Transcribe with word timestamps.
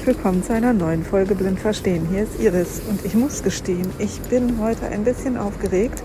herzlich 0.00 0.16
willkommen 0.16 0.42
zu 0.42 0.54
einer 0.54 0.72
neuen 0.72 1.04
Folge 1.04 1.34
Blind 1.34 1.60
Verstehen. 1.60 2.08
Hier 2.10 2.22
ist 2.22 2.40
Iris 2.40 2.80
und 2.88 3.04
ich 3.04 3.14
muss 3.14 3.42
gestehen, 3.42 3.86
ich 3.98 4.18
bin 4.22 4.58
heute 4.58 4.86
ein 4.86 5.04
bisschen 5.04 5.36
aufgeregt, 5.36 6.02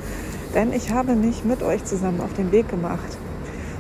denn 0.53 0.73
ich 0.73 0.91
habe 0.91 1.15
mich 1.15 1.45
mit 1.45 1.63
euch 1.63 1.85
zusammen 1.85 2.19
auf 2.19 2.33
den 2.33 2.51
Weg 2.51 2.67
gemacht. 2.67 3.17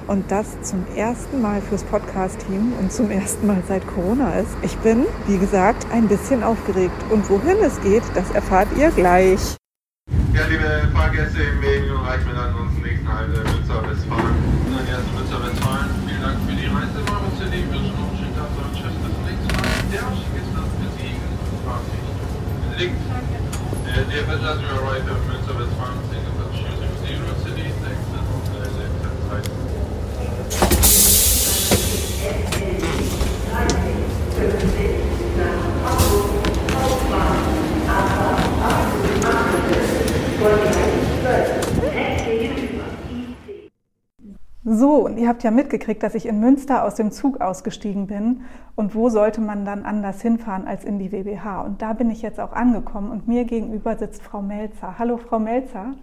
Und 0.07 0.31
das 0.31 0.61
zum 0.61 0.85
ersten 0.95 1.41
Mal 1.41 1.61
fürs 1.61 1.83
Podcast-Team 1.83 2.73
und 2.79 2.93
zum 2.93 3.11
ersten 3.11 3.45
Mal 3.45 3.61
seit 3.67 3.85
Corona 3.87 4.39
ist. 4.39 4.55
Ich 4.61 4.77
bin, 4.77 5.05
wie 5.27 5.37
gesagt, 5.37 5.85
ein 5.91 6.07
bisschen 6.07 6.43
aufgeregt. 6.43 6.95
Und 7.09 7.29
wohin 7.29 7.57
es 7.61 7.81
geht, 7.81 8.03
das 8.13 8.31
erfahrt 8.31 8.69
ihr 8.77 8.91
gleich. 8.91 9.57
Ja, 10.33 10.45
liebe 10.49 10.89
Fahrgäste 10.93 11.41
im 11.41 11.61
Weg, 11.61 11.91
If 23.97 24.11
it 24.11 24.39
doesn't 24.41 24.65
arrive, 24.65 25.34
So, 44.67 44.95
und 45.05 45.17
ihr 45.17 45.27
habt 45.27 45.43
ja 45.43 45.51
mitgekriegt, 45.51 46.01
dass 46.01 46.15
ich 46.15 46.25
in 46.25 46.39
Münster 46.39 46.83
aus 46.83 46.95
dem 46.95 47.11
Zug 47.11 47.39
ausgestiegen 47.39 48.07
bin. 48.07 48.41
Und 48.75 48.95
wo 48.95 49.09
sollte 49.09 49.39
man 49.39 49.63
dann 49.63 49.85
anders 49.85 50.23
hinfahren 50.23 50.67
als 50.67 50.83
in 50.83 50.97
die 50.97 51.11
WBH? 51.11 51.61
Und 51.61 51.83
da 51.83 51.93
bin 51.93 52.09
ich 52.09 52.23
jetzt 52.23 52.39
auch 52.39 52.51
angekommen 52.51 53.11
und 53.11 53.27
mir 53.27 53.45
gegenüber 53.45 53.95
sitzt 53.95 54.23
Frau 54.23 54.41
Melzer. 54.41 54.95
Hallo, 54.97 55.17
Frau 55.17 55.37
Melzer. 55.37 55.93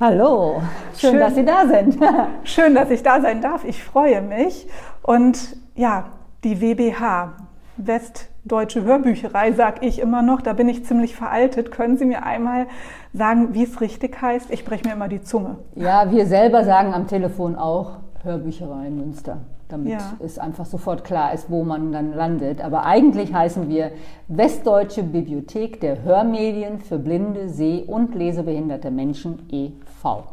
Hallo, 0.00 0.62
schön, 0.96 1.10
Schön. 1.10 1.20
dass 1.20 1.34
Sie 1.34 1.44
da 1.44 1.66
sind. 1.66 1.98
Schön, 2.44 2.74
dass 2.74 2.90
ich 2.90 3.02
da 3.02 3.20
sein 3.20 3.42
darf. 3.42 3.64
Ich 3.64 3.84
freue 3.84 4.22
mich. 4.22 4.66
Und 5.02 5.54
ja, 5.74 6.06
die 6.42 6.62
WBH, 6.62 7.34
Westdeutsche 7.76 8.82
Hörbücherei, 8.82 9.52
sag 9.52 9.82
ich 9.82 9.98
immer 9.98 10.22
noch. 10.22 10.40
Da 10.40 10.54
bin 10.54 10.70
ich 10.70 10.86
ziemlich 10.86 11.14
veraltet. 11.14 11.70
Können 11.70 11.98
Sie 11.98 12.06
mir 12.06 12.22
einmal 12.22 12.66
sagen, 13.12 13.52
wie 13.52 13.64
es 13.64 13.82
richtig 13.82 14.22
heißt? 14.22 14.50
Ich 14.50 14.64
breche 14.64 14.88
mir 14.88 14.94
immer 14.94 15.08
die 15.08 15.20
Zunge. 15.20 15.58
Ja, 15.74 16.10
wir 16.10 16.24
selber 16.24 16.64
sagen 16.64 16.94
am 16.94 17.06
Telefon 17.08 17.56
auch 17.56 18.05
Hörbücherei 18.26 18.88
in 18.88 18.96
Münster, 18.96 19.38
damit 19.68 19.92
Ja. 19.92 20.12
es 20.18 20.38
einfach 20.38 20.66
sofort 20.66 21.04
klar 21.04 21.32
ist, 21.32 21.48
wo 21.50 21.64
man 21.64 21.92
dann 21.92 22.12
landet. 22.12 22.62
Aber 22.62 22.84
eigentlich 22.84 23.32
heißen 23.32 23.68
wir 23.70 23.92
Westdeutsche 24.28 25.02
Bibliothek 25.02 25.80
der 25.80 26.02
Hörmedien 26.02 26.80
für 26.80 26.98
blinde, 26.98 27.48
seh- 27.48 27.84
und 27.84 28.14
lesebehinderte 28.14 28.90
Menschen 28.90 29.38
e.V., 29.50 30.24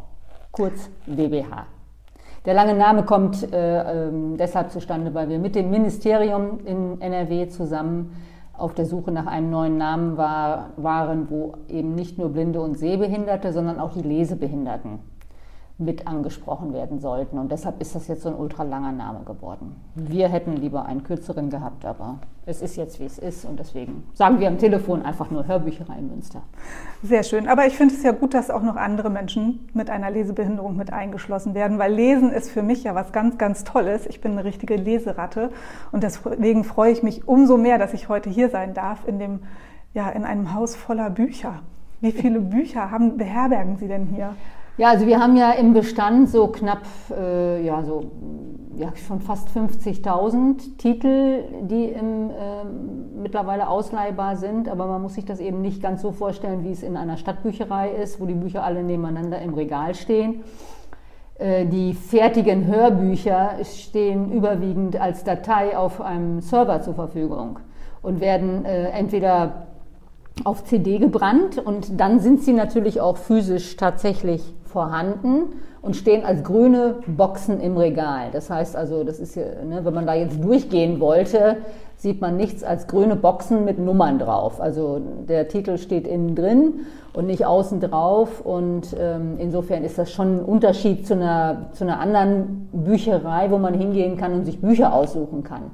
kurz 0.52 0.89
WBH. 1.05 1.67
Der 2.45 2.53
lange 2.53 2.73
Name 2.73 3.03
kommt 3.03 3.53
äh, 3.53 4.08
ähm, 4.08 4.36
deshalb 4.38 4.71
zustande, 4.71 5.14
weil 5.14 5.30
wir 5.30 5.39
mit 5.39 5.55
dem 5.55 5.69
Ministerium 5.69 6.59
in 6.66 6.99
NRW 6.99 7.47
zusammen 7.47 8.11
auf 8.58 8.73
der 8.73 8.86
Suche 8.86 9.11
nach 9.11 9.27
einem 9.27 9.49
neuen 9.49 9.77
Namen 9.77 10.17
war, 10.17 10.71
waren, 10.77 11.30
wo 11.30 11.53
eben 11.69 11.95
nicht 11.95 12.17
nur 12.17 12.30
Blinde 12.30 12.61
und 12.61 12.77
Sehbehinderte, 12.77 13.53
sondern 13.53 13.80
auch 13.80 13.94
die 13.94 14.02
Lesebehinderten 14.02 14.99
mit 15.79 16.07
angesprochen 16.07 16.71
werden 16.71 16.99
sollten. 16.99 17.39
Und 17.39 17.52
deshalb 17.52 17.81
ist 17.81 17.95
das 17.95 18.07
jetzt 18.07 18.21
so 18.21 18.29
ein 18.29 18.35
ultralanger 18.35 18.91
Name 18.91 19.23
geworden. 19.25 19.75
Wir 19.95 20.30
hätten 20.30 20.55
lieber 20.55 20.86
einen 20.86 21.03
kürzeren 21.03 21.49
gehabt, 21.49 21.83
aber 21.83 22.20
es 22.45 22.61
ist 22.61 22.75
jetzt, 22.75 22.99
wie 22.99 23.05
es 23.05 23.17
ist. 23.17 23.43
Und 23.43 23.59
deswegen 23.59 24.03
sagen 24.14 24.39
wir 24.39 24.48
am 24.48 24.59
Telefon 24.59 25.02
einfach 25.02 25.31
nur 25.31 25.48
Hörbücherei 25.48 25.98
in 25.98 26.09
Münster. 26.09 26.43
Sehr 27.02 27.23
schön. 27.23 27.48
Aber 27.48 27.65
ich 27.65 27.75
finde 27.75 27.95
es 27.95 28.03
ja 28.03 28.11
gut, 28.11 28.36
dass 28.36 28.52
auch 28.52 28.61
noch 28.61 28.75
andere 28.75 29.09
Menschen 29.09 29.67
mit 29.73 29.89
einer 29.89 30.11
Lesebehinderung 30.11 30.77
mit 30.77 30.93
eingeschlossen 30.93 31.55
werden, 31.55 31.80
weil 31.80 31.92
Lesen 31.92 32.31
ist 32.31 32.52
für 32.52 32.61
mich 32.61 32.83
ja 32.83 32.93
was 32.93 33.11
ganz, 33.11 33.39
ganz 33.39 33.64
Tolles. 33.64 34.05
Ich 34.05 34.21
bin 34.21 34.33
eine 34.33 34.43
richtige 34.43 34.75
Leseratte 34.75 35.49
und 35.92 36.03
deswegen 36.03 36.64
freue 36.64 36.92
ich 36.92 37.02
mich 37.02 37.27
umso 37.27 37.58
mehr, 37.58 37.80
dass 37.80 37.93
ich 37.93 38.09
heute 38.09 38.30
hier 38.30 38.49
sein 38.49 38.75
darf 38.75 39.08
in 39.08 39.17
dem, 39.17 39.39
ja, 39.95 40.09
in 40.09 40.23
einem 40.23 40.53
Haus 40.53 40.75
voller 40.75 41.09
Bücher. 41.09 41.61
Wie 41.99 42.11
viele 42.11 42.42
Bücher 42.42 42.92
haben, 42.92 43.17
beherbergen 43.17 43.77
Sie 43.77 43.87
denn 43.87 44.05
hier? 44.05 44.36
Ja, 44.76 44.89
also 44.89 45.06
wir 45.06 45.20
haben 45.20 45.38
ja 45.38 45.52
im 45.52 45.73
Bestand 45.73 46.30
so 46.30 46.48
knapp, 46.48 46.82
äh, 47.16 47.64
ja, 47.64 47.84
so 47.84 48.11
ja, 48.76 48.92
schon 48.95 49.20
fast 49.20 49.50
50.000 49.50 50.78
Titel, 50.78 51.44
die 51.61 51.86
im, 51.86 52.32
ähm, 52.32 53.22
mittlerweile 53.22 53.67
ausleihbar 53.67 54.36
sind. 54.36 54.67
Aber 54.67 54.88
man 54.88 55.00
muss 55.04 55.14
sich 55.14 55.26
das 55.26 55.39
eben 55.39 55.61
nicht 55.61 55.80
ganz 55.80 56.02
so 56.02 56.11
vorstellen, 56.11 56.64
wie 56.64 56.72
es 56.72 56.82
in 56.82 56.98
einer 56.98 57.17
Stadtbücherei 57.17 57.92
ist, 57.92 58.20
wo 58.20 58.26
die 58.26 58.34
Bücher 58.34 58.64
alle 58.64 58.82
nebeneinander 58.82 59.39
im 59.44 59.54
Regal 59.54 59.94
stehen. 59.94 60.44
Äh, 61.38 61.67
Die 61.67 61.94
fertigen 61.94 62.66
Hörbücher 62.66 63.52
stehen 63.64 64.32
überwiegend 64.32 65.00
als 65.00 65.23
Datei 65.23 65.78
auf 65.78 66.02
einem 66.02 66.42
Server 66.42 66.82
zur 66.82 66.95
Verfügung 66.95 67.60
und 68.02 68.22
werden 68.22 68.66
äh, 68.66 68.90
entweder 68.90 69.67
auf 70.45 70.64
CD 70.64 70.98
gebrannt 70.98 71.60
und 71.60 72.00
dann 72.00 72.20
sind 72.20 72.42
sie 72.42 72.54
natürlich 72.54 73.00
auch 73.02 73.17
physisch 73.17 73.78
tatsächlich 73.78 74.42
vorhanden 74.73 75.54
und 75.82 75.95
stehen 75.95 76.26
als 76.26 76.44
grüne 76.44 76.95
Boxen 77.08 77.61
im 77.61 77.78
Regal. 77.78 78.30
Das 78.34 78.50
heißt 78.50 78.76
also, 78.76 79.04
das 79.04 79.20
ist 79.20 79.36
ja, 79.36 79.44
ne, 79.64 79.86
wenn 79.86 79.94
man 79.94 80.06
da 80.06 80.14
jetzt 80.14 80.44
durchgehen 80.44 81.00
wollte, 81.00 81.58
sieht 81.95 82.20
man 82.20 82.36
nichts 82.36 82.64
als 82.64 82.88
grüne 82.88 83.16
Boxen 83.16 83.64
mit 83.64 83.80
Nummern 83.80 84.20
drauf. 84.20 84.60
Also 84.60 85.00
der 85.30 85.48
Titel 85.48 85.78
steht 85.78 86.08
innen 86.08 86.36
drin 86.36 86.82
und 87.14 87.28
nicht 87.28 87.45
außen 87.45 87.80
drauf 87.80 88.42
und 88.45 88.95
ähm, 89.00 89.36
insofern 89.38 89.86
ist 89.86 89.98
das 89.98 90.11
schon 90.11 90.39
ein 90.39 90.44
Unterschied 90.44 91.08
zu 91.08 91.14
einer, 91.14 91.67
zu 91.72 91.86
einer 91.86 92.00
anderen 92.00 92.67
Bücherei, 92.73 93.50
wo 93.52 93.58
man 93.58 93.73
hingehen 93.73 94.17
kann 94.17 94.34
und 94.34 94.44
sich 94.44 94.60
Bücher 94.60 94.94
aussuchen 94.94 95.44
kann 95.44 95.72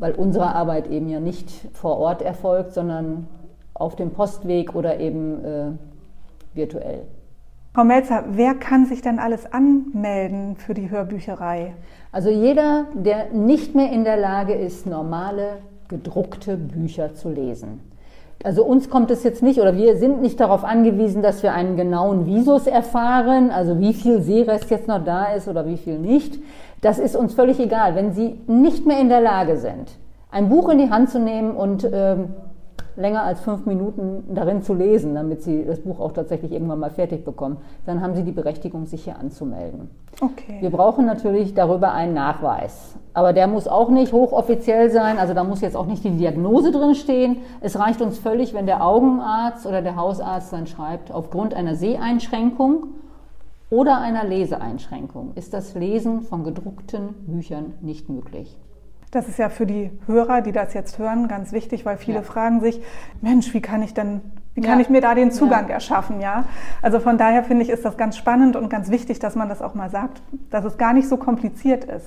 weil 0.00 0.12
unsere 0.12 0.54
Arbeit 0.54 0.88
eben 0.88 1.10
ja 1.10 1.20
nicht 1.20 1.50
vor 1.74 1.98
Ort 1.98 2.22
erfolgt, 2.22 2.72
sondern 2.72 3.28
auf 3.74 3.96
dem 3.96 4.10
Postweg 4.12 4.74
oder 4.74 4.98
eben 4.98 5.44
äh, 5.44 5.72
virtuell. 6.54 7.02
Frau 7.72 7.84
Melzer, 7.84 8.24
wer 8.32 8.54
kann 8.54 8.86
sich 8.86 9.00
denn 9.00 9.20
alles 9.20 9.52
anmelden 9.52 10.56
für 10.56 10.74
die 10.74 10.90
Hörbücherei? 10.90 11.72
Also 12.10 12.28
jeder, 12.28 12.86
der 12.94 13.26
nicht 13.32 13.76
mehr 13.76 13.92
in 13.92 14.02
der 14.02 14.16
Lage 14.16 14.54
ist, 14.54 14.86
normale 14.86 15.58
gedruckte 15.86 16.56
Bücher 16.56 17.14
zu 17.14 17.28
lesen. 17.28 17.80
Also 18.42 18.64
uns 18.64 18.90
kommt 18.90 19.12
es 19.12 19.22
jetzt 19.22 19.44
nicht 19.44 19.60
oder 19.60 19.76
wir 19.76 19.98
sind 19.98 20.20
nicht 20.20 20.40
darauf 20.40 20.64
angewiesen, 20.64 21.22
dass 21.22 21.44
wir 21.44 21.54
einen 21.54 21.76
genauen 21.76 22.26
Visus 22.26 22.66
erfahren, 22.66 23.52
also 23.52 23.78
wie 23.78 23.94
viel 23.94 24.20
Seerest 24.20 24.68
jetzt 24.68 24.88
noch 24.88 25.04
da 25.04 25.26
ist 25.26 25.46
oder 25.46 25.64
wie 25.68 25.76
viel 25.76 26.00
nicht. 26.00 26.40
Das 26.80 26.98
ist 26.98 27.14
uns 27.14 27.34
völlig 27.34 27.60
egal. 27.60 27.94
Wenn 27.94 28.12
Sie 28.12 28.40
nicht 28.48 28.84
mehr 28.84 28.98
in 28.98 29.08
der 29.08 29.20
Lage 29.20 29.58
sind, 29.58 29.92
ein 30.32 30.48
Buch 30.48 30.70
in 30.70 30.78
die 30.78 30.90
Hand 30.90 31.10
zu 31.10 31.20
nehmen 31.20 31.52
und 31.52 31.88
ähm, 31.92 32.30
länger 33.00 33.22
als 33.22 33.40
fünf 33.40 33.66
Minuten 33.66 34.24
darin 34.34 34.62
zu 34.62 34.74
lesen, 34.74 35.14
damit 35.14 35.42
Sie 35.42 35.64
das 35.64 35.80
Buch 35.80 35.98
auch 36.00 36.12
tatsächlich 36.12 36.52
irgendwann 36.52 36.78
mal 36.78 36.90
fertig 36.90 37.24
bekommen, 37.24 37.56
dann 37.86 38.00
haben 38.00 38.14
Sie 38.14 38.22
die 38.22 38.32
Berechtigung, 38.32 38.86
sich 38.86 39.04
hier 39.04 39.18
anzumelden. 39.18 39.90
Okay. 40.20 40.58
Wir 40.60 40.70
brauchen 40.70 41.06
natürlich 41.06 41.54
darüber 41.54 41.92
einen 41.92 42.14
Nachweis. 42.14 42.94
Aber 43.14 43.32
der 43.32 43.48
muss 43.48 43.66
auch 43.66 43.90
nicht 43.90 44.12
hochoffiziell 44.12 44.90
sein, 44.90 45.18
also 45.18 45.34
da 45.34 45.42
muss 45.42 45.60
jetzt 45.60 45.76
auch 45.76 45.86
nicht 45.86 46.04
die 46.04 46.10
Diagnose 46.10 46.70
drin 46.70 46.94
stehen. 46.94 47.38
Es 47.60 47.78
reicht 47.78 48.00
uns 48.00 48.18
völlig, 48.18 48.54
wenn 48.54 48.66
der 48.66 48.84
Augenarzt 48.84 49.66
oder 49.66 49.82
der 49.82 49.96
Hausarzt 49.96 50.52
dann 50.52 50.66
schreibt, 50.66 51.10
aufgrund 51.10 51.54
einer 51.54 51.74
Seheinschränkung 51.74 52.88
oder 53.70 54.00
einer 54.00 54.24
Leseeinschränkung 54.24 55.32
ist 55.36 55.54
das 55.54 55.74
Lesen 55.74 56.22
von 56.22 56.44
gedruckten 56.44 57.14
Büchern 57.26 57.74
nicht 57.80 58.08
möglich. 58.08 58.56
Das 59.10 59.28
ist 59.28 59.38
ja 59.38 59.48
für 59.48 59.66
die 59.66 59.90
Hörer, 60.06 60.40
die 60.40 60.52
das 60.52 60.72
jetzt 60.72 60.98
hören, 60.98 61.26
ganz 61.26 61.52
wichtig, 61.52 61.84
weil 61.84 61.96
viele 61.96 62.18
Ja. 62.18 62.22
fragen 62.22 62.60
sich, 62.60 62.80
Mensch, 63.20 63.52
wie 63.54 63.60
kann 63.60 63.82
ich 63.82 63.92
denn, 63.92 64.20
wie 64.54 64.60
kann 64.60 64.78
Ja. 64.78 64.82
ich 64.82 64.88
mir 64.88 65.00
da 65.00 65.14
den 65.16 65.32
Zugang 65.32 65.66
Ja. 65.68 65.74
erschaffen, 65.74 66.20
ja? 66.20 66.44
Also 66.80 67.00
von 67.00 67.18
daher 67.18 67.42
finde 67.42 67.64
ich, 67.64 67.70
ist 67.70 67.84
das 67.84 67.96
ganz 67.96 68.16
spannend 68.16 68.54
und 68.54 68.68
ganz 68.70 68.88
wichtig, 68.90 69.18
dass 69.18 69.34
man 69.34 69.48
das 69.48 69.62
auch 69.62 69.74
mal 69.74 69.90
sagt, 69.90 70.22
dass 70.50 70.64
es 70.64 70.78
gar 70.78 70.92
nicht 70.92 71.08
so 71.08 71.16
kompliziert 71.16 71.84
ist. 71.84 72.06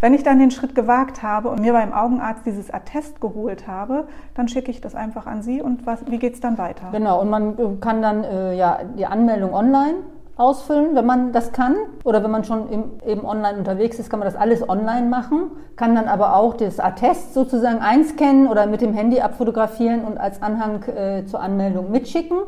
Wenn 0.00 0.12
ich 0.12 0.22
dann 0.22 0.38
den 0.38 0.50
Schritt 0.50 0.74
gewagt 0.74 1.22
habe 1.22 1.48
und 1.48 1.60
mir 1.62 1.72
beim 1.72 1.94
Augenarzt 1.94 2.44
dieses 2.44 2.70
Attest 2.70 3.22
geholt 3.22 3.66
habe, 3.66 4.06
dann 4.34 4.48
schicke 4.48 4.70
ich 4.70 4.82
das 4.82 4.94
einfach 4.94 5.26
an 5.26 5.40
Sie 5.42 5.62
und 5.62 5.86
was, 5.86 6.04
wie 6.10 6.18
geht's 6.18 6.40
dann 6.40 6.58
weiter? 6.58 6.88
Genau, 6.92 7.22
und 7.22 7.30
man 7.30 7.80
kann 7.80 8.02
dann 8.02 8.22
äh, 8.22 8.54
ja, 8.54 8.80
die 8.98 9.06
Anmeldung 9.06 9.54
online 9.54 9.94
ausfüllen, 10.36 10.94
wenn 10.94 11.06
man 11.06 11.32
das 11.32 11.52
kann. 11.52 11.76
Oder 12.04 12.22
wenn 12.24 12.30
man 12.30 12.44
schon 12.44 12.68
im, 12.70 12.84
eben 13.06 13.24
online 13.24 13.58
unterwegs 13.58 13.98
ist, 13.98 14.10
kann 14.10 14.18
man 14.18 14.26
das 14.26 14.36
alles 14.36 14.68
online 14.68 15.08
machen. 15.08 15.50
Kann 15.76 15.94
dann 15.94 16.08
aber 16.08 16.36
auch 16.36 16.54
das 16.54 16.80
Attest 16.80 17.34
sozusagen 17.34 17.78
einscannen 17.78 18.48
oder 18.48 18.66
mit 18.66 18.80
dem 18.80 18.94
Handy 18.94 19.20
abfotografieren 19.20 20.04
und 20.04 20.18
als 20.18 20.42
Anhang 20.42 20.82
äh, 20.84 21.24
zur 21.26 21.40
Anmeldung 21.40 21.90
mitschicken. 21.90 22.38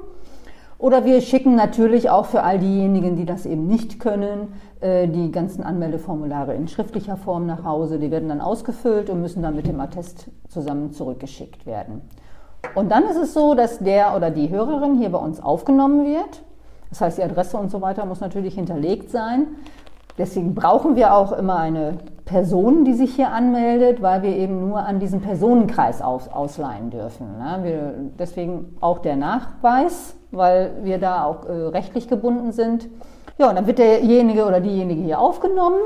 Oder 0.79 1.07
wir 1.07 1.23
schicken 1.23 1.55
natürlich 1.55 2.11
auch 2.11 2.27
für 2.27 2.43
all 2.43 2.59
diejenigen, 2.59 3.17
die 3.17 3.25
das 3.25 3.47
eben 3.47 3.67
nicht 3.67 3.99
können, 3.99 4.53
äh, 4.81 5.09
die 5.09 5.33
ganzen 5.33 5.63
Anmeldeformulare 5.63 6.55
in 6.55 6.69
schriftlicher 6.69 7.17
Form 7.17 7.47
nach 7.47 7.65
Hause. 7.65 7.99
Die 7.99 8.11
werden 8.11 8.29
dann 8.29 8.43
ausgefüllt 8.43 9.09
und 9.09 9.23
müssen 9.23 9.43
dann 9.43 9.57
mit 9.57 9.67
dem 9.67 9.81
Attest 9.81 10.27
zusammen 10.49 10.93
zurückgeschickt 10.93 11.65
werden. 11.65 12.03
Und 12.75 12.91
dann 12.91 13.05
ist 13.05 13.17
es 13.17 13.33
so, 13.33 13.55
dass 13.55 13.79
der 13.79 14.17
oder 14.17 14.31
die 14.31 14.51
Hörerin 14.51 14.97
hier 14.99 15.11
bei 15.11 15.19
uns 15.19 15.41
aufgenommen 15.41 16.05
wird. 16.05 16.43
Das 16.91 17.01
heißt, 17.01 17.19
die 17.19 17.23
Adresse 17.23 17.57
und 17.57 17.71
so 17.71 17.81
weiter 17.81 18.07
muss 18.07 18.21
natürlich 18.21 18.55
hinterlegt 18.55 19.11
sein. 19.11 19.47
Deswegen 20.19 20.55
brauchen 20.55 20.97
wir 20.97 21.15
auch 21.15 21.33
immer 21.33 21.57
eine 21.57 21.99
Person, 22.25 22.85
die 22.85 22.95
sich 22.95 23.15
hier 23.15 23.33
anmeldet, 23.33 24.01
weil 24.01 24.23
wir 24.23 24.35
eben 24.35 24.69
nur 24.69 24.81
an 24.81 24.99
diesem 24.99 25.21
Personenkreis 25.21 26.01
aus, 26.01 26.29
ausleihen 26.29 26.91
dürfen. 26.91 27.39
Ne? 27.39 27.59
Wir, 27.63 27.95
deswegen 28.19 28.77
auch 28.81 28.99
der 28.99 29.17
Nachweis, 29.17 30.17
weil 30.31 30.73
wir 30.83 30.99
da 30.99 31.25
auch 31.25 31.47
äh, 31.47 31.53
rechtlich 31.53 32.09
gebunden 32.09 32.53
sind. 32.53 32.89
Ja, 33.39 33.51
und 33.51 33.57
dann 33.57 33.67
wird 33.67 33.79
derjenige 33.79 34.47
oder 34.47 34.61
diejenige 34.61 35.03
hier 35.03 35.21
aufgenommen 35.21 35.77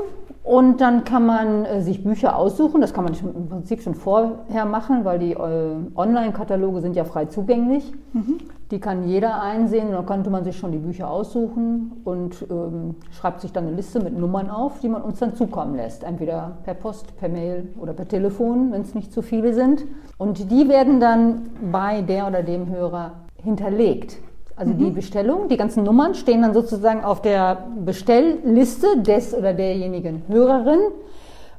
und 0.43 0.81
dann 0.81 1.03
kann 1.03 1.25
man 1.25 1.65
äh, 1.65 1.81
sich 1.81 2.03
Bücher 2.03 2.35
aussuchen. 2.35 2.81
Das 2.81 2.93
kann 2.93 3.03
man 3.03 3.13
im 3.13 3.49
Prinzip 3.49 3.81
schon 3.81 3.93
vorher 3.93 4.65
machen, 4.65 5.05
weil 5.05 5.19
die 5.19 5.33
äh, 5.33 5.75
Online-Kataloge 5.95 6.81
sind 6.81 6.95
ja 6.95 7.03
frei 7.03 7.25
zugänglich. 7.25 7.91
Mhm. 8.13 8.37
Die 8.71 8.79
kann 8.79 9.07
jeder 9.07 9.41
einsehen. 9.41 9.87
Und 9.87 9.93
dann 9.93 10.05
konnte 10.05 10.29
man 10.29 10.43
sich 10.43 10.57
schon 10.57 10.71
die 10.71 10.77
Bücher 10.77 11.09
aussuchen 11.09 12.01
und 12.05 12.45
ähm, 12.49 12.95
schreibt 13.11 13.41
sich 13.41 13.51
dann 13.51 13.67
eine 13.67 13.75
Liste 13.75 13.99
mit 13.99 14.17
Nummern 14.17 14.49
auf, 14.49 14.79
die 14.79 14.87
man 14.87 15.01
uns 15.01 15.19
dann 15.19 15.35
zukommen 15.35 15.75
lässt. 15.75 16.03
Entweder 16.03 16.57
per 16.63 16.73
Post, 16.73 17.17
per 17.17 17.27
Mail 17.27 17.67
oder 17.79 17.93
per 17.93 18.07
Telefon, 18.07 18.71
wenn 18.71 18.81
es 18.81 18.95
nicht 18.95 19.11
zu 19.11 19.21
viele 19.21 19.53
sind. 19.53 19.83
Und 20.17 20.49
die 20.49 20.69
werden 20.69 20.99
dann 21.01 21.49
bei 21.71 22.01
der 22.01 22.27
oder 22.27 22.43
dem 22.43 22.69
Hörer 22.69 23.11
hinterlegt. 23.35 24.17
Also 24.55 24.73
mhm. 24.73 24.77
die 24.77 24.91
Bestellung, 24.91 25.49
die 25.49 25.57
ganzen 25.57 25.83
Nummern 25.83 26.13
stehen 26.15 26.41
dann 26.41 26.53
sozusagen 26.53 27.03
auf 27.03 27.21
der 27.21 27.67
Bestellliste 27.83 29.01
des 29.01 29.33
oder 29.33 29.53
derjenigen 29.53 30.23
Hörerin. 30.27 30.79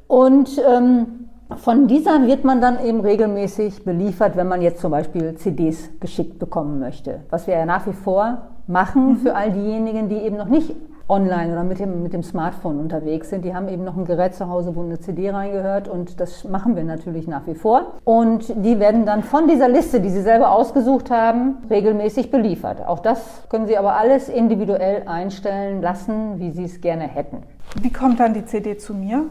Und 0.06 0.50
ähm, 0.66 1.28
von 1.56 1.86
dieser 1.86 2.26
wird 2.26 2.44
man 2.44 2.60
dann 2.60 2.84
eben 2.84 3.00
regelmäßig 3.00 3.84
beliefert, 3.84 4.36
wenn 4.36 4.48
man 4.48 4.62
jetzt 4.62 4.80
zum 4.80 4.90
Beispiel 4.90 5.34
CDs 5.34 5.90
geschickt 6.00 6.38
bekommen 6.38 6.78
möchte. 6.78 7.20
Was 7.30 7.46
wir 7.46 7.54
ja 7.54 7.66
nach 7.66 7.86
wie 7.86 7.92
vor 7.92 8.42
machen 8.66 9.10
mhm. 9.10 9.16
für 9.18 9.34
all 9.34 9.50
diejenigen, 9.52 10.08
die 10.08 10.16
eben 10.16 10.36
noch 10.36 10.48
nicht 10.48 10.74
online 11.08 11.52
oder 11.52 11.64
mit 11.64 11.78
dem, 11.78 12.02
mit 12.02 12.12
dem 12.12 12.22
Smartphone 12.22 12.78
unterwegs 12.78 13.30
sind. 13.30 13.44
Die 13.44 13.54
haben 13.54 13.68
eben 13.68 13.84
noch 13.84 13.96
ein 13.96 14.04
Gerät 14.04 14.34
zu 14.34 14.48
Hause, 14.48 14.74
wo 14.74 14.82
eine 14.82 14.98
CD 14.98 15.30
reingehört 15.30 15.88
und 15.88 16.20
das 16.20 16.44
machen 16.44 16.74
wir 16.74 16.84
natürlich 16.84 17.26
nach 17.26 17.46
wie 17.46 17.54
vor. 17.54 17.94
Und 18.04 18.48
die 18.64 18.80
werden 18.80 19.04
dann 19.04 19.22
von 19.22 19.46
dieser 19.46 19.68
Liste, 19.68 20.00
die 20.00 20.08
Sie 20.08 20.22
selber 20.22 20.52
ausgesucht 20.52 21.10
haben, 21.10 21.58
regelmäßig 21.68 22.30
beliefert. 22.30 22.86
Auch 22.86 23.00
das 23.00 23.42
können 23.48 23.66
Sie 23.66 23.76
aber 23.76 23.94
alles 23.94 24.28
individuell 24.28 25.02
einstellen 25.06 25.82
lassen, 25.82 26.38
wie 26.38 26.50
Sie 26.50 26.64
es 26.64 26.80
gerne 26.80 27.04
hätten. 27.04 27.38
Wie 27.80 27.92
kommt 27.92 28.20
dann 28.20 28.34
die 28.34 28.44
CD 28.44 28.76
zu 28.76 28.94
mir? 28.94 29.26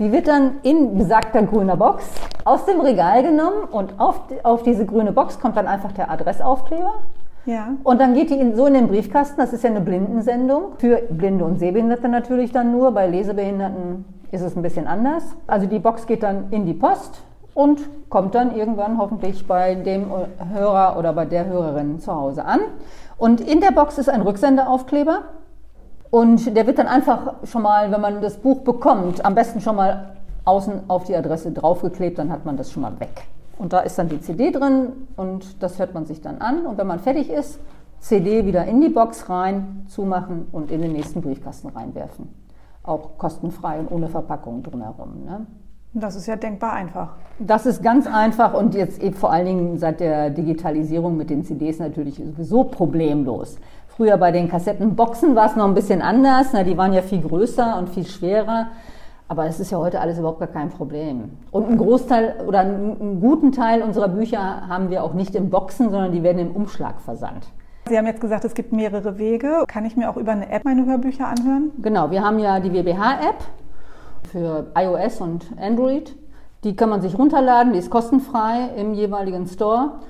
Die 0.00 0.10
wird 0.12 0.28
dann 0.28 0.60
in 0.62 0.96
besagter 0.96 1.42
grüner 1.42 1.76
Box 1.76 2.10
aus 2.46 2.64
dem 2.64 2.80
Regal 2.80 3.22
genommen 3.22 3.64
und 3.70 4.00
auf, 4.00 4.22
auf 4.44 4.62
diese 4.62 4.86
grüne 4.86 5.12
Box 5.12 5.38
kommt 5.38 5.58
dann 5.58 5.66
einfach 5.66 5.92
der 5.92 6.10
Adressaufkleber. 6.10 6.94
Ja. 7.44 7.74
Und 7.84 8.00
dann 8.00 8.14
geht 8.14 8.30
die 8.30 8.38
in, 8.38 8.56
so 8.56 8.64
in 8.64 8.72
den 8.72 8.88
Briefkasten. 8.88 9.36
Das 9.36 9.52
ist 9.52 9.62
ja 9.62 9.68
eine 9.68 9.82
Blindensendung. 9.82 10.72
Für 10.78 11.02
Blinde 11.10 11.44
und 11.44 11.58
Sehbehinderte 11.58 12.08
natürlich 12.08 12.50
dann 12.50 12.72
nur. 12.72 12.92
Bei 12.92 13.06
Lesebehinderten 13.06 14.06
ist 14.30 14.40
es 14.40 14.56
ein 14.56 14.62
bisschen 14.62 14.86
anders. 14.86 15.22
Also 15.46 15.66
die 15.66 15.78
Box 15.78 16.06
geht 16.06 16.22
dann 16.22 16.50
in 16.50 16.64
die 16.64 16.74
Post 16.74 17.22
und 17.52 17.80
kommt 18.08 18.34
dann 18.34 18.56
irgendwann 18.56 18.96
hoffentlich 18.96 19.46
bei 19.46 19.74
dem 19.74 20.06
Hörer 20.54 20.96
oder 20.98 21.12
bei 21.12 21.26
der 21.26 21.44
Hörerin 21.44 22.00
zu 22.00 22.14
Hause 22.14 22.46
an. 22.46 22.60
Und 23.18 23.42
in 23.42 23.60
der 23.60 23.72
Box 23.72 23.98
ist 23.98 24.08
ein 24.08 24.22
Rücksendeaufkleber. 24.22 25.24
Und 26.10 26.56
der 26.56 26.66
wird 26.66 26.78
dann 26.78 26.88
einfach 26.88 27.34
schon 27.44 27.62
mal, 27.62 27.90
wenn 27.92 28.00
man 28.00 28.20
das 28.20 28.36
Buch 28.36 28.60
bekommt, 28.60 29.24
am 29.24 29.34
besten 29.34 29.60
schon 29.60 29.76
mal 29.76 30.16
außen 30.44 30.88
auf 30.88 31.04
die 31.04 31.14
Adresse 31.14 31.52
draufgeklebt, 31.52 32.18
dann 32.18 32.32
hat 32.32 32.44
man 32.44 32.56
das 32.56 32.72
schon 32.72 32.82
mal 32.82 32.98
weg. 32.98 33.26
Und 33.58 33.72
da 33.72 33.80
ist 33.80 33.98
dann 33.98 34.08
die 34.08 34.20
CD 34.20 34.50
drin 34.50 35.06
und 35.16 35.62
das 35.62 35.78
hört 35.78 35.94
man 35.94 36.06
sich 36.06 36.20
dann 36.22 36.38
an. 36.38 36.66
Und 36.66 36.78
wenn 36.78 36.86
man 36.86 36.98
fertig 36.98 37.30
ist, 37.30 37.60
CD 38.00 38.46
wieder 38.46 38.64
in 38.64 38.80
die 38.80 38.88
Box 38.88 39.28
rein, 39.28 39.84
zumachen 39.86 40.46
und 40.50 40.70
in 40.70 40.80
den 40.80 40.92
nächsten 40.92 41.20
Briefkasten 41.20 41.68
reinwerfen. 41.68 42.28
Auch 42.82 43.18
kostenfrei 43.18 43.78
und 43.78 43.92
ohne 43.92 44.08
Verpackung 44.08 44.62
drumherum. 44.62 45.24
Ne? 45.26 45.46
Das 45.92 46.16
ist 46.16 46.26
ja 46.26 46.36
denkbar 46.36 46.72
einfach. 46.72 47.16
Das 47.38 47.66
ist 47.66 47.82
ganz 47.82 48.06
einfach 48.06 48.54
und 48.54 48.74
jetzt 48.74 49.02
eben 49.02 49.14
vor 49.14 49.32
allen 49.32 49.46
Dingen 49.46 49.78
seit 49.78 50.00
der 50.00 50.30
Digitalisierung 50.30 51.16
mit 51.16 51.30
den 51.30 51.44
CDs 51.44 51.78
natürlich 51.78 52.16
sowieso 52.16 52.64
problemlos. 52.64 53.58
Früher 54.00 54.16
bei 54.16 54.32
den 54.32 54.48
Kassettenboxen 54.48 55.36
war 55.36 55.44
es 55.44 55.56
noch 55.56 55.66
ein 55.66 55.74
bisschen 55.74 56.00
anders. 56.00 56.54
Na, 56.54 56.62
die 56.62 56.78
waren 56.78 56.94
ja 56.94 57.02
viel 57.02 57.20
größer 57.20 57.76
und 57.76 57.90
viel 57.90 58.06
schwerer. 58.06 58.68
Aber 59.28 59.44
es 59.44 59.60
ist 59.60 59.72
ja 59.72 59.76
heute 59.76 60.00
alles 60.00 60.18
überhaupt 60.18 60.38
gar 60.38 60.48
kein 60.48 60.70
Problem. 60.70 61.32
Und 61.50 61.66
einen 61.66 61.76
Großteil 61.76 62.36
oder 62.46 62.60
einen 62.60 63.20
guten 63.20 63.52
Teil 63.52 63.82
unserer 63.82 64.08
Bücher 64.08 64.66
haben 64.66 64.88
wir 64.88 65.04
auch 65.04 65.12
nicht 65.12 65.34
in 65.34 65.50
Boxen, 65.50 65.90
sondern 65.90 66.12
die 66.12 66.22
werden 66.22 66.38
im 66.38 66.52
Umschlag 66.52 66.98
versandt. 67.02 67.48
Sie 67.90 67.98
haben 67.98 68.06
jetzt 68.06 68.22
gesagt, 68.22 68.46
es 68.46 68.54
gibt 68.54 68.72
mehrere 68.72 69.18
Wege. 69.18 69.64
Kann 69.68 69.84
ich 69.84 69.98
mir 69.98 70.08
auch 70.08 70.16
über 70.16 70.32
eine 70.32 70.48
App 70.50 70.64
meine 70.64 70.86
Hörbücher 70.86 71.28
anhören? 71.28 71.70
Genau, 71.82 72.10
wir 72.10 72.22
haben 72.22 72.38
ja 72.38 72.58
die 72.58 72.72
WBH-App 72.72 73.44
für 74.32 74.68
iOS 74.76 75.20
und 75.20 75.44
Android. 75.60 76.16
Die 76.64 76.74
kann 76.74 76.88
man 76.88 77.02
sich 77.02 77.18
runterladen, 77.18 77.74
die 77.74 77.78
ist 77.78 77.90
kostenfrei 77.90 78.70
im 78.78 78.94
jeweiligen 78.94 79.46
Store. 79.46 80.00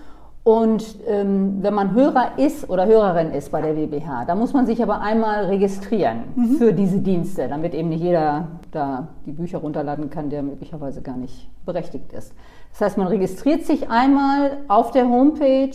Und 0.51 0.97
ähm, 1.07 1.59
wenn 1.61 1.75
man 1.75 1.95
Hörer 1.95 2.33
ist 2.37 2.69
oder 2.69 2.85
Hörerin 2.85 3.31
ist 3.31 3.53
bei 3.53 3.63
der 3.63 3.77
WBH, 3.77 4.25
da 4.25 4.35
muss 4.35 4.53
man 4.53 4.67
sich 4.67 4.83
aber 4.83 5.01
einmal 5.01 5.45
registrieren 5.45 6.25
mhm. 6.35 6.57
für 6.57 6.73
diese 6.73 6.99
Dienste, 6.99 7.47
damit 7.47 7.73
eben 7.73 7.89
nicht 7.89 8.03
jeder 8.03 8.49
da 8.73 9.07
die 9.27 9.31
Bücher 9.31 9.59
runterladen 9.59 10.11
kann, 10.11 10.29
der 10.29 10.43
möglicherweise 10.43 11.03
gar 11.03 11.17
nicht 11.17 11.49
berechtigt 11.65 12.13
ist. 12.13 12.35
Das 12.73 12.81
heißt, 12.81 12.99
man 12.99 13.07
registriert 13.07 13.65
sich 13.65 13.91
einmal 13.91 14.57
auf 14.67 14.91
der 14.91 15.09
Homepage 15.09 15.71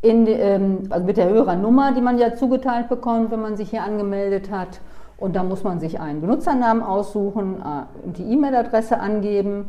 in, 0.00 0.26
ähm, 0.26 0.84
also 0.88 1.04
mit 1.04 1.18
der 1.18 1.28
Hörernummer, 1.28 1.92
die 1.92 2.00
man 2.00 2.16
ja 2.16 2.34
zugeteilt 2.34 2.88
bekommt, 2.88 3.30
wenn 3.30 3.42
man 3.42 3.58
sich 3.58 3.68
hier 3.68 3.82
angemeldet 3.82 4.50
hat. 4.50 4.80
Und 5.18 5.36
da 5.36 5.42
muss 5.42 5.64
man 5.64 5.80
sich 5.80 6.00
einen 6.00 6.22
Benutzernamen 6.22 6.82
aussuchen 6.82 7.56
äh, 7.56 8.06
und 8.06 8.16
die 8.16 8.24
E-Mail-Adresse 8.24 9.00
angeben 9.00 9.68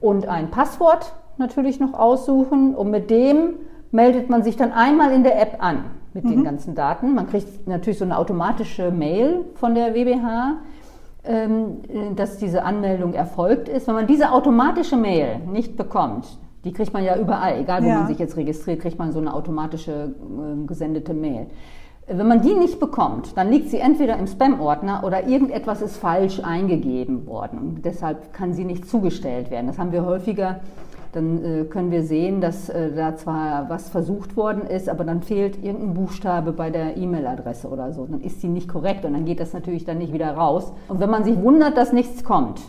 und 0.00 0.26
ein 0.26 0.50
Passwort 0.50 1.12
natürlich 1.36 1.78
noch 1.78 1.94
aussuchen 1.94 2.74
und 2.74 2.90
mit 2.90 3.08
dem 3.08 3.54
meldet 3.90 4.28
man 4.30 4.42
sich 4.42 4.56
dann 4.56 4.72
einmal 4.72 5.12
in 5.12 5.22
der 5.22 5.40
App 5.40 5.56
an 5.60 5.84
mit 6.14 6.24
mhm. 6.24 6.30
den 6.30 6.44
ganzen 6.44 6.74
Daten. 6.74 7.14
Man 7.14 7.28
kriegt 7.28 7.66
natürlich 7.66 7.98
so 7.98 8.04
eine 8.04 8.18
automatische 8.18 8.90
Mail 8.90 9.44
von 9.54 9.74
der 9.74 9.94
WBH, 9.94 10.58
ähm, 11.24 11.78
dass 12.16 12.38
diese 12.38 12.62
Anmeldung 12.62 13.14
erfolgt 13.14 13.68
ist. 13.68 13.86
Wenn 13.86 13.94
man 13.94 14.06
diese 14.06 14.32
automatische 14.32 14.96
Mail 14.96 15.38
nicht 15.50 15.76
bekommt, 15.76 16.26
die 16.64 16.72
kriegt 16.72 16.92
man 16.92 17.04
ja 17.04 17.16
überall, 17.16 17.60
egal 17.60 17.82
wo 17.82 17.88
ja. 17.88 17.98
man 17.98 18.06
sich 18.08 18.18
jetzt 18.18 18.36
registriert, 18.36 18.80
kriegt 18.80 18.98
man 18.98 19.12
so 19.12 19.20
eine 19.20 19.32
automatische 19.32 20.14
äh, 20.14 20.66
gesendete 20.66 21.14
Mail. 21.14 21.46
Wenn 22.10 22.26
man 22.26 22.40
die 22.40 22.54
nicht 22.54 22.80
bekommt, 22.80 23.36
dann 23.36 23.50
liegt 23.50 23.68
sie 23.68 23.78
entweder 23.78 24.18
im 24.18 24.26
Spam-Ordner 24.26 25.02
oder 25.04 25.26
irgendetwas 25.26 25.82
ist 25.82 25.98
falsch 25.98 26.40
eingegeben 26.42 27.26
worden. 27.26 27.58
Und 27.58 27.84
deshalb 27.84 28.32
kann 28.32 28.54
sie 28.54 28.64
nicht 28.64 28.88
zugestellt 28.88 29.50
werden. 29.50 29.66
Das 29.66 29.78
haben 29.78 29.92
wir 29.92 30.06
häufiger 30.06 30.60
dann 31.12 31.44
äh, 31.44 31.64
können 31.64 31.90
wir 31.90 32.02
sehen, 32.02 32.40
dass 32.40 32.68
äh, 32.68 32.92
da 32.94 33.16
zwar 33.16 33.68
was 33.68 33.88
versucht 33.88 34.36
worden 34.36 34.62
ist, 34.62 34.88
aber 34.88 35.04
dann 35.04 35.22
fehlt 35.22 35.62
irgendein 35.62 35.94
Buchstabe 35.94 36.52
bei 36.52 36.70
der 36.70 36.96
E-Mail-Adresse 36.96 37.68
oder 37.68 37.92
so. 37.92 38.06
Dann 38.06 38.20
ist 38.20 38.40
sie 38.40 38.48
nicht 38.48 38.68
korrekt 38.68 39.04
und 39.04 39.14
dann 39.14 39.24
geht 39.24 39.40
das 39.40 39.52
natürlich 39.52 39.84
dann 39.84 39.98
nicht 39.98 40.12
wieder 40.12 40.30
raus. 40.32 40.72
Und 40.88 41.00
wenn 41.00 41.10
man 41.10 41.24
sich 41.24 41.40
wundert, 41.40 41.76
dass 41.76 41.92
nichts 41.92 42.24
kommt, 42.24 42.60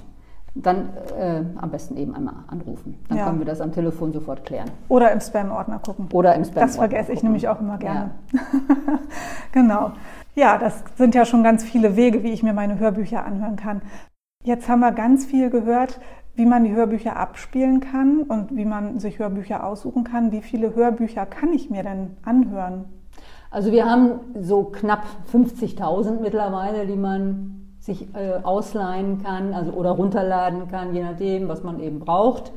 dann 0.56 0.90
äh, 1.18 1.42
am 1.58 1.70
besten 1.70 1.98
eben 1.98 2.16
einmal 2.16 2.34
anrufen. 2.48 2.98
Dann 3.08 3.18
ja. 3.18 3.26
können 3.26 3.40
wir 3.40 3.46
das 3.46 3.62
am 3.62 3.72
Telefon 3.72 4.12
sofort 4.12 4.46
klären. 4.46 4.70
Oder 4.88 5.12
im 5.12 5.22
Spam-Ordner 5.22 5.80
gucken. 5.80 6.08
Oder 6.12 6.36
im 6.36 6.44
Spam-Ordner. 6.44 6.68
Das 6.68 6.76
vergesse 6.76 7.12
ich 7.12 7.24
nämlich 7.24 7.48
auch 7.48 7.60
immer 7.60 7.78
gerne. 7.78 8.12
Ja. 8.34 8.40
genau. 9.52 9.92
Ja, 10.36 10.58
das 10.58 10.84
sind 10.96 11.16
ja 11.16 11.26
schon 11.26 11.44
ganz 11.44 11.64
viele 11.64 11.96
Wege, 11.96 12.24
wie 12.24 12.32
ich 12.32 12.44
mir 12.44 12.54
meine 12.54 12.80
Hörbücher 12.80 13.26
anhören 13.26 13.56
kann. 13.56 13.82
Jetzt 14.44 14.70
haben 14.70 14.80
wir 14.80 14.94
ganz 14.94 15.26
viel 15.26 15.50
gehört, 15.50 16.00
wie 16.40 16.46
man 16.46 16.64
die 16.64 16.72
Hörbücher 16.72 17.18
abspielen 17.18 17.82
kann 17.82 18.22
und 18.22 18.56
wie 18.56 18.64
man 18.64 18.98
sich 18.98 19.20
Hörbücher 19.20 19.66
aussuchen 19.66 20.06
kann. 20.06 20.32
Wie 20.32 20.42
viele 20.42 20.74
Hörbücher 20.74 21.26
kann 21.26 21.52
ich 21.52 21.70
mir 21.70 21.84
denn 21.84 22.16
anhören? 22.24 22.86
Also 23.52 23.74
wir 23.74 23.86
haben 23.86 24.22
so 24.40 24.64
knapp 24.64 25.04
50.000 25.34 26.22
mittlerweile, 26.22 26.88
die 26.88 26.96
man 26.96 27.76
sich 27.82 28.08
äh, 28.16 28.42
ausleihen 28.42 29.22
kann, 29.22 29.54
also 29.54 29.74
oder 29.74 29.90
runterladen 29.90 30.70
kann, 30.70 30.96
je 30.96 31.04
nachdem, 31.04 31.50
was 31.50 31.62
man 31.62 31.82
eben 31.82 32.00
braucht, 32.00 32.54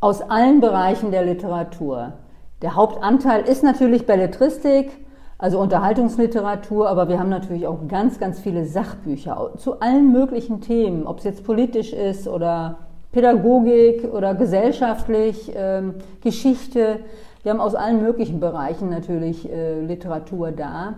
aus 0.00 0.22
allen 0.22 0.60
Bereichen 0.60 1.12
der 1.12 1.24
Literatur. 1.24 2.14
Der 2.62 2.74
Hauptanteil 2.74 3.42
ist 3.42 3.62
natürlich 3.62 4.06
Belletristik, 4.06 4.90
also 5.38 5.60
Unterhaltungsliteratur, 5.60 6.88
aber 6.88 7.08
wir 7.08 7.20
haben 7.20 7.30
natürlich 7.30 7.68
auch 7.68 7.86
ganz, 7.86 8.18
ganz 8.18 8.40
viele 8.40 8.64
Sachbücher 8.64 9.52
zu 9.56 9.78
allen 9.78 10.10
möglichen 10.10 10.60
Themen, 10.60 11.06
ob 11.06 11.18
es 11.18 11.24
jetzt 11.24 11.44
politisch 11.44 11.92
ist 11.92 12.26
oder 12.26 12.89
Pädagogik 13.12 14.12
oder 14.12 14.34
gesellschaftlich, 14.34 15.52
ähm, 15.56 15.94
Geschichte. 16.22 17.00
Wir 17.42 17.52
haben 17.52 17.60
aus 17.60 17.74
allen 17.74 18.02
möglichen 18.02 18.38
Bereichen 18.38 18.88
natürlich 18.88 19.50
äh, 19.50 19.80
Literatur 19.80 20.52
da. 20.52 20.94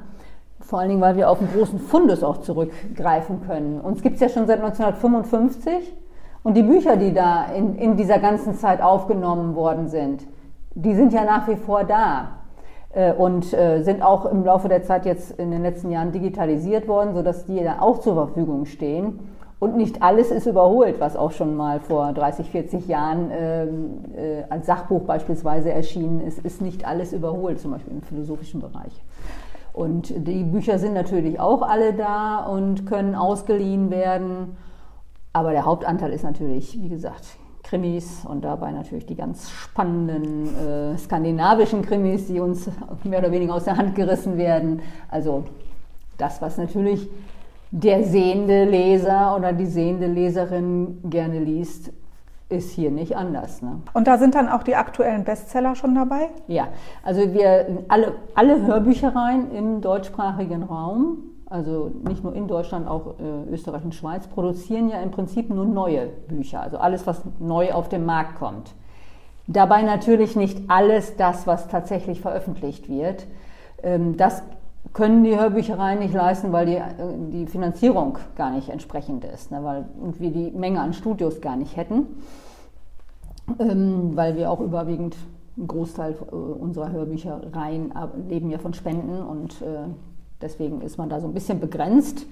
Vor 0.60 0.78
allen 0.78 0.90
Dingen, 0.90 1.00
weil 1.00 1.16
wir 1.16 1.30
auf 1.30 1.40
einen 1.40 1.52
großen 1.52 1.78
Fundus 1.78 2.22
auch 2.22 2.38
zurückgreifen 2.38 3.40
können. 3.46 3.80
Uns 3.80 4.02
gibt 4.02 4.16
es 4.16 4.20
ja 4.20 4.28
schon 4.28 4.46
seit 4.46 4.60
1955 4.60 5.94
und 6.42 6.54
die 6.56 6.62
Bücher, 6.62 6.96
die 6.96 7.14
da 7.14 7.46
in, 7.46 7.76
in 7.76 7.96
dieser 7.96 8.18
ganzen 8.18 8.54
Zeit 8.54 8.82
aufgenommen 8.82 9.54
worden 9.54 9.88
sind, 9.88 10.26
die 10.74 10.94
sind 10.94 11.12
ja 11.12 11.24
nach 11.24 11.48
wie 11.48 11.56
vor 11.56 11.84
da 11.84 12.40
äh, 12.92 13.12
und 13.12 13.54
äh, 13.54 13.82
sind 13.82 14.02
auch 14.02 14.26
im 14.26 14.44
Laufe 14.44 14.68
der 14.68 14.82
Zeit 14.82 15.06
jetzt 15.06 15.38
in 15.38 15.50
den 15.50 15.62
letzten 15.62 15.90
Jahren 15.90 16.12
digitalisiert 16.12 16.88
worden, 16.88 17.14
sodass 17.14 17.46
die 17.46 17.62
da 17.62 17.80
auch 17.80 18.00
zur 18.00 18.14
Verfügung 18.14 18.66
stehen. 18.66 19.20
Und 19.62 19.76
nicht 19.76 20.02
alles 20.02 20.32
ist 20.32 20.46
überholt, 20.46 20.98
was 20.98 21.14
auch 21.14 21.30
schon 21.30 21.54
mal 21.54 21.78
vor 21.78 22.12
30, 22.12 22.50
40 22.50 22.88
Jahren 22.88 23.30
ähm, 23.30 24.00
äh, 24.16 24.42
als 24.50 24.66
Sachbuch 24.66 25.02
beispielsweise 25.02 25.70
erschienen 25.70 26.20
ist, 26.20 26.40
ist 26.40 26.60
nicht 26.60 26.84
alles 26.84 27.12
überholt, 27.12 27.60
zum 27.60 27.70
Beispiel 27.70 27.92
im 27.92 28.02
philosophischen 28.02 28.60
Bereich. 28.60 28.90
Und 29.72 30.12
die 30.26 30.42
Bücher 30.42 30.80
sind 30.80 30.94
natürlich 30.94 31.38
auch 31.38 31.62
alle 31.62 31.92
da 31.92 32.44
und 32.44 32.86
können 32.86 33.14
ausgeliehen 33.14 33.92
werden. 33.92 34.56
Aber 35.32 35.52
der 35.52 35.64
Hauptanteil 35.64 36.12
ist 36.12 36.24
natürlich, 36.24 36.82
wie 36.82 36.88
gesagt, 36.88 37.24
Krimis 37.62 38.26
und 38.28 38.44
dabei 38.44 38.72
natürlich 38.72 39.06
die 39.06 39.14
ganz 39.14 39.48
spannenden 39.48 40.56
äh, 40.56 40.98
skandinavischen 40.98 41.82
Krimis, 41.82 42.26
die 42.26 42.40
uns 42.40 42.68
mehr 43.04 43.20
oder 43.20 43.30
weniger 43.30 43.54
aus 43.54 43.62
der 43.62 43.76
Hand 43.76 43.94
gerissen 43.94 44.38
werden. 44.38 44.82
Also 45.08 45.44
das, 46.18 46.42
was 46.42 46.58
natürlich 46.58 47.08
der 47.72 48.04
sehende 48.04 48.64
Leser 48.64 49.34
oder 49.34 49.52
die 49.54 49.66
sehende 49.66 50.06
Leserin 50.06 50.98
gerne 51.04 51.40
liest, 51.40 51.90
ist 52.50 52.72
hier 52.72 52.90
nicht 52.90 53.16
anders. 53.16 53.62
Ne? 53.62 53.80
Und 53.94 54.06
da 54.06 54.18
sind 54.18 54.34
dann 54.34 54.48
auch 54.48 54.62
die 54.62 54.76
aktuellen 54.76 55.24
Bestseller 55.24 55.74
schon 55.74 55.94
dabei? 55.94 56.28
Ja, 56.48 56.68
also 57.02 57.32
wir 57.32 57.84
alle, 57.88 58.12
alle 58.34 58.66
Hörbüchereien 58.66 59.50
im 59.52 59.80
deutschsprachigen 59.80 60.64
Raum, 60.64 61.18
also 61.46 61.90
nicht 62.06 62.22
nur 62.22 62.34
in 62.34 62.46
Deutschland, 62.46 62.86
auch 62.86 63.14
äh, 63.18 63.50
Österreich 63.50 63.84
und 63.84 63.94
Schweiz, 63.94 64.26
produzieren 64.26 64.90
ja 64.90 65.00
im 65.00 65.10
Prinzip 65.10 65.48
nur 65.48 65.64
neue 65.64 66.08
Bücher, 66.28 66.60
also 66.60 66.76
alles, 66.76 67.06
was 67.06 67.22
neu 67.40 67.72
auf 67.72 67.88
den 67.88 68.04
Markt 68.04 68.38
kommt. 68.38 68.74
Dabei 69.46 69.80
natürlich 69.80 70.36
nicht 70.36 70.58
alles 70.68 71.16
das, 71.16 71.46
was 71.46 71.68
tatsächlich 71.68 72.20
veröffentlicht 72.20 72.90
wird. 72.90 73.26
Ähm, 73.82 74.18
das 74.18 74.42
können 74.92 75.24
die 75.24 75.38
Hörbüchereien 75.38 75.98
nicht 75.98 76.14
leisten, 76.14 76.52
weil 76.52 76.66
die, 76.66 76.76
äh, 76.76 76.92
die 77.32 77.46
Finanzierung 77.46 78.18
gar 78.36 78.50
nicht 78.50 78.68
entsprechend 78.68 79.24
ist, 79.24 79.50
ne, 79.50 79.62
weil 79.62 79.86
wir 80.18 80.30
die 80.30 80.50
Menge 80.50 80.80
an 80.80 80.92
Studios 80.92 81.40
gar 81.40 81.56
nicht 81.56 81.76
hätten, 81.76 82.06
ähm, 83.58 84.12
weil 84.14 84.36
wir 84.36 84.50
auch 84.50 84.60
überwiegend 84.60 85.16
ein 85.56 85.66
Großteil 85.66 86.12
äh, 86.12 86.34
unserer 86.34 86.92
Hörbüchereien 86.92 87.92
leben 88.28 88.50
ja 88.50 88.58
von 88.58 88.74
Spenden 88.74 89.22
und 89.22 89.62
äh, 89.62 89.88
deswegen 90.40 90.80
ist 90.80 90.98
man 90.98 91.08
da 91.08 91.20
so 91.20 91.26
ein 91.26 91.34
bisschen 91.34 91.60
begrenzt. 91.60 92.26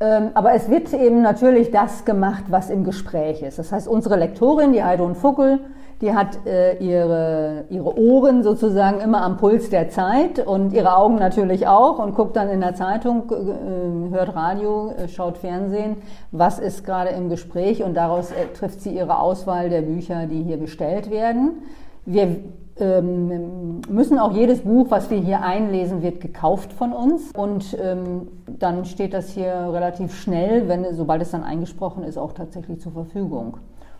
Ähm, 0.00 0.30
aber 0.34 0.52
es 0.52 0.70
wird 0.70 0.92
eben 0.92 1.22
natürlich 1.22 1.72
das 1.72 2.04
gemacht, 2.04 2.44
was 2.50 2.70
im 2.70 2.84
Gespräch 2.84 3.42
ist. 3.42 3.58
Das 3.58 3.72
heißt, 3.72 3.88
unsere 3.88 4.16
Lektorin, 4.16 4.72
die 4.72 4.84
Heidrun 4.84 5.16
Vogel, 5.16 5.58
die 6.00 6.14
hat 6.14 6.46
äh, 6.46 6.76
ihre, 6.78 7.64
ihre 7.70 7.98
Ohren 7.98 8.42
sozusagen 8.42 9.00
immer 9.00 9.22
am 9.22 9.36
Puls 9.36 9.68
der 9.70 9.88
Zeit 9.90 10.38
und 10.44 10.72
ihre 10.72 10.96
Augen 10.96 11.16
natürlich 11.16 11.66
auch 11.66 11.98
und 11.98 12.14
guckt 12.14 12.36
dann 12.36 12.48
in 12.50 12.60
der 12.60 12.74
Zeitung, 12.74 13.24
äh, 13.30 14.14
hört 14.14 14.34
Radio, 14.34 14.92
äh, 14.92 15.08
schaut 15.08 15.38
Fernsehen, 15.38 15.96
was 16.30 16.58
ist 16.58 16.84
gerade 16.84 17.10
im 17.10 17.28
Gespräch 17.28 17.82
und 17.82 17.94
daraus 17.94 18.30
äh, 18.30 18.46
trifft 18.54 18.80
sie 18.80 18.90
ihre 18.90 19.18
Auswahl 19.18 19.70
der 19.70 19.82
Bücher, 19.82 20.26
die 20.26 20.42
hier 20.42 20.58
bestellt 20.58 21.10
werden. 21.10 21.62
Wir 22.06 22.36
ähm, 22.78 23.80
müssen 23.88 24.20
auch 24.20 24.32
jedes 24.32 24.60
Buch, 24.60 24.86
was 24.90 25.10
wir 25.10 25.18
hier 25.18 25.42
einlesen, 25.42 26.02
wird 26.02 26.20
gekauft 26.20 26.72
von 26.72 26.92
uns 26.92 27.32
und 27.32 27.76
ähm, 27.82 28.28
dann 28.46 28.84
steht 28.84 29.14
das 29.14 29.30
hier 29.30 29.52
relativ 29.72 30.14
schnell, 30.14 30.68
wenn, 30.68 30.94
sobald 30.94 31.22
es 31.22 31.32
dann 31.32 31.42
eingesprochen 31.42 32.04
ist, 32.04 32.16
auch 32.16 32.32
tatsächlich 32.32 32.80
zur 32.80 32.92
Verfügung. 32.92 33.58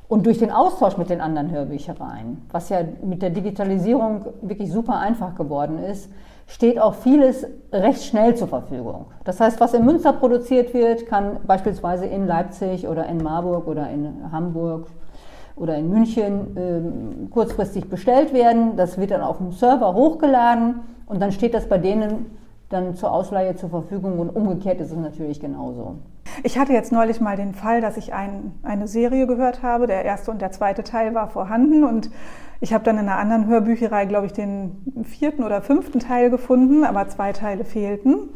Und 0.08 0.24
durch 0.24 0.38
den 0.38 0.50
Austausch 0.50 0.96
mit 0.96 1.10
den 1.10 1.20
anderen 1.20 1.50
Hörbüchereien, 1.50 2.42
was 2.50 2.70
ja 2.70 2.78
mit 3.02 3.20
der 3.20 3.28
Digitalisierung 3.28 4.24
wirklich 4.40 4.72
super 4.72 4.98
einfach 4.98 5.34
geworden 5.34 5.78
ist, 5.78 6.10
steht 6.46 6.80
auch 6.80 6.94
vieles 6.94 7.46
recht 7.70 8.02
schnell 8.02 8.34
zur 8.34 8.48
Verfügung. 8.48 9.06
Das 9.24 9.38
heißt, 9.38 9.60
was 9.60 9.74
in 9.74 9.84
Münster 9.84 10.14
produziert 10.14 10.72
wird, 10.72 11.06
kann 11.06 11.40
beispielsweise 11.46 12.06
in 12.06 12.26
Leipzig 12.26 12.88
oder 12.88 13.06
in 13.06 13.18
Marburg 13.18 13.66
oder 13.68 13.90
in 13.90 14.32
Hamburg 14.32 14.86
oder 15.56 15.76
in 15.76 15.90
München 15.90 16.56
äh, 16.56 17.28
kurzfristig 17.30 17.90
bestellt 17.90 18.32
werden. 18.32 18.76
Das 18.76 18.96
wird 18.96 19.10
dann 19.10 19.20
auf 19.20 19.36
dem 19.36 19.52
Server 19.52 19.92
hochgeladen 19.92 20.76
und 21.06 21.20
dann 21.20 21.32
steht 21.32 21.52
das 21.52 21.68
bei 21.68 21.76
denen 21.76 22.38
dann 22.70 22.94
zur 22.94 23.12
Ausleihe 23.12 23.56
zur 23.56 23.68
Verfügung 23.68 24.18
und 24.18 24.30
umgekehrt 24.30 24.80
ist 24.80 24.90
es 24.90 24.96
natürlich 24.96 25.40
genauso. 25.40 25.96
Ich 26.42 26.58
hatte 26.58 26.72
jetzt 26.72 26.92
neulich 26.92 27.20
mal 27.20 27.36
den 27.36 27.54
Fall, 27.54 27.80
dass 27.80 27.96
ich 27.96 28.14
ein, 28.14 28.52
eine 28.62 28.86
Serie 28.88 29.26
gehört 29.26 29.62
habe. 29.62 29.86
Der 29.86 30.04
erste 30.04 30.30
und 30.30 30.40
der 30.40 30.52
zweite 30.52 30.84
Teil 30.84 31.14
war 31.14 31.28
vorhanden 31.28 31.84
und 31.84 32.10
ich 32.60 32.72
habe 32.72 32.84
dann 32.84 32.98
in 32.98 33.08
einer 33.08 33.18
anderen 33.18 33.46
Hörbücherei, 33.46 34.06
glaube 34.06 34.26
ich, 34.26 34.32
den 34.32 35.04
vierten 35.04 35.44
oder 35.44 35.62
fünften 35.62 36.00
Teil 36.00 36.30
gefunden, 36.30 36.84
aber 36.84 37.08
zwei 37.08 37.32
Teile 37.32 37.64
fehlten. 37.64 38.30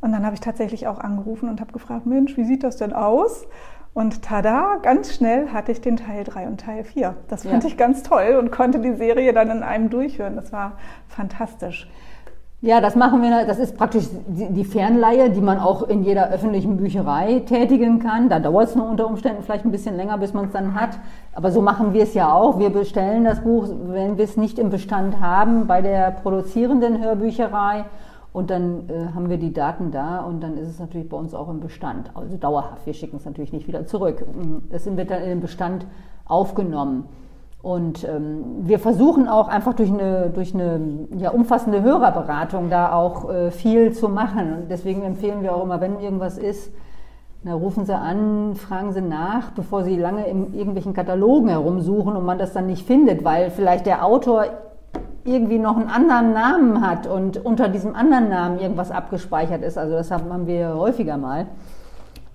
Und 0.00 0.12
dann 0.12 0.24
habe 0.24 0.34
ich 0.34 0.40
tatsächlich 0.40 0.86
auch 0.86 0.98
angerufen 0.98 1.48
und 1.48 1.60
habe 1.60 1.72
gefragt, 1.72 2.06
Mensch, 2.06 2.36
wie 2.36 2.44
sieht 2.44 2.62
das 2.62 2.76
denn 2.76 2.92
aus? 2.92 3.46
Und 3.94 4.22
tada, 4.22 4.76
ganz 4.82 5.14
schnell 5.14 5.48
hatte 5.48 5.72
ich 5.72 5.80
den 5.80 5.96
Teil 5.96 6.24
3 6.24 6.46
und 6.46 6.60
Teil 6.60 6.84
4. 6.84 7.16
Das 7.26 7.42
fand 7.42 7.64
ja. 7.64 7.68
ich 7.68 7.76
ganz 7.76 8.02
toll 8.02 8.36
und 8.38 8.52
konnte 8.52 8.78
die 8.78 8.94
Serie 8.94 9.32
dann 9.32 9.50
in 9.50 9.62
einem 9.62 9.90
durchhören. 9.90 10.36
Das 10.36 10.52
war 10.52 10.78
fantastisch. 11.08 11.90
Ja, 12.60 12.80
das 12.80 12.96
machen 12.96 13.22
wir, 13.22 13.46
das 13.46 13.60
ist 13.60 13.76
praktisch 13.76 14.06
die 14.26 14.64
Fernleihe, 14.64 15.30
die 15.30 15.40
man 15.40 15.60
auch 15.60 15.84
in 15.84 16.02
jeder 16.02 16.28
öffentlichen 16.30 16.76
Bücherei 16.76 17.38
tätigen 17.46 18.00
kann. 18.00 18.28
Da 18.28 18.40
dauert 18.40 18.70
es 18.70 18.74
nur 18.74 18.88
unter 18.88 19.06
Umständen 19.06 19.44
vielleicht 19.44 19.64
ein 19.64 19.70
bisschen 19.70 19.96
länger, 19.96 20.18
bis 20.18 20.34
man 20.34 20.46
es 20.46 20.50
dann 20.50 20.74
hat. 20.74 20.98
Aber 21.34 21.52
so 21.52 21.62
machen 21.62 21.92
wir 21.92 22.02
es 22.02 22.14
ja 22.14 22.32
auch. 22.32 22.58
Wir 22.58 22.70
bestellen 22.70 23.22
das 23.22 23.42
Buch, 23.42 23.68
wenn 23.84 24.18
wir 24.18 24.24
es 24.24 24.36
nicht 24.36 24.58
im 24.58 24.70
Bestand 24.70 25.20
haben, 25.20 25.68
bei 25.68 25.82
der 25.82 26.10
produzierenden 26.10 27.00
Hörbücherei. 27.00 27.84
Und 28.32 28.50
dann 28.50 28.88
äh, 28.88 29.14
haben 29.14 29.30
wir 29.30 29.38
die 29.38 29.52
Daten 29.52 29.92
da 29.92 30.18
und 30.18 30.40
dann 30.42 30.58
ist 30.58 30.68
es 30.68 30.80
natürlich 30.80 31.08
bei 31.08 31.16
uns 31.16 31.34
auch 31.34 31.48
im 31.48 31.60
Bestand. 31.60 32.10
Also 32.14 32.36
dauerhaft. 32.36 32.84
Wir 32.86 32.92
schicken 32.92 33.18
es 33.18 33.24
natürlich 33.24 33.52
nicht 33.52 33.68
wieder 33.68 33.86
zurück. 33.86 34.26
Es 34.70 34.84
wird 34.84 35.12
dann 35.12 35.22
in 35.22 35.28
den 35.28 35.40
Bestand 35.40 35.86
aufgenommen. 36.24 37.04
Und 37.60 38.06
ähm, 38.08 38.44
wir 38.60 38.78
versuchen 38.78 39.28
auch 39.28 39.48
einfach 39.48 39.74
durch 39.74 39.90
eine, 39.90 40.30
durch 40.30 40.54
eine 40.54 40.80
ja, 41.16 41.30
umfassende 41.30 41.82
Hörerberatung 41.82 42.70
da 42.70 42.92
auch 42.92 43.28
äh, 43.30 43.50
viel 43.50 43.92
zu 43.92 44.08
machen. 44.08 44.52
Und 44.52 44.70
deswegen 44.70 45.02
empfehlen 45.02 45.42
wir 45.42 45.54
auch 45.54 45.64
immer, 45.64 45.80
wenn 45.80 45.98
irgendwas 45.98 46.38
ist, 46.38 46.70
na, 47.42 47.54
rufen 47.54 47.84
Sie 47.84 47.94
an, 47.94 48.54
fragen 48.54 48.92
Sie 48.92 49.00
nach, 49.00 49.50
bevor 49.52 49.84
Sie 49.84 49.96
lange 49.96 50.26
in 50.26 50.54
irgendwelchen 50.54 50.92
Katalogen 50.92 51.48
herumsuchen 51.48 52.16
und 52.16 52.24
man 52.24 52.38
das 52.38 52.52
dann 52.52 52.66
nicht 52.66 52.86
findet, 52.86 53.24
weil 53.24 53.50
vielleicht 53.50 53.86
der 53.86 54.04
Autor 54.04 54.46
irgendwie 55.24 55.58
noch 55.58 55.76
einen 55.76 55.88
anderen 55.88 56.32
Namen 56.32 56.80
hat 56.86 57.06
und 57.06 57.44
unter 57.44 57.68
diesem 57.68 57.94
anderen 57.94 58.28
Namen 58.28 58.58
irgendwas 58.58 58.90
abgespeichert 58.90 59.62
ist. 59.62 59.78
Also 59.78 59.94
das 59.94 60.10
haben 60.10 60.46
wir 60.46 60.74
häufiger 60.74 61.16
mal. 61.16 61.46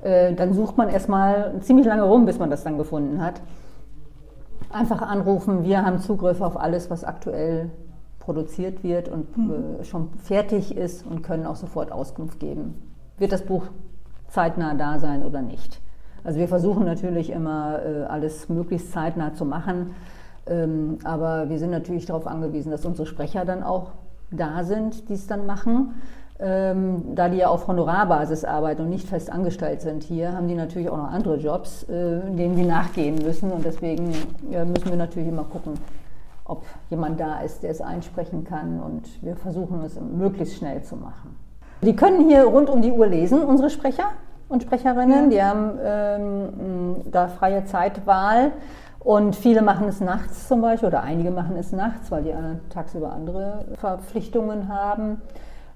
Äh, 0.04 0.34
dann 0.34 0.54
sucht 0.54 0.78
man 0.78 0.90
erstmal 0.90 1.54
ziemlich 1.62 1.86
lange 1.86 2.04
rum, 2.04 2.26
bis 2.26 2.40
man 2.40 2.50
das 2.50 2.64
dann 2.64 2.78
gefunden 2.78 3.24
hat. 3.24 3.42
Einfach 4.74 5.04
anrufen, 5.04 5.64
wir 5.64 5.86
haben 5.86 6.00
Zugriff 6.00 6.42
auf 6.42 6.60
alles, 6.60 6.90
was 6.90 7.04
aktuell 7.04 7.70
produziert 8.20 8.84
wird 8.84 9.08
und 9.08 9.38
mhm. 9.38 9.52
äh, 9.80 9.84
schon 9.84 10.10
fertig 10.18 10.76
ist 10.76 11.06
und 11.06 11.22
können 11.22 11.46
auch 11.46 11.56
sofort 11.56 11.92
Auskunft 11.92 12.40
geben. 12.40 12.74
Wird 13.18 13.32
das 13.32 13.44
Buch 13.44 13.66
zeitnah 14.30 14.74
da 14.74 14.98
sein 14.98 15.24
oder 15.24 15.42
nicht? 15.42 15.80
Also 16.24 16.40
wir 16.40 16.48
versuchen 16.48 16.86
natürlich 16.86 17.30
immer 17.30 17.86
äh, 17.86 18.04
alles 18.06 18.50
möglichst 18.50 18.92
zeitnah 18.92 19.34
zu 19.34 19.46
machen, 19.46 19.92
ähm, 20.48 20.98
aber 21.04 21.50
wir 21.50 21.60
sind 21.60 21.70
natürlich 21.70 22.06
darauf 22.06 22.26
angewiesen, 22.26 22.72
dass 22.72 22.86
unsere 22.86 23.06
Sprecher 23.06 23.46
dann 23.46 23.62
auch 23.62 23.92
da 24.32 24.64
sind, 24.64 25.08
die 25.10 25.14
es 25.14 25.28
dann 25.28 25.46
machen. 25.46 25.94
Ähm, 26.46 27.16
da 27.16 27.30
die 27.30 27.38
ja 27.38 27.48
auf 27.48 27.68
Honorarbasis 27.70 28.44
arbeiten 28.44 28.82
und 28.82 28.90
nicht 28.90 29.08
fest 29.08 29.32
angestellt 29.32 29.82
sind 29.82 30.04
hier, 30.04 30.34
haben 30.34 30.50
die 30.50 30.56
natürlich 30.56 30.90
auch 30.90 30.98
noch 30.98 31.10
andere 31.10 31.38
Jobs, 31.38 31.84
äh, 31.84 32.20
denen 32.32 32.58
sie 32.58 32.66
nachgehen 32.66 33.16
müssen. 33.24 33.50
Und 33.50 33.64
deswegen 33.64 34.12
ja, 34.52 34.66
müssen 34.66 34.90
wir 34.90 34.98
natürlich 34.98 35.30
immer 35.30 35.46
gucken, 35.46 35.76
ob 36.44 36.64
jemand 36.90 37.18
da 37.22 37.40
ist, 37.40 37.64
der 37.64 37.72
es 37.72 37.80
einsprechen 37.80 38.44
kann. 38.44 38.82
Und 38.82 39.24
wir 39.24 39.38
versuchen 39.38 39.86
es 39.86 39.98
möglichst 40.02 40.58
schnell 40.58 40.84
zu 40.84 40.98
machen. 40.98 41.38
Die 41.82 41.96
können 41.96 42.28
hier 42.28 42.44
rund 42.44 42.70
um 42.70 42.82
die 42.82 42.92
Uhr 42.92 43.08
lesen, 43.08 43.42
unsere 43.42 43.70
Sprecher 43.70 44.10
und 44.50 44.64
Sprecherinnen. 44.64 45.30
Die 45.30 45.42
haben 45.42 45.80
ähm, 45.82 46.96
da 47.10 47.30
freie 47.30 47.64
Zeitwahl. 47.64 48.52
Und 49.00 49.38
viele 49.38 49.62
machen 49.62 49.88
es 49.88 50.02
nachts 50.02 50.50
zum 50.50 50.62
Beispiel, 50.62 50.90
oder 50.90 51.04
einige 51.04 51.32
machen 51.32 51.56
es 51.56 51.72
nachts, 51.72 52.12
weil 52.12 52.24
die 52.24 52.34
tagsüber 52.70 53.14
andere 53.14 53.64
Verpflichtungen 53.76 54.68
haben 54.68 55.22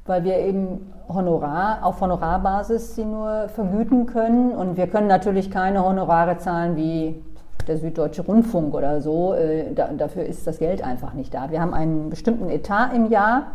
weil 0.08 0.24
wir 0.24 0.38
eben 0.40 0.92
Honorar, 1.10 1.80
auf 1.84 2.02
Honorarbasis 2.02 2.96
sie 2.96 3.06
nur 3.06 3.48
vergüten 3.50 4.06
können. 4.06 4.52
Und 4.52 4.78
wir 4.78 4.88
können 4.88 5.08
natürlich 5.08 5.52
keine 5.52 5.86
Honorare 5.86 6.38
zahlen 6.38 6.76
wie 6.76 7.24
der 7.68 7.78
Süddeutsche 7.78 8.24
Rundfunk 8.24 8.74
oder 8.74 9.02
so. 9.02 9.34
Äh, 9.34 9.74
da, 9.74 9.90
dafür 9.90 10.26
ist 10.26 10.48
das 10.48 10.60
Geld 10.60 10.84
einfach 10.84 11.14
nicht 11.14 11.34
da. 11.34 11.52
Wir 11.52 11.62
haben 11.62 11.74
einen 11.74 12.10
bestimmten 12.10 12.50
Etat 12.50 12.94
im 12.94 13.10
Jahr 13.10 13.48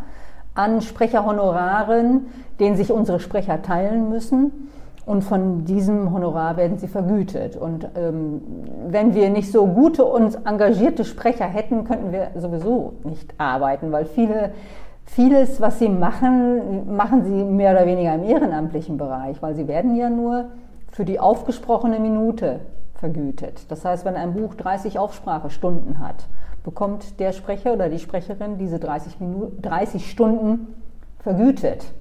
an 0.55 0.81
Sprecherhonoraren, 0.81 2.27
den 2.59 2.75
sich 2.75 2.91
unsere 2.91 3.19
Sprecher 3.19 3.61
teilen 3.61 4.09
müssen. 4.09 4.69
Und 5.05 5.23
von 5.23 5.65
diesem 5.65 6.13
Honorar 6.13 6.55
werden 6.55 6.77
sie 6.77 6.87
vergütet. 6.87 7.57
Und 7.57 7.89
ähm, 7.95 8.41
wenn 8.87 9.13
wir 9.13 9.29
nicht 9.29 9.51
so 9.51 9.67
gute 9.67 10.05
und 10.05 10.45
engagierte 10.45 11.03
Sprecher 11.03 11.45
hätten, 11.45 11.83
könnten 11.83 12.13
wir 12.13 12.29
sowieso 12.35 12.93
nicht 13.03 13.33
arbeiten, 13.37 13.91
weil 13.91 14.05
viele, 14.05 14.51
vieles, 15.05 15.61
was 15.61 15.79
sie 15.79 15.89
machen, 15.89 16.95
machen 16.95 17.25
sie 17.25 17.43
mehr 17.43 17.73
oder 17.73 17.85
weniger 17.85 18.15
im 18.15 18.23
ehrenamtlichen 18.23 18.97
Bereich, 18.97 19.41
weil 19.41 19.55
sie 19.55 19.67
werden 19.67 19.95
ja 19.95 20.09
nur 20.09 20.49
für 20.91 21.05
die 21.05 21.19
aufgesprochene 21.19 21.99
Minute 21.99 22.61
vergütet. 22.95 23.69
Das 23.69 23.83
heißt, 23.83 24.05
wenn 24.05 24.15
ein 24.15 24.33
Buch 24.33 24.55
30 24.55 24.99
Aufsprachestunden 24.99 25.99
hat, 25.99 26.27
bekommt 26.63 27.19
der 27.19 27.33
Sprecher 27.33 27.73
oder 27.73 27.89
die 27.89 27.99
Sprecherin 27.99 28.57
diese 28.57 28.79
30, 28.79 29.19
Minuten, 29.19 29.61
30 29.61 30.09
Stunden 30.09 30.67
vergütet 31.19 31.93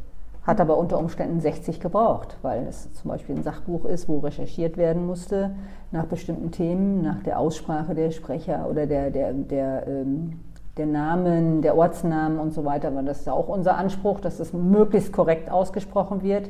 hat 0.42 0.60
aber 0.60 0.76
unter 0.76 0.98
Umständen 0.98 1.40
60 1.40 1.80
gebraucht, 1.80 2.36
weil 2.42 2.66
es 2.66 2.92
zum 2.94 3.10
Beispiel 3.10 3.36
ein 3.36 3.42
Sachbuch 3.42 3.84
ist, 3.84 4.08
wo 4.08 4.18
recherchiert 4.18 4.76
werden 4.76 5.06
musste 5.06 5.54
nach 5.92 6.06
bestimmten 6.06 6.50
Themen, 6.50 7.02
nach 7.02 7.22
der 7.22 7.38
Aussprache 7.38 7.94
der 7.94 8.10
Sprecher 8.10 8.66
oder 8.68 8.86
der, 8.86 9.10
der, 9.10 9.32
der, 9.32 9.86
ähm, 9.86 10.40
der 10.76 10.86
Namen, 10.86 11.62
der 11.62 11.76
Ortsnamen 11.76 12.38
und 12.38 12.52
so 12.52 12.64
weiter. 12.64 12.94
Weil 12.94 13.04
das 13.04 13.20
ist 13.20 13.26
ja 13.26 13.32
auch 13.32 13.48
unser 13.48 13.76
Anspruch, 13.76 14.20
dass 14.20 14.38
das 14.38 14.52
möglichst 14.52 15.12
korrekt 15.12 15.50
ausgesprochen 15.50 16.22
wird. 16.22 16.48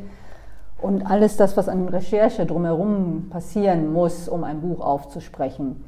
Und 0.81 1.03
alles 1.07 1.37
das, 1.37 1.57
was 1.57 1.69
an 1.69 1.89
Recherche 1.89 2.45
drumherum 2.45 3.29
passieren 3.31 3.93
muss, 3.93 4.29
um 4.29 4.43
ein 4.43 4.61
Buch 4.61 4.81
aufzusprechen, 4.81 5.85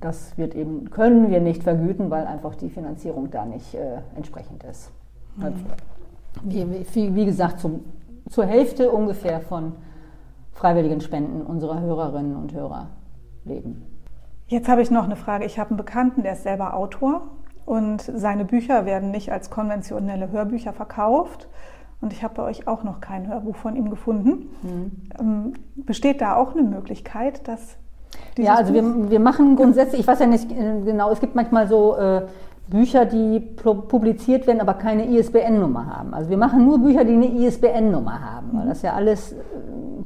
das 0.00 0.36
wird 0.36 0.54
eben, 0.54 0.90
können 0.90 1.30
wir 1.30 1.40
nicht 1.40 1.62
vergüten, 1.62 2.10
weil 2.10 2.26
einfach 2.26 2.54
die 2.54 2.70
Finanzierung 2.70 3.30
da 3.30 3.44
nicht 3.44 3.74
äh, 3.74 3.98
entsprechend 4.16 4.64
ist. 4.64 4.90
Mhm 5.36 5.54
wie, 6.42 7.14
wie 7.14 7.24
gesagt, 7.24 7.60
zum, 7.60 7.84
zur 8.28 8.46
Hälfte 8.46 8.90
ungefähr 8.90 9.40
von 9.40 9.72
freiwilligen 10.52 11.00
Spenden 11.00 11.42
unserer 11.42 11.80
Hörerinnen 11.80 12.36
und 12.36 12.52
Hörer 12.52 12.88
leben. 13.44 13.86
Jetzt 14.46 14.68
habe 14.68 14.82
ich 14.82 14.90
noch 14.90 15.04
eine 15.04 15.16
Frage. 15.16 15.44
Ich 15.44 15.58
habe 15.58 15.70
einen 15.70 15.76
Bekannten, 15.78 16.22
der 16.22 16.34
ist 16.34 16.42
selber 16.42 16.74
Autor 16.74 17.22
und 17.64 18.02
seine 18.02 18.44
Bücher 18.44 18.86
werden 18.86 19.10
nicht 19.10 19.32
als 19.32 19.50
konventionelle 19.50 20.30
Hörbücher 20.30 20.72
verkauft. 20.72 21.48
Und 22.00 22.12
ich 22.12 22.24
habe 22.24 22.34
bei 22.34 22.42
euch 22.42 22.66
auch 22.66 22.82
noch 22.82 23.00
kein 23.00 23.28
Hörbuch 23.28 23.56
von 23.56 23.76
ihm 23.76 23.88
gefunden. 23.88 24.50
Mhm. 24.62 25.52
besteht 25.76 26.20
da 26.20 26.34
auch 26.34 26.52
eine 26.52 26.62
Möglichkeit, 26.62 27.46
dass 27.46 27.76
ja, 28.36 28.54
also 28.54 28.74
wir, 28.74 29.10
wir 29.10 29.20
machen 29.20 29.56
grundsätzlich, 29.56 30.00
ich 30.00 30.06
weiß 30.06 30.20
ja 30.20 30.26
nicht 30.26 30.50
äh, 30.50 30.80
genau, 30.84 31.10
es 31.10 31.20
gibt 31.20 31.34
manchmal 31.34 31.68
so 31.68 31.96
äh, 31.96 32.22
Bücher, 32.68 33.04
die 33.04 33.40
publiziert 33.40 34.46
werden, 34.46 34.60
aber 34.60 34.74
keine 34.74 35.06
ISBN-Nummer 35.06 35.86
haben. 35.86 36.14
Also 36.14 36.30
wir 36.30 36.38
machen 36.38 36.64
nur 36.64 36.78
Bücher, 36.78 37.04
die 37.04 37.12
eine 37.12 37.26
ISBN-Nummer 37.26 38.20
haben, 38.20 38.50
weil 38.52 38.66
das 38.66 38.82
ja 38.82 38.94
alles 38.94 39.32
äh, 39.32 39.36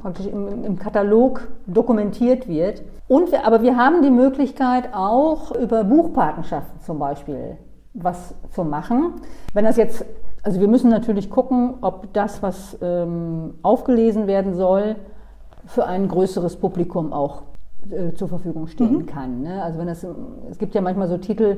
praktisch 0.07 0.27
im, 0.27 0.63
im 0.63 0.79
Katalog 0.79 1.49
dokumentiert 1.67 2.47
wird. 2.47 2.83
Und 3.09 3.33
wir, 3.33 3.45
aber 3.45 3.63
wir 3.63 3.77
haben 3.77 4.03
die 4.03 4.11
Möglichkeit 4.11 4.91
auch 4.95 5.51
über 5.51 5.83
Buchpatenschaften 5.83 6.81
zum 6.81 7.01
Beispiel 7.01 7.57
was 7.93 8.33
zu 8.53 8.63
machen. 8.63 9.15
Wenn 9.53 9.65
das 9.65 9.77
jetzt, 9.77 10.05
also 10.45 10.61
wir 10.61 10.69
müssen 10.69 10.91
natürlich 10.91 11.29
gucken, 11.29 11.75
ob 11.81 12.13
das, 12.13 12.41
was 12.41 12.79
ähm, 12.81 13.55
aufgelesen 13.63 14.29
werden 14.29 14.55
soll, 14.55 14.95
für 15.65 15.87
ein 15.87 16.07
größeres 16.07 16.55
Publikum 16.55 17.13
auch 17.13 17.43
äh, 17.91 18.13
zur 18.15 18.29
Verfügung 18.29 18.69
stehen 18.69 18.99
mhm. 18.99 19.07
kann. 19.07 19.41
Ne? 19.41 19.61
Also 19.61 19.81
wenn 19.81 19.89
das, 19.89 20.07
es 20.49 20.59
gibt 20.59 20.77
ja 20.77 20.83
manchmal 20.83 21.09
so 21.09 21.19
Titel, 21.19 21.57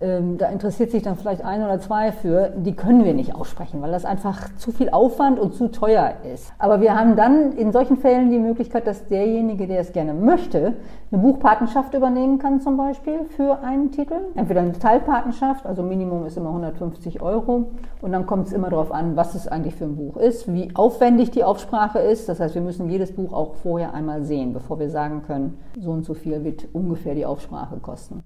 da 0.00 0.48
interessiert 0.48 0.90
sich 0.90 1.02
dann 1.02 1.16
vielleicht 1.16 1.44
ein 1.44 1.62
oder 1.62 1.78
zwei 1.78 2.12
für, 2.12 2.52
die 2.56 2.74
können 2.74 3.04
wir 3.04 3.14
nicht 3.14 3.34
aussprechen, 3.34 3.80
weil 3.80 3.92
das 3.92 4.04
einfach 4.04 4.54
zu 4.56 4.72
viel 4.72 4.90
Aufwand 4.90 5.38
und 5.38 5.54
zu 5.54 5.68
teuer 5.68 6.14
ist. 6.34 6.52
Aber 6.58 6.80
wir 6.80 6.98
haben 6.98 7.16
dann 7.16 7.52
in 7.52 7.72
solchen 7.72 7.96
Fällen 7.96 8.30
die 8.30 8.40
Möglichkeit, 8.40 8.86
dass 8.86 9.06
derjenige, 9.06 9.66
der 9.68 9.80
es 9.80 9.92
gerne 9.92 10.12
möchte, 10.12 10.74
eine 11.12 11.22
Buchpatenschaft 11.22 11.94
übernehmen 11.94 12.38
kann 12.38 12.60
zum 12.60 12.76
Beispiel 12.76 13.24
für 13.36 13.60
einen 13.62 13.92
Titel. 13.92 14.16
Entweder 14.34 14.62
eine 14.62 14.72
Teilpatenschaft, 14.72 15.64
also 15.64 15.84
Minimum 15.84 16.26
ist 16.26 16.36
immer 16.36 16.48
150 16.48 17.22
Euro 17.22 17.70
und 18.02 18.12
dann 18.12 18.26
kommt 18.26 18.48
es 18.48 18.52
immer 18.52 18.70
darauf 18.70 18.90
an, 18.90 19.14
was 19.14 19.36
es 19.36 19.46
eigentlich 19.46 19.76
für 19.76 19.84
ein 19.84 19.96
Buch 19.96 20.16
ist, 20.16 20.52
wie 20.52 20.74
aufwendig 20.74 21.30
die 21.30 21.44
Aufsprache 21.44 22.00
ist. 22.00 22.28
Das 22.28 22.40
heißt, 22.40 22.56
wir 22.56 22.62
müssen 22.62 22.90
jedes 22.90 23.14
Buch 23.14 23.32
auch 23.32 23.54
vorher 23.54 23.94
einmal 23.94 24.24
sehen, 24.24 24.52
bevor 24.52 24.80
wir 24.80 24.90
sagen 24.90 25.22
können, 25.24 25.56
so 25.80 25.92
und 25.92 26.04
so 26.04 26.14
viel 26.14 26.42
wird 26.42 26.66
ungefähr 26.72 27.14
die 27.14 27.26
Aufsprache 27.26 27.76
kosten. 27.76 28.23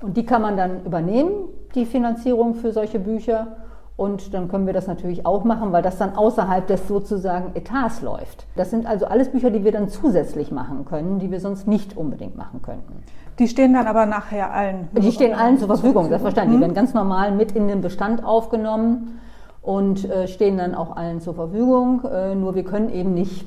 Und 0.00 0.16
die 0.16 0.24
kann 0.24 0.42
man 0.42 0.56
dann 0.56 0.84
übernehmen, 0.84 1.48
die 1.74 1.84
Finanzierung 1.84 2.54
für 2.54 2.72
solche 2.72 2.98
Bücher. 2.98 3.48
Und 3.96 4.32
dann 4.32 4.46
können 4.46 4.66
wir 4.66 4.72
das 4.72 4.86
natürlich 4.86 5.26
auch 5.26 5.42
machen, 5.42 5.72
weil 5.72 5.82
das 5.82 5.98
dann 5.98 6.14
außerhalb 6.14 6.66
des 6.68 6.86
sozusagen 6.86 7.56
Etats 7.56 8.00
läuft. 8.00 8.46
Das 8.54 8.70
sind 8.70 8.86
also 8.86 9.06
alles 9.06 9.30
Bücher, 9.30 9.50
die 9.50 9.64
wir 9.64 9.72
dann 9.72 9.88
zusätzlich 9.88 10.52
machen 10.52 10.84
können, 10.84 11.18
die 11.18 11.32
wir 11.32 11.40
sonst 11.40 11.66
nicht 11.66 11.96
unbedingt 11.96 12.36
machen 12.36 12.62
könnten. 12.62 13.02
Die 13.40 13.48
stehen 13.48 13.74
dann 13.74 13.88
aber 13.88 14.06
nachher 14.06 14.52
allen. 14.52 14.88
Die 14.92 15.10
stehen 15.10 15.34
allen 15.34 15.58
zur 15.58 15.66
Verfügung, 15.66 16.08
selbstverständlich. 16.08 16.54
Die 16.54 16.56
mhm. 16.58 16.62
werden 16.62 16.74
ganz 16.74 16.94
normal 16.94 17.32
mit 17.32 17.52
in 17.52 17.66
den 17.66 17.80
Bestand 17.80 18.24
aufgenommen 18.24 19.20
und 19.62 20.08
äh, 20.08 20.28
stehen 20.28 20.58
dann 20.58 20.76
auch 20.76 20.96
allen 20.96 21.20
zur 21.20 21.34
Verfügung. 21.34 22.04
Äh, 22.04 22.36
nur 22.36 22.54
wir 22.54 22.64
können 22.64 22.90
eben 22.90 23.14
nicht, 23.14 23.46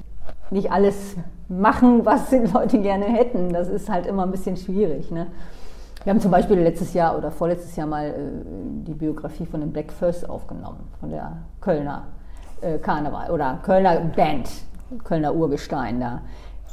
nicht 0.49 0.71
alles 0.71 1.15
machen, 1.47 2.05
was 2.05 2.29
die 2.29 2.37
Leute 2.53 2.79
gerne 2.79 3.05
hätten. 3.05 3.53
Das 3.53 3.69
ist 3.69 3.89
halt 3.89 4.05
immer 4.05 4.23
ein 4.23 4.31
bisschen 4.31 4.57
schwierig. 4.57 5.11
Ne? 5.11 5.27
Wir 6.03 6.11
haben 6.11 6.19
zum 6.19 6.31
Beispiel 6.31 6.59
letztes 6.59 6.93
Jahr 6.93 7.15
oder 7.15 7.29
vorletztes 7.29 7.75
Jahr 7.75 7.85
mal 7.85 8.07
äh, 8.07 8.13
die 8.87 8.93
Biografie 8.93 9.45
von 9.45 9.59
den 9.59 9.71
Black 9.71 9.91
First 9.91 10.27
aufgenommen, 10.27 10.79
von 10.99 11.11
der 11.11 11.33
Kölner 11.59 12.03
äh, 12.61 12.79
Karneval 12.79 13.29
oder 13.29 13.59
Kölner 13.61 13.97
Band, 14.15 14.49
Kölner 15.03 15.35
Urgestein 15.35 15.99
da. 15.99 16.21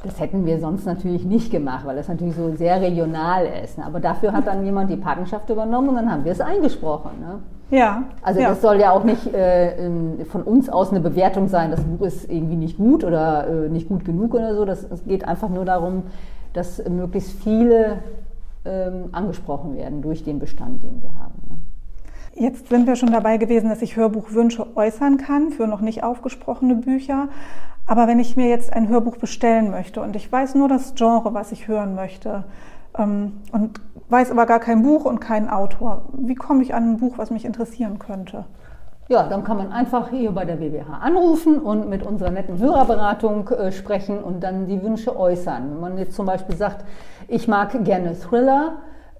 Das 0.05 0.21
hätten 0.21 0.47
wir 0.47 0.61
sonst 0.61 0.87
natürlich 0.87 1.25
nicht 1.25 1.51
gemacht, 1.51 1.85
weil 1.85 1.97
das 1.97 2.09
natürlich 2.09 2.37
so 2.37 2.55
sehr 2.55 2.81
regional 2.81 3.45
ist. 3.65 3.79
Ne? 3.79 3.85
Aber 3.85 3.99
dafür 4.01 4.33
hat 4.33 4.47
dann 4.47 4.65
jemand 4.65 4.91
die 4.91 4.97
Patenschaft 4.97 5.51
übernommen 5.51 5.89
und 5.91 5.97
dann 5.97 6.11
haben 6.11 6.25
wir 6.25 6.33
es 6.33 6.41
eingesprochen. 6.41 7.11
Ne? 7.21 7.41
Ja. 7.77 8.05
Also 8.23 8.41
ja. 8.41 8.51
das 8.51 8.63
soll 8.63 8.81
ja 8.81 8.93
auch 8.93 9.05
nicht 9.05 9.27
äh, 9.35 10.25
von 10.25 10.43
uns 10.43 10.71
aus 10.71 10.91
eine 10.91 11.01
Bewertung 11.01 11.49
sein, 11.49 11.71
das 11.71 11.81
Buch 11.83 12.07
ist 12.07 12.31
irgendwie 12.31 12.57
nicht 12.57 12.79
gut 12.79 13.05
oder 13.05 13.49
äh, 13.49 13.69
nicht 13.69 13.89
gut 13.89 14.05
genug 14.05 14.35
oder 14.35 14.55
so. 14.55 14.65
Das, 14.65 14.85
es 14.85 15.05
geht 15.05 15.27
einfach 15.27 15.49
nur 15.49 15.65
darum, 15.65 16.05
dass 16.55 16.83
möglichst 16.89 17.33
viele 17.43 17.99
ähm, 18.69 19.09
angesprochen 19.13 19.77
werden 19.77 20.03
durch 20.03 20.25
den 20.25 20.39
Bestand, 20.39 20.83
den 20.83 21.03
wir 21.03 21.15
haben. 21.15 21.35
Ne? 21.49 21.59
Jetzt 22.35 22.69
sind 22.69 22.87
wir 22.87 22.95
schon 22.95 23.11
dabei 23.11 23.37
gewesen, 23.37 23.69
dass 23.69 23.83
ich 23.83 23.97
Hörbuchwünsche 23.97 24.77
äußern 24.77 25.17
kann 25.17 25.51
für 25.51 25.67
noch 25.67 25.81
nicht 25.81 26.05
aufgesprochene 26.05 26.77
Bücher. 26.77 27.29
Aber 27.87 28.07
wenn 28.07 28.19
ich 28.21 28.37
mir 28.37 28.49
jetzt 28.49 28.73
ein 28.73 28.89
Hörbuch 28.89 29.17
bestellen 29.17 29.71
möchte 29.71 30.03
und 30.03 30.15
ich 30.15 30.31
weiß 30.31 30.55
nur 30.55 30.69
das 30.69 30.95
Genre, 30.95 31.35
was 31.35 31.53
ich 31.53 31.69
hören 31.69 31.95
möchte, 31.95 32.45
ähm, 32.97 33.41
und 33.51 33.81
weiß 34.09 34.31
aber 34.31 34.47
gar 34.47 34.61
kein 34.61 34.83
Buch 34.83 35.05
und 35.05 35.21
keinen 35.21 35.49
Autor, 35.49 36.09
wie 36.13 36.35
komme 36.35 36.63
ich 36.63 36.75
an 36.75 36.91
ein 36.91 36.97
Buch, 36.99 37.19
was 37.19 37.31
mich 37.31 37.45
interessieren 37.45 37.99
könnte? 37.99 38.45
Ja, 39.11 39.23
dann 39.23 39.43
kann 39.43 39.57
man 39.57 39.73
einfach 39.73 40.11
hier 40.11 40.33
bei 40.33 40.45
der 40.45 40.57
BBH 40.57 40.99
anrufen 41.01 41.59
und 41.61 41.89
mit 41.89 42.03
unserer 42.03 42.31
netten 42.31 42.59
Hörerberatung 42.59 43.49
äh, 43.49 43.73
sprechen 43.73 44.23
und 44.23 44.43
dann 44.45 44.67
die 44.67 44.83
Wünsche 44.83 45.19
äußern. 45.19 45.71
Wenn 45.71 45.81
man 45.81 45.99
jetzt 45.99 46.15
zum 46.15 46.27
Beispiel 46.27 46.55
sagt, 46.55 46.85
ich 47.27 47.49
mag 47.49 47.85
gerne 47.85 48.15
Thriller 48.19 48.73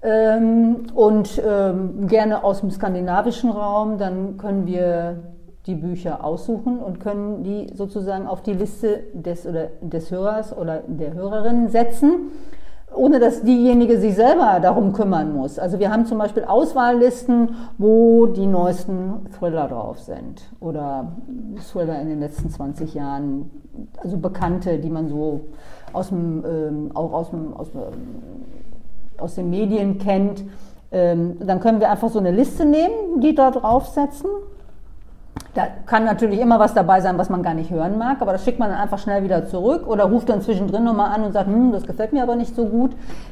ähm, 0.03 0.85
und 0.93 1.41
ähm, 1.43 2.05
gerne 2.05 2.43
aus 2.43 2.59
dem 2.59 2.69
skandinavischen 2.69 3.49
Raum, 3.49 3.97
dann 3.97 4.37
können 4.37 4.67
wir 4.67 5.23
die 5.65 5.73
Bücher 5.73 6.23
aussuchen 6.23 6.77
und 6.77 6.99
können 6.99 7.43
die 7.43 7.73
sozusagen 7.73 8.27
auf 8.27 8.43
die 8.43 8.53
Liste 8.53 9.05
des, 9.13 9.47
oder 9.47 9.69
des 9.81 10.11
Hörers 10.11 10.55
oder 10.55 10.83
der 10.85 11.15
Hörerin 11.15 11.67
setzen 11.69 12.31
ohne 12.93 13.19
dass 13.19 13.43
diejenige 13.43 13.99
sich 13.99 14.15
selber 14.15 14.59
darum 14.61 14.93
kümmern 14.93 15.35
muss. 15.35 15.59
Also 15.59 15.79
wir 15.79 15.91
haben 15.91 16.05
zum 16.05 16.17
Beispiel 16.17 16.43
Auswahllisten, 16.43 17.55
wo 17.77 18.25
die 18.25 18.47
neuesten 18.47 19.27
Thriller 19.37 19.67
drauf 19.67 19.99
sind 19.99 20.41
oder 20.59 21.11
Thriller 21.71 22.01
in 22.01 22.09
den 22.09 22.19
letzten 22.19 22.49
20 22.49 22.93
Jahren, 22.93 23.51
also 23.97 24.17
bekannte, 24.17 24.79
die 24.79 24.89
man 24.89 25.07
so 25.07 25.41
aus 25.93 26.09
dem, 26.09 26.43
ähm, 26.45 26.91
auch 26.93 27.13
aus, 27.13 27.29
dem, 27.29 27.53
aus, 27.53 27.71
dem, 27.71 27.81
aus 29.17 29.35
den 29.35 29.49
Medien 29.49 29.97
kennt. 29.99 30.43
Ähm, 30.91 31.37
dann 31.39 31.59
können 31.59 31.79
wir 31.79 31.91
einfach 31.91 32.09
so 32.09 32.19
eine 32.19 32.31
Liste 32.31 32.65
nehmen, 32.65 33.21
die 33.21 33.35
da 33.35 33.51
draufsetzen 33.51 34.29
da 35.53 35.67
kann 35.85 36.05
natürlich 36.05 36.39
immer 36.39 36.59
was 36.59 36.73
dabei 36.73 37.01
sein, 37.01 37.17
was 37.17 37.29
man 37.29 37.41
gar 37.41 37.53
nicht 37.53 37.71
hören 37.71 37.97
mag, 37.97 38.21
aber 38.21 38.33
das 38.33 38.43
schickt 38.43 38.59
man 38.59 38.69
dann 38.69 38.79
einfach 38.79 38.99
schnell 38.99 39.23
wieder 39.23 39.47
zurück 39.47 39.87
oder 39.87 40.05
ruft 40.05 40.29
dann 40.29 40.41
zwischendrin 40.41 40.83
nochmal 40.83 41.11
an 41.11 41.23
und 41.23 41.33
sagt, 41.33 41.47
hm, 41.47 41.71
das 41.71 41.87
gefällt 41.87 42.13
mir 42.13 42.23
aber 42.23 42.35
nicht 42.35 42.55
so 42.55 42.65
gut. 42.65 42.91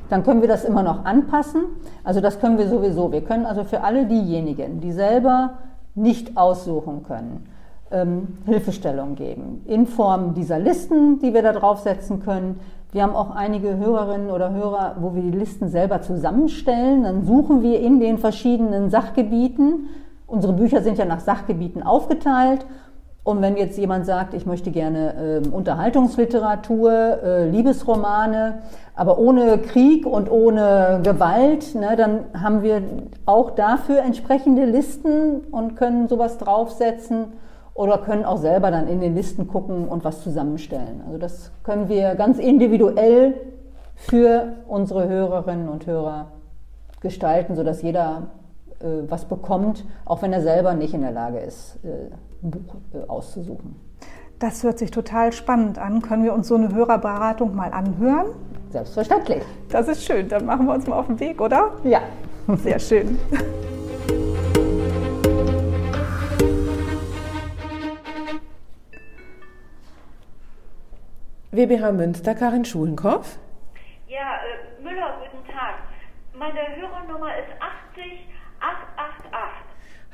Dann 0.10 0.23
können 0.23 0.41
wir 0.41 0.47
das 0.47 0.65
immer 0.65 0.84
noch 0.84 1.06
anpassen. 1.06 1.62
Also 2.03 2.19
das 2.19 2.39
können 2.39 2.58
wir 2.58 2.67
sowieso. 2.67 3.12
Wir 3.12 3.21
können 3.21 3.45
also 3.45 3.63
für 3.63 3.84
alle 3.84 4.06
diejenigen, 4.06 4.80
die 4.82 4.91
selber 4.91 5.60
nicht 5.93 6.38
aussuchen 6.38 7.03
können, 7.03 7.49
ähm, 7.91 8.39
Hilfestellung 8.45 9.15
geben. 9.15 9.63
In 9.65 9.86
Form 9.86 10.34
dieser 10.34 10.60
Listen, 10.60 11.19
die 11.19 11.34
wir 11.34 11.43
da 11.43 11.53
draufsetzen 11.53 12.21
können, 12.23 12.60
Wir 12.93 13.03
haben 13.03 13.15
auch 13.15 13.36
einige 13.36 13.75
Hörerinnen 13.75 14.32
oder 14.32 14.53
Hörer, 14.53 14.95
wo 14.99 15.13
wir 15.13 15.21
die 15.21 15.38
Listen 15.38 15.67
selber 15.67 16.01
zusammenstellen. 16.01 17.03
Dann 17.03 17.25
suchen 17.25 17.62
wir 17.62 17.82
in 17.82 17.99
den 17.99 18.17
verschiedenen 18.17 18.89
Sachgebieten. 18.89 19.89
Unsere 20.28 20.54
Bücher 20.54 20.82
sind 20.82 20.98
ja 20.98 21.06
nach 21.06 21.22
Sachgebieten 21.22 21.82
aufgeteilt. 21.82 22.66
Und 23.24 23.42
wenn 23.42 23.58
jetzt 23.58 23.78
jemand 23.78 24.06
sagt, 24.06 24.34
ich 24.34 24.46
möchte 24.46 24.72
gerne 24.72 25.42
äh, 25.44 25.48
Unterhaltungsliteratur, 25.50 26.92
äh, 26.92 27.50
Liebesromane, 27.50 28.60
aber 28.96 29.20
ohne 29.20 29.58
Krieg 29.58 30.06
und 30.06 30.32
ohne 30.32 31.02
Gewalt, 31.04 31.76
ne, 31.76 31.98
dann 31.98 32.26
haben 32.34 32.63
wir 32.63 32.82
auch 33.26 33.52
dafür 33.52 34.00
entsprechende 34.00 34.63
Listen 34.63 35.42
und 35.52 35.76
können 35.76 36.08
sowas 36.08 36.38
draufsetzen 36.38 37.34
oder 37.74 37.98
können 37.98 38.24
auch 38.24 38.38
selber 38.38 38.72
dann 38.72 38.88
in 38.88 39.02
den 39.02 39.13
Listen 39.13 39.48
gucken 39.48 39.90
und 39.90 40.06
was 40.06 40.24
zusammenstellen. 40.24 41.02
Also 41.06 41.18
das 41.18 41.52
können 41.63 41.90
wir 41.90 42.16
ganz 42.16 42.40
individuell 42.40 43.36
für 43.96 44.54
unsere 44.68 45.08
Hörerinnen 45.08 45.68
und 45.68 45.86
Hörer 45.86 46.28
gestalten, 47.02 47.56
sodass 47.56 47.82
jeder 47.82 48.28
was 48.80 49.26
bekommt, 49.26 49.86
auch 50.06 50.22
wenn 50.22 50.34
er 50.34 50.42
selber 50.42 50.74
nicht 50.74 50.94
in 50.94 51.02
der 51.02 51.12
Lage 51.12 51.40
ist, 51.40 51.80
äh, 51.84 52.12
ein 52.44 52.52
Buch 52.52 52.76
äh, 52.94 53.08
auszusuchen. 53.08 53.76
Das 54.40 54.63
hört 54.63 54.78
sich 54.78 54.92
total 54.92 55.34
spannend 55.34 55.80
an. 55.80 56.04
Können 56.04 56.24
wir 56.24 56.34
uns 56.34 56.48
so 56.48 56.56
eine 56.56 56.74
Hörerberatung 56.74 57.56
mal 57.56 57.74
anhören? 57.74 58.28
Selbstverständlich. 58.70 59.44
Das 59.70 59.88
ist 59.88 60.04
schön. 60.04 60.30
Dann 60.30 60.46
machen 60.46 60.68
wir 60.68 60.76
uns 60.76 60.86
mal 60.86 61.00
auf 61.00 61.08
den 61.08 61.20
Weg, 61.20 61.42
oder? 61.42 61.72
Ja. 61.84 62.02
Sehr 62.58 62.78
schön. 62.80 63.18
WBH 71.52 71.92
Münster, 71.92 72.36
Karin 72.36 72.66
Schulenkopf. 72.66 73.38
Ja, 74.08 74.18
äh, 74.20 74.84
Müller, 74.84 75.18
guten 75.20 75.44
Tag. 75.48 75.76
Meine 76.38 76.60
Hörernummer 76.76 77.36
ist 77.36 77.50
80888. 77.57 77.57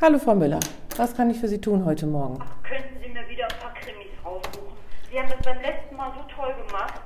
Hallo 0.03 0.19
Frau 0.19 0.35
Müller, 0.35 0.59
was 0.97 1.15
kann 1.15 1.29
ich 1.29 1.39
für 1.39 1.47
Sie 1.47 1.61
tun 1.61 1.85
heute 1.85 2.05
Morgen? 2.05 2.37
Ach, 2.41 2.61
könnten 2.61 2.99
Sie 3.01 3.07
mir 3.07 3.25
wieder 3.29 3.45
ein 3.45 3.57
paar 3.61 3.73
Krimis 3.73 4.11
raussuchen? 4.25 4.75
Sie 5.09 5.17
haben 5.17 5.29
das 5.29 5.39
beim 5.45 5.61
letzten 5.61 5.95
Mal 5.95 6.11
so 6.11 6.35
toll 6.35 6.53
gemacht. 6.67 7.01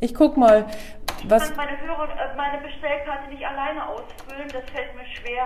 Ich 0.00 0.12
guck 0.12 0.36
mal, 0.36 0.66
was. 1.28 1.50
Ich 1.50 1.56
kann 1.56 1.66
meine, 1.66 1.80
Hörer, 1.80 2.08
äh, 2.10 2.36
meine 2.36 2.60
Bestellkarte 2.60 3.30
nicht 3.30 3.46
alleine 3.46 3.86
ausfüllen, 3.86 4.48
das 4.52 4.68
fällt 4.74 4.92
mir 4.96 5.06
schwer. 5.06 5.44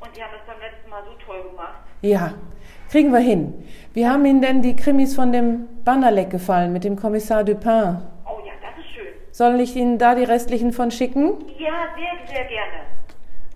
Und 0.00 0.16
die 0.16 0.22
haben 0.22 0.30
das 0.38 0.46
beim 0.46 0.60
letzten 0.60 0.88
Mal 0.88 1.02
so 1.02 1.26
toll 1.26 1.50
gemacht. 1.50 1.80
Ja, 2.02 2.34
kriegen 2.92 3.10
wir 3.12 3.18
hin. 3.18 3.66
Wie 3.92 4.06
haben 4.06 4.24
Ihnen 4.24 4.40
denn 4.40 4.62
die 4.62 4.76
Krimis 4.76 5.16
von 5.16 5.32
dem 5.32 5.66
Bannerleck 5.84 6.30
gefallen 6.30 6.72
mit 6.72 6.84
dem 6.84 6.94
Kommissar 6.94 7.42
Dupin? 7.42 8.02
Oh 8.24 8.38
ja, 8.46 8.52
das 8.62 8.78
ist 8.78 8.94
schön. 8.94 9.14
Soll 9.32 9.60
ich 9.60 9.74
Ihnen 9.74 9.98
da 9.98 10.14
die 10.14 10.22
restlichen 10.22 10.72
von 10.72 10.92
schicken? 10.92 11.44
Ja, 11.58 11.88
sehr, 11.96 12.36
sehr 12.36 12.44
gerne. 12.44 12.86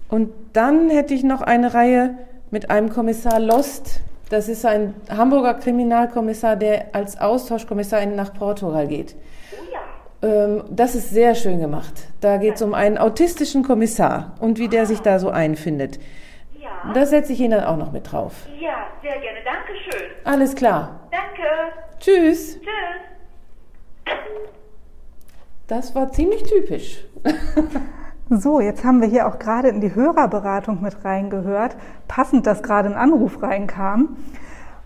Und 0.09 0.33
dann 0.55 0.91
hätte 0.91 1.15
ich 1.15 1.23
noch 1.23 1.41
eine 1.41 1.73
Reihe 1.73 2.19
mit 2.51 2.71
einem 2.71 2.91
Kommissar 2.91 3.41
Lost. 3.41 4.01
Das 4.29 4.49
ist 4.49 4.65
ein 4.65 4.95
Hamburger 5.09 5.55
Kriminalkommissar, 5.55 6.57
der 6.57 6.95
als 6.95 7.21
Austauschkommissar 7.21 8.05
nach 8.07 8.33
Portugal 8.33 8.87
geht. 8.87 9.17
Ja. 9.73 10.29
Ähm, 10.29 10.65
das 10.71 10.95
ist 10.95 11.11
sehr 11.11 11.35
schön 11.35 11.61
gemacht. 11.61 11.95
Da 12.21 12.37
geht 12.37 12.55
es 12.55 12.63
um 12.63 12.75
einen 12.75 12.99
autistischen 12.99 13.65
Kommissar 13.65 14.35
und 14.41 14.59
wie 14.59 14.69
der 14.69 14.87
sich 14.87 15.01
da 15.01 15.19
so 15.19 15.31
einfindet. 15.31 15.99
Ja. 16.61 16.93
Das 16.95 17.11
setze 17.11 17.33
ich 17.33 17.41
Ihnen 17.41 17.53
dann 17.53 17.65
auch 17.65 17.77
noch 17.77 17.93
mit 17.93 18.13
drauf. 18.13 18.33
Ja, 18.61 18.87
sehr 19.03 19.19
gerne. 19.19 19.39
Dankeschön. 19.45 20.11
Alles 20.25 20.55
klar. 20.55 21.09
Danke. 21.11 21.43
Tschüss. 21.99 22.59
Tschüss. 22.61 22.67
Das 25.67 25.95
war 25.95 26.11
ziemlich 26.13 26.43
typisch. 26.45 27.05
So, 28.33 28.61
jetzt 28.61 28.85
haben 28.85 29.01
wir 29.01 29.09
hier 29.09 29.27
auch 29.27 29.41
gerade 29.41 29.71
in 29.71 29.81
die 29.81 29.93
Hörerberatung 29.93 30.81
mit 30.83 31.05
reingehört, 31.05 31.75
passend, 32.07 32.47
dass 32.47 32.63
gerade 32.63 32.89
ein 32.89 32.95
Anruf 32.95 33.43
reinkam. 33.43 34.17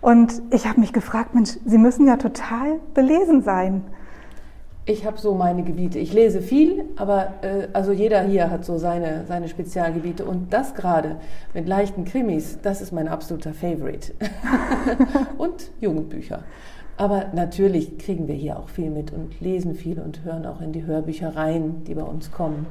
Und 0.01 0.41
ich 0.51 0.67
habe 0.67 0.81
mich 0.81 0.95
gefragt, 0.95 1.35
Mensch, 1.35 1.59
Sie 1.67 1.77
müssen 1.77 2.07
ja 2.07 2.17
total 2.17 2.81
belesen 2.95 3.43
sein. 3.43 3.83
Ich 4.87 5.05
habe 5.05 5.19
so 5.19 5.35
meine 5.35 5.63
Gebiete. 5.63 5.99
Ich 5.99 6.15
lese 6.15 6.41
viel, 6.41 6.87
aber 6.97 7.35
äh, 7.43 7.69
also 7.75 7.93
jeder 7.93 8.23
hier 8.23 8.51
hat 8.51 8.65
so 8.65 8.79
seine, 8.79 9.27
seine 9.27 9.49
Spezialgebiete. 9.49 10.25
Und 10.25 10.55
das 10.55 10.75
gerade 10.75 11.17
mit 11.53 11.69
leichten 11.69 12.07
Krimis, 12.07 12.61
das 12.63 12.81
ist 12.81 12.93
mein 12.93 13.09
absoluter 13.09 13.53
Favorite. 13.53 14.15
und 15.37 15.71
Jugendbücher. 15.83 16.45
Aber 16.97 17.27
natürlich 17.35 17.99
kriegen 17.99 18.27
wir 18.27 18.37
hier 18.37 18.59
auch 18.59 18.71
viel 18.71 18.89
mit 18.89 19.13
und 19.13 19.39
lesen 19.43 19.75
viel 19.75 20.01
und 20.01 20.25
hören 20.25 20.47
auch 20.47 20.63
in 20.63 20.73
die 20.73 20.87
Hörbücher 20.87 21.37
rein, 21.37 21.83
die 21.87 21.95
bei 21.95 22.05
uns 22.05 22.33
kommen. 22.33 22.67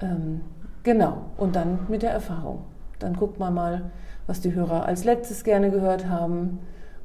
Ähm, 0.00 0.40
genau, 0.82 1.18
und 1.36 1.56
dann 1.56 1.80
mit 1.88 2.02
der 2.02 2.10
Erfahrung. 2.12 2.64
Dann 2.98 3.14
guckt 3.14 3.38
man 3.38 3.54
mal, 3.54 3.90
was 4.26 4.40
die 4.40 4.54
Hörer 4.54 4.86
als 4.86 5.04
letztes 5.04 5.44
gerne 5.44 5.70
gehört 5.70 6.08
haben. 6.08 6.58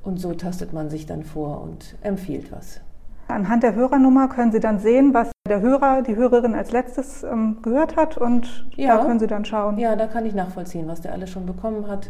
Und 0.04 0.20
so 0.20 0.34
tastet 0.34 0.74
man 0.74 0.90
sich 0.90 1.06
dann 1.06 1.24
vor 1.24 1.62
und 1.62 1.96
empfiehlt 2.02 2.52
was. 2.52 2.82
Anhand 3.28 3.64
der 3.64 3.76
Hörernummer 3.76 4.28
können 4.30 4.52
Sie 4.52 4.60
dann 4.60 4.80
sehen, 4.80 5.14
was 5.14 5.32
der 5.48 5.62
Hörer, 5.62 6.02
die 6.02 6.16
Hörerin 6.16 6.56
als 6.56 6.72
letztes 6.72 7.24
ähm, 7.24 7.58
gehört 7.62 7.96
hat 7.96 8.18
und 8.18 8.68
Ja. 8.76 8.98
da 8.98 9.06
können 9.06 9.20
Sie 9.20 9.28
dann 9.28 9.46
schauen. 9.46 9.78
Ja, 9.78 9.96
da 9.96 10.08
kann 10.08 10.26
ich 10.26 10.34
nachvollziehen, 10.34 10.88
was 10.88 11.02
der 11.02 11.14
alles 11.14 11.30
schon 11.30 11.46
bekommen 11.46 11.88
hat. 11.88 12.10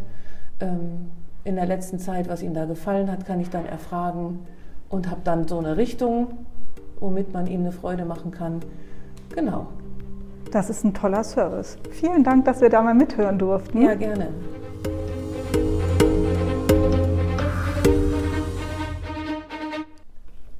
Ähm, 0.62 1.12
in 1.44 1.56
der 1.56 1.66
letzten 1.66 2.00
Zeit, 2.00 2.30
was 2.30 2.42
ihm 2.42 2.54
da 2.54 2.66
gefallen 2.66 3.12
hat, 3.12 3.26
kann 3.26 3.40
ich 3.40 3.50
dann 3.50 3.66
erfragen 3.66 4.40
und 4.90 5.10
habe 5.10 5.22
dann 5.24 5.48
so 5.48 5.58
eine 5.60 5.76
Richtung, 5.78 6.28
womit 7.00 7.34
man 7.34 7.46
ihm 7.48 7.62
eine 7.62 7.72
Freude 7.72 8.06
machen 8.06 8.32
kann. 8.32 8.62
Genau. 9.36 9.68
Das 10.52 10.70
ist 10.70 10.84
ein 10.84 10.94
toller 10.94 11.24
Service. 11.24 11.78
Vielen 11.92 12.26
Dank, 12.26 12.44
dass 12.44 12.60
wir 12.60 12.70
da 12.70 12.82
mal 12.82 12.94
mithören 12.94 13.40
durften. 13.40 13.82
Ja, 13.82 13.96
gerne. 13.96 14.34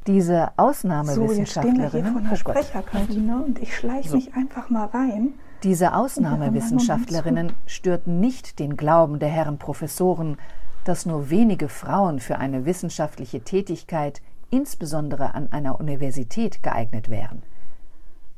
Diese 0.08 0.50
So, 0.56 1.32
jetzt 1.34 1.52
stehen 1.52 1.78
wir 1.78 1.90
hier 1.90 1.92
Ausnahmewissenschaftlerin, 1.92 2.06
vor 2.06 2.22
einer 2.22 2.32
oh. 2.32 2.36
Sprecherkantine 2.36 3.44
und 3.44 3.60
ich 3.60 3.76
schleiche 3.76 4.16
mich 4.16 4.34
einfach 4.34 4.70
mal 4.70 4.86
rein. 4.86 5.34
diese 5.64 5.94
Ausnahmewissenschaftlerinnen 5.94 7.52
störten 7.68 8.20
nicht 8.20 8.60
den 8.60 8.78
Glauben 8.78 9.20
der 9.20 9.30
Herren 9.30 9.58
Professoren, 9.58 10.38
dass 10.86 11.06
nur 11.06 11.30
wenige 11.30 11.68
Frauen 11.68 12.20
für 12.20 12.38
eine 12.38 12.66
wissenschaftliche 12.66 13.42
Tätigkeit, 13.42 14.22
insbesondere 14.50 15.36
an 15.36 15.52
einer 15.52 15.80
Universität, 15.80 16.64
geeignet 16.64 17.10
wären. 17.10 17.44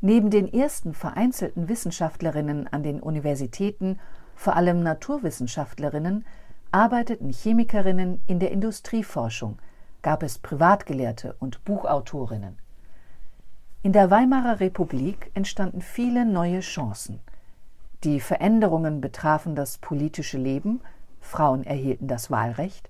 Neben 0.06 0.30
den 0.30 0.54
ersten 0.54 0.94
vereinzelten 0.94 1.70
Wissenschaftlerinnen 1.70 2.68
an 2.68 2.84
den 2.84 3.00
Universitäten, 3.00 4.02
vor 4.36 4.58
allem 4.58 4.84
Naturwissenschaftlerinnen, 4.84 6.26
arbeiteten 6.74 7.30
Chemikerinnen 7.30 8.22
in 8.28 8.40
der 8.40 8.52
Industrieforschung, 8.52 9.60
gab 10.02 10.22
es 10.22 10.40
Privatgelehrte 10.40 11.38
und 11.40 11.64
Buchautorinnen. 11.64 12.58
In 13.82 13.94
der 13.94 14.12
Weimarer 14.12 14.60
Republik 14.60 15.32
entstanden 15.36 15.82
viele 15.82 16.26
neue 16.26 16.60
Chancen. 16.60 17.22
Die 18.04 18.20
Veränderungen 18.20 19.00
betrafen 19.00 19.56
das 19.56 19.78
politische 19.78 20.38
Leben, 20.38 20.82
Frauen 21.22 21.64
erhielten 21.64 22.10
das 22.10 22.30
Wahlrecht, 22.30 22.90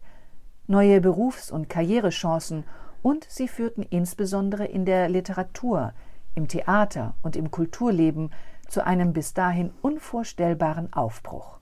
neue 0.66 1.00
Berufs- 1.00 1.52
und 1.52 1.70
Karrierechancen 1.70 2.64
und 3.04 3.28
sie 3.30 3.48
führten 3.48 3.84
insbesondere 3.84 4.66
in 4.66 4.86
der 4.86 5.10
Literatur, 5.10 5.94
im 6.36 6.48
Theater 6.48 7.16
und 7.22 7.36
im 7.36 7.52
Kulturleben 7.52 8.32
zu 8.68 8.86
einem 8.86 9.14
bis 9.14 9.34
dahin 9.34 9.72
unvorstellbaren 9.82 10.92
Aufbruch. 10.94 11.58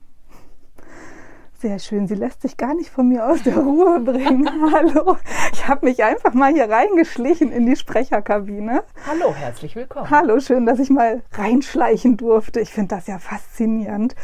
Sehr 1.58 1.78
schön. 1.78 2.08
Sie 2.08 2.16
lässt 2.16 2.42
sich 2.42 2.56
gar 2.56 2.74
nicht 2.74 2.90
von 2.90 3.08
mir 3.08 3.24
aus 3.28 3.42
der 3.44 3.56
Ruhe 3.56 4.00
bringen. 4.00 4.48
Hallo. 4.72 5.16
Ich 5.52 5.68
habe 5.68 5.86
mich 5.86 6.02
einfach 6.02 6.34
mal 6.34 6.52
hier 6.52 6.68
reingeschlichen 6.68 7.52
in 7.52 7.66
die 7.66 7.76
Sprecherkabine. 7.76 8.82
Hallo, 9.06 9.32
herzlich 9.32 9.76
willkommen. 9.76 10.10
Hallo, 10.10 10.40
schön, 10.40 10.66
dass 10.66 10.80
ich 10.80 10.90
mal 10.90 11.22
reinschleichen 11.34 12.16
durfte. 12.16 12.58
Ich 12.58 12.70
finde 12.72 12.96
das 12.96 13.06
ja 13.06 13.20
faszinierend. 13.20 14.16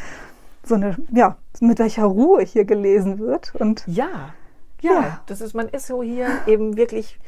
So 0.65 0.75
eine, 0.75 0.97
ja, 1.13 1.37
mit 1.61 1.79
welcher 1.79 2.07
Ruhe 2.07 2.43
hier 2.43 2.65
gelesen 2.65 3.21
wird. 3.21 3.55
Und 3.55 3.85
Ja, 3.87 4.35
ja, 4.81 4.93
Ja. 4.93 5.21
das 5.27 5.41
ist, 5.41 5.55
man 5.55 5.69
ist 5.69 5.87
so 5.87 6.03
hier 6.03 6.29
eben 6.49 6.77
wirklich 6.77 7.21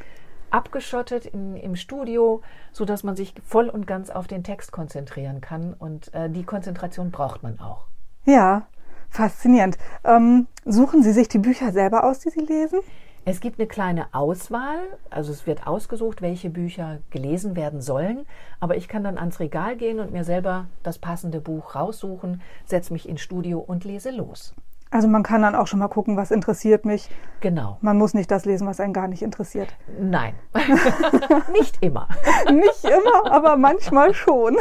abgeschottet 0.50 1.26
in, 1.26 1.56
im 1.56 1.76
Studio, 1.76 2.42
so 2.72 2.84
dass 2.84 3.02
man 3.02 3.16
sich 3.16 3.34
voll 3.46 3.68
und 3.68 3.86
ganz 3.86 4.10
auf 4.10 4.26
den 4.26 4.44
Text 4.44 4.72
konzentrieren 4.72 5.40
kann 5.40 5.74
und 5.74 6.12
äh, 6.14 6.28
die 6.30 6.44
Konzentration 6.44 7.10
braucht 7.10 7.42
man 7.42 7.58
auch. 7.60 7.86
ja, 8.24 8.66
faszinierend. 9.10 9.76
Ähm, 10.04 10.46
suchen 10.64 11.02
Sie 11.02 11.12
sich 11.12 11.28
die 11.28 11.38
Bücher 11.38 11.72
selber 11.72 12.04
aus, 12.04 12.20
die 12.20 12.30
Sie 12.30 12.40
lesen? 12.40 12.80
Es 13.26 13.40
gibt 13.40 13.60
eine 13.60 13.68
kleine 13.68 14.06
Auswahl, 14.14 14.78
also 15.10 15.30
es 15.30 15.46
wird 15.46 15.66
ausgesucht, 15.66 16.22
welche 16.22 16.48
Bücher 16.48 17.00
gelesen 17.10 17.54
werden 17.54 17.82
sollen, 17.82 18.24
aber 18.60 18.76
ich 18.76 18.88
kann 18.88 19.04
dann 19.04 19.18
ans 19.18 19.40
Regal 19.40 19.76
gehen 19.76 20.00
und 20.00 20.10
mir 20.10 20.24
selber 20.24 20.68
das 20.82 20.98
passende 20.98 21.40
Buch 21.40 21.74
raussuchen, 21.74 22.40
setze 22.64 22.94
mich 22.94 23.06
ins 23.06 23.20
Studio 23.20 23.58
und 23.58 23.84
lese 23.84 24.10
los. 24.10 24.54
Also 24.92 25.06
man 25.06 25.22
kann 25.22 25.42
dann 25.42 25.54
auch 25.54 25.68
schon 25.68 25.78
mal 25.78 25.88
gucken, 25.88 26.16
was 26.16 26.32
interessiert 26.32 26.84
mich. 26.84 27.08
Genau. 27.40 27.78
Man 27.80 27.96
muss 27.96 28.12
nicht 28.12 28.28
das 28.30 28.44
lesen, 28.44 28.66
was 28.66 28.80
einen 28.80 28.92
gar 28.92 29.06
nicht 29.06 29.22
interessiert. 29.22 29.68
Nein, 30.00 30.34
nicht 31.52 31.80
immer. 31.80 32.08
Nicht 32.50 32.84
immer, 32.84 33.30
aber 33.30 33.56
manchmal 33.56 34.14
schon. 34.14 34.56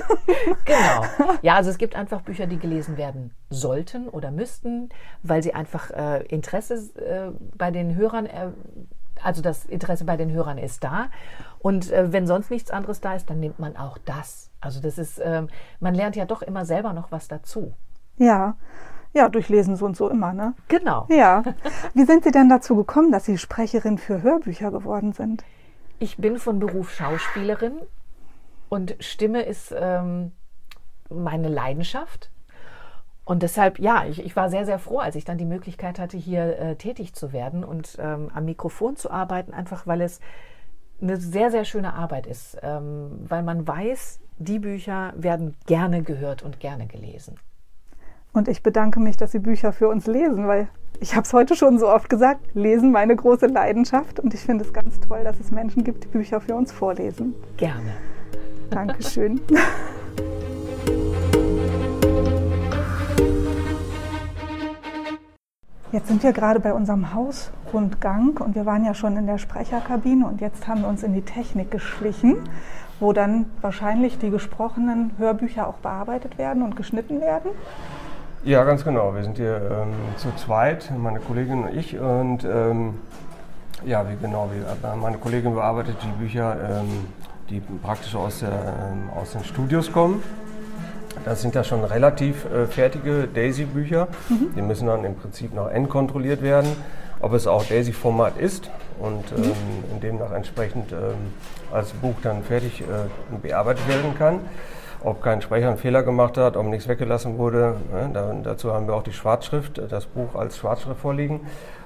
Genau. 0.66 1.06
Ja, 1.42 1.56
also 1.56 1.72
es 1.72 1.80
gibt 1.80 1.96
einfach 1.96 2.22
Bücher, 2.22 2.46
die 2.46 2.60
gelesen 2.60 2.96
werden 2.96 3.34
sollten 3.50 4.08
oder 4.08 4.30
müssten, 4.30 4.90
weil 5.24 5.42
sie 5.42 5.56
einfach 5.56 5.90
äh, 5.90 6.24
Interesse 6.28 6.76
äh, 7.00 7.32
bei 7.58 7.72
den 7.72 7.96
Hörern, 7.96 8.28
äh, 8.28 8.50
also 9.24 9.42
das 9.42 9.66
Interesse 9.66 10.06
bei 10.06 10.16
den 10.16 10.32
Hörern 10.32 10.60
ist 10.60 10.84
da. 10.84 11.08
Und 11.58 11.92
äh, 11.92 12.14
wenn 12.14 12.28
sonst 12.28 12.52
nichts 12.52 12.70
anderes 12.70 13.02
da 13.02 13.16
ist, 13.16 13.32
dann 13.32 13.40
nimmt 13.40 13.58
man 13.58 13.76
auch 13.76 13.98
das. 13.98 14.52
Also 14.62 14.80
das 14.80 15.00
ist, 15.00 15.20
ähm, 15.24 15.48
man 15.80 15.96
lernt 15.96 16.16
ja 16.16 16.26
doch 16.26 16.44
immer 16.44 16.66
selber 16.66 16.94
noch 16.94 17.12
was 17.12 17.28
dazu. 17.28 17.74
Ja. 18.18 18.56
Ja, 19.14 19.28
durch 19.30 19.50
Lesen 19.50 19.76
so 19.76 19.86
und 19.86 19.98
so 19.98 20.10
immer, 20.10 20.34
ne? 20.34 20.54
Genau. 20.68 21.08
Ja. 21.10 21.44
Wie 21.94 22.06
sind 22.06 22.24
Sie 22.24 22.32
denn 22.32 22.50
dazu 22.50 22.76
gekommen, 22.76 23.12
dass 23.12 23.26
Sie 23.26 23.38
Sprecherin 23.38 23.98
für 23.98 24.22
Hörbücher 24.22 24.72
geworden 24.72 25.14
sind? 25.14 25.44
Ich 25.98 26.18
bin 26.18 26.38
von 26.38 26.60
Beruf 26.60 26.94
Schauspielerin 26.94 27.80
und 28.70 28.96
Stimme 29.00 29.42
ist 29.42 29.74
ähm, 29.78 30.32
meine 31.10 31.50
Leidenschaft. 31.50 32.30
Und 33.26 33.44
deshalb, 33.44 33.80
ja, 33.80 34.06
ich, 34.06 34.24
ich, 34.24 34.36
war 34.36 34.50
sehr, 34.50 34.66
sehr 34.66 34.80
froh, 34.80 35.00
als 35.00 35.16
ich 35.16 35.26
dann 35.26 35.38
die 35.38 35.46
Möglichkeit 35.46 36.00
hatte, 36.00 36.18
hier 36.18 36.58
äh, 36.58 36.76
tätig 36.78 37.14
zu 37.14 37.32
werden 37.32 37.64
und 37.64 37.98
ähm, 38.00 38.32
am 38.34 38.46
Mikrofon 38.46 38.96
zu 38.96 39.12
arbeiten, 39.12 39.54
einfach 39.54 39.86
weil 39.86 40.02
es 40.02 40.20
eine 41.02 41.18
sehr, 41.18 41.52
sehr 41.52 41.66
schöne 41.66 41.94
Arbeit 41.94 42.28
ist, 42.28 42.58
ähm, 42.64 43.26
weil 43.28 43.44
man 43.44 43.68
weiß, 43.68 44.20
die 44.38 44.60
Bücher 44.60 45.14
werden 45.16 45.56
gerne 45.66 46.02
gehört 46.02 46.42
und 46.42 46.60
gerne 46.60 46.88
gelesen. 46.88 47.38
Und 48.32 48.48
ich 48.48 48.62
bedanke 48.62 49.00
mich, 49.00 49.18
dass 49.18 49.32
Sie 49.32 49.40
Bücher 49.40 49.74
für 49.74 49.88
uns 49.88 50.06
lesen, 50.06 50.48
weil 50.48 50.68
ich 51.00 51.16
habe 51.16 51.24
es 51.24 51.34
heute 51.34 51.56
schon 51.56 51.80
so 51.80 51.88
oft 51.90 52.10
gesagt, 52.10 52.42
lesen 52.54 52.92
meine 52.92 53.16
große 53.16 53.48
Leidenschaft. 53.48 54.20
Und 54.20 54.34
ich 54.34 54.42
finde 54.42 54.66
es 54.66 54.74
ganz 54.74 55.00
toll, 55.00 55.24
dass 55.24 55.40
es 55.40 55.52
Menschen 55.52 55.84
gibt, 55.84 56.04
die 56.04 56.10
Bücher 56.10 56.40
für 56.42 56.56
uns 56.56 56.72
vorlesen. 56.72 57.34
Gerne. 57.58 57.94
Dankeschön. 58.70 59.42
Jetzt 65.92 66.08
sind 66.08 66.22
wir 66.22 66.34
gerade 66.34 66.60
bei 66.60 66.72
unserem 66.72 67.16
Hausrundgang 67.16 68.38
und 68.38 68.54
wir 68.54 68.68
waren 68.68 68.86
ja 68.86 68.94
schon 68.94 69.18
in 69.18 69.26
der 69.26 69.40
Sprecherkabine 69.40 70.28
und 70.28 70.40
jetzt 70.40 70.68
haben 70.68 70.82
wir 70.82 70.88
uns 70.88 71.02
in 71.02 71.14
die 71.14 71.24
Technik 71.24 71.72
geschlichen, 71.72 72.38
wo 73.00 73.12
dann 73.12 73.48
wahrscheinlich 73.62 74.20
die 74.20 74.30
gesprochenen 74.30 75.14
Hörbücher 75.18 75.68
auch 75.68 75.78
bearbeitet 75.78 76.38
werden 76.38 76.62
und 76.62 76.76
geschnitten 76.76 77.22
werden. 77.22 77.50
Ja, 78.46 78.64
ganz 78.64 78.86
genau. 78.86 79.14
Wir 79.14 79.24
sind 79.24 79.36
hier 79.36 79.58
ähm, 79.70 79.94
zu 80.16 80.34
zweit, 80.38 80.90
meine 80.98 81.20
Kollegin 81.20 81.66
und 81.66 81.76
ich. 81.76 82.00
Und 82.00 82.46
ähm, 82.46 82.96
ja, 83.86 84.10
wie 84.10 84.16
genau, 84.16 84.50
wie, 84.54 84.60
äh, 84.60 84.96
meine 84.96 85.18
Kollegin 85.18 85.56
bearbeitet 85.56 85.98
die 86.02 86.24
Bücher, 86.24 86.56
ähm, 86.64 87.08
die 87.50 87.62
praktisch 87.84 88.16
aus, 88.16 88.40
der, 88.40 88.52
ähm, 88.52 89.10
aus 89.14 89.34
den 89.34 89.44
Studios 89.44 89.92
kommen. 89.92 90.24
Das 91.26 91.42
sind 91.42 91.54
ja 91.54 91.66
schon 91.66 91.84
relativ 91.84 92.46
äh, 92.46 92.66
fertige 92.66 93.28
Daisy-Bücher. 93.28 94.08
Mhm. 94.30 94.56
Die 94.56 94.62
müssen 94.62 94.88
dann 94.88 95.04
im 95.04 95.16
Prinzip 95.16 95.54
noch 95.54 95.70
endkontrolliert 95.70 96.42
werden, 96.42 96.70
ob 97.20 97.34
es 97.34 97.46
auch 97.46 97.66
Daisy-Format 97.66 98.38
ist 98.38 98.70
und 99.00 99.38
mhm. 99.38 99.44
ähm, 99.44 100.00
demnach 100.02 100.32
entsprechend 100.32 100.94
ähm, 100.94 101.34
als 101.74 101.92
Buch 101.92 102.16
dann 102.24 102.44
fertig 102.44 102.82
äh, 102.82 102.86
bearbeitet 103.42 103.86
werden 103.90 104.18
kann 104.18 104.40
ob 105.04 105.22
kein 105.22 105.42
Sprecher 105.42 105.70
einen 105.70 105.78
Fehler 105.78 106.04
gemacht 106.04 106.38
hat, 106.38 106.58
ob 106.58 106.66
nichts 106.66 106.88
weggelassen 106.88 107.38
wurde. 107.38 107.76
Ne? 107.92 108.10
Da, 108.14 108.34
dazu 108.44 108.74
haben 108.74 108.88
wir 108.88 108.96
auch 108.96 109.04
die 109.04 109.14
Schwarzschrift, 109.14 109.82
das 109.90 110.06
Buch 110.06 110.36
als 110.36 110.58
Schwarzschrift 110.58 111.00
vorliegen. 111.00 111.42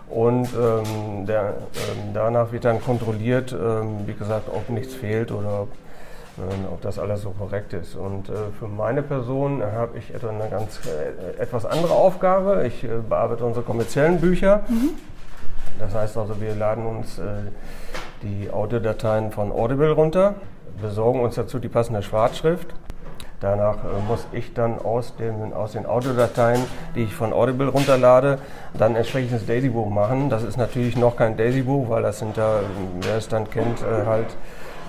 Und 0.10 0.50
ähm, 0.54 1.26
der, 1.26 1.54
ähm, 1.74 2.14
danach 2.14 2.52
wird 2.52 2.66
dann 2.66 2.82
kontrolliert, 2.82 3.52
ähm, 3.52 4.06
wie 4.06 4.14
gesagt, 4.14 4.50
ob 4.54 4.70
nichts 4.70 4.94
fehlt 4.94 5.32
oder 5.32 5.62
ob, 5.62 5.70
ähm, 6.38 6.66
ob 6.72 6.82
das 6.82 7.00
alles 7.00 7.22
so 7.22 7.32
korrekt 7.32 7.74
ist. 7.74 7.96
Und 7.96 8.30
äh, 8.30 8.34
für 8.60 8.68
meine 8.68 9.02
Person 9.02 9.64
habe 9.64 9.98
ich 9.98 10.14
etwa 10.14 10.30
eine 10.30 10.50
ganz 10.50 10.82
äh, 10.86 11.42
etwas 11.42 11.66
andere 11.66 11.94
Aufgabe. 11.94 12.66
Ich 12.68 12.84
äh, 12.84 12.90
bearbeite 13.08 13.44
unsere 13.46 13.66
kommerziellen 13.66 14.20
Bücher. 14.20 14.64
Mhm. 14.68 14.90
Das 15.80 15.96
heißt 15.96 16.18
also, 16.18 16.40
wir 16.40 16.54
laden 16.54 16.86
uns 16.86 17.18
äh, 17.18 17.24
die 18.22 18.52
Audiodateien 18.52 19.32
von 19.32 19.52
Audible 19.52 19.92
runter, 19.92 20.36
besorgen 20.82 21.22
uns 21.22 21.36
dazu 21.36 21.58
die 21.60 21.70
passende 21.70 22.04
Schwarzschrift 22.04 22.68
Danach 23.44 23.76
äh, 23.84 24.02
muss 24.08 24.26
ich 24.32 24.54
dann 24.54 24.80
aus, 24.80 25.18
dem, 25.18 25.52
aus 25.52 25.74
den 25.74 25.86
Audiodateien, 25.86 26.62
die 26.96 27.04
ich 27.04 27.14
von 27.14 27.34
Audible 27.34 27.68
runterlade, 27.68 28.40
dann 28.74 28.96
entsprechendes 28.96 29.46
Daisy-Buch 29.46 29.90
machen. 29.90 30.30
Das 30.30 30.44
ist 30.44 30.56
natürlich 30.56 30.96
noch 30.96 31.18
kein 31.18 31.36
Daisy-Buch, 31.36 31.90
weil 31.90 32.04
das 32.04 32.20
sind 32.20 32.38
da, 32.38 32.62
wer 33.02 33.18
es 33.18 33.28
dann 33.28 33.50
kennt, 33.50 33.82
äh, 33.82 34.06
halt 34.06 34.28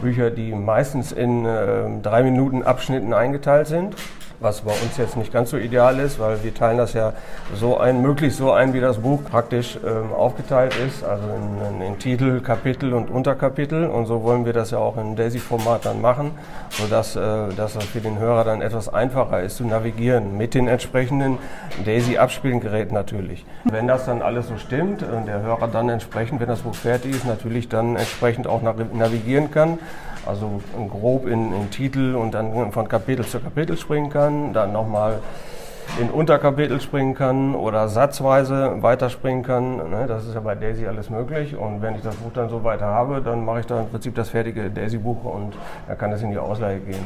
Bücher, 0.01 0.31
die 0.31 0.53
meistens 0.53 1.11
in 1.11 1.45
äh, 1.45 2.01
drei 2.01 2.23
Minuten 2.23 2.62
Abschnitten 2.62 3.12
eingeteilt 3.12 3.67
sind 3.67 3.97
was 4.40 4.62
bei 4.62 4.73
uns 4.73 4.97
jetzt 4.97 5.16
nicht 5.16 5.33
ganz 5.33 5.51
so 5.51 5.57
ideal 5.57 5.99
ist, 5.99 6.18
weil 6.18 6.42
wir 6.42 6.55
teilen 6.55 6.79
das 6.79 6.92
ja 6.92 7.12
so 7.55 7.79
ein, 7.79 8.03
möglichst 8.03 8.38
so 8.38 8.53
ein, 8.53 8.73
wie 8.75 8.81
das 8.81 8.99
Buch 8.99 9.20
praktisch 9.25 9.79
ähm, 9.85 10.12
aufgeteilt 10.12 10.75
ist, 10.87 11.05
also 11.05 11.25
in, 11.25 11.77
in, 11.81 11.87
in, 11.87 11.99
Titel, 11.99 12.40
Kapitel 12.40 12.92
und 12.92 13.11
Unterkapitel. 13.11 13.87
Und 13.87 14.07
so 14.07 14.23
wollen 14.23 14.44
wir 14.44 14.53
das 14.53 14.70
ja 14.70 14.79
auch 14.79 14.97
in 14.97 15.16
Daisy-Format 15.16 15.87
dann 15.87 16.01
machen, 16.01 16.33
sodass 16.70 17.16
äh, 17.16 17.20
dass 17.57 17.77
es 17.77 17.85
für 17.85 18.01
den 18.01 18.18
Hörer 18.18 18.44
dann 18.44 18.62
etwas 18.62 18.92
einfacher 18.92 19.42
ist 19.42 19.57
zu 19.57 19.64
navigieren 19.64 20.37
mit 20.37 20.55
den 20.55 20.68
entsprechenden 20.68 21.38
Daisy-Abspielgeräten 21.85 22.94
natürlich. 22.94 23.44
Wenn 23.64 23.87
das 23.87 24.07
dann 24.07 24.23
alles 24.23 24.49
so 24.49 24.57
stimmt 24.57 25.03
und 25.03 25.27
der 25.27 25.42
Hörer 25.42 25.68
dann 25.68 25.88
entsprechend, 25.88 26.40
wenn 26.40 26.49
das 26.49 26.61
Buch 26.61 26.75
fertig 26.75 27.14
ist, 27.14 27.27
natürlich 27.27 27.68
dann 27.68 27.97
entsprechend 27.97 28.47
auch 28.47 28.62
navigieren 28.62 29.51
kann, 29.51 29.79
also 30.27 30.61
grob 30.89 31.27
in, 31.27 31.53
in 31.55 31.71
Titel 31.71 32.15
und 32.15 32.33
dann 32.33 32.73
von 32.73 32.89
Kapitel 32.89 33.25
zu 33.25 33.41
Kapitel 33.41 33.77
springen 33.77 34.11
kann, 34.11 34.53
dann 34.53 34.73
nochmal 34.73 35.21
in 36.01 36.11
Unterkapitel 36.11 36.81
springen 36.81 37.15
kann 37.15 37.55
oder 37.55 37.89
satzweise 37.89 38.83
weiterspringen 38.83 39.43
kann. 39.43 39.77
Ne, 39.91 40.07
das 40.09 40.27
ist 40.27 40.35
ja 40.35 40.41
bei 40.41 40.55
Daisy 40.55 40.87
alles 40.87 41.11
möglich. 41.11 41.57
Und 41.57 41.83
wenn 41.83 41.95
ich 41.95 42.03
das 42.03 42.17
Buch 42.17 42.33
dann 42.33 42.49
so 42.49 42.65
weiter 42.65 42.87
habe, 42.87 43.21
dann 43.21 43.45
mache 43.45 43.61
ich 43.61 43.67
da 43.67 43.81
im 43.81 43.89
Prinzip 43.89 44.15
das 44.15 44.31
fertige 44.31 44.71
Daisy-Buch 44.71 45.25
und 45.25 45.55
dann 45.87 45.99
kann 45.99 46.13
es 46.13 46.23
in 46.23 46.31
die 46.31 46.39
Ausleihe 46.39 46.81
gehen. 46.81 47.05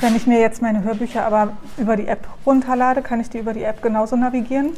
Wenn 0.00 0.16
ich 0.16 0.26
mir 0.26 0.40
jetzt 0.40 0.62
meine 0.62 0.82
Hörbücher 0.82 1.24
aber 1.24 1.50
über 1.76 1.96
die 1.96 2.08
App 2.08 2.26
runterlade, 2.44 3.02
kann 3.02 3.20
ich 3.20 3.30
die 3.30 3.38
über 3.38 3.52
die 3.52 3.62
App 3.62 3.82
genauso 3.82 4.16
navigieren? 4.16 4.70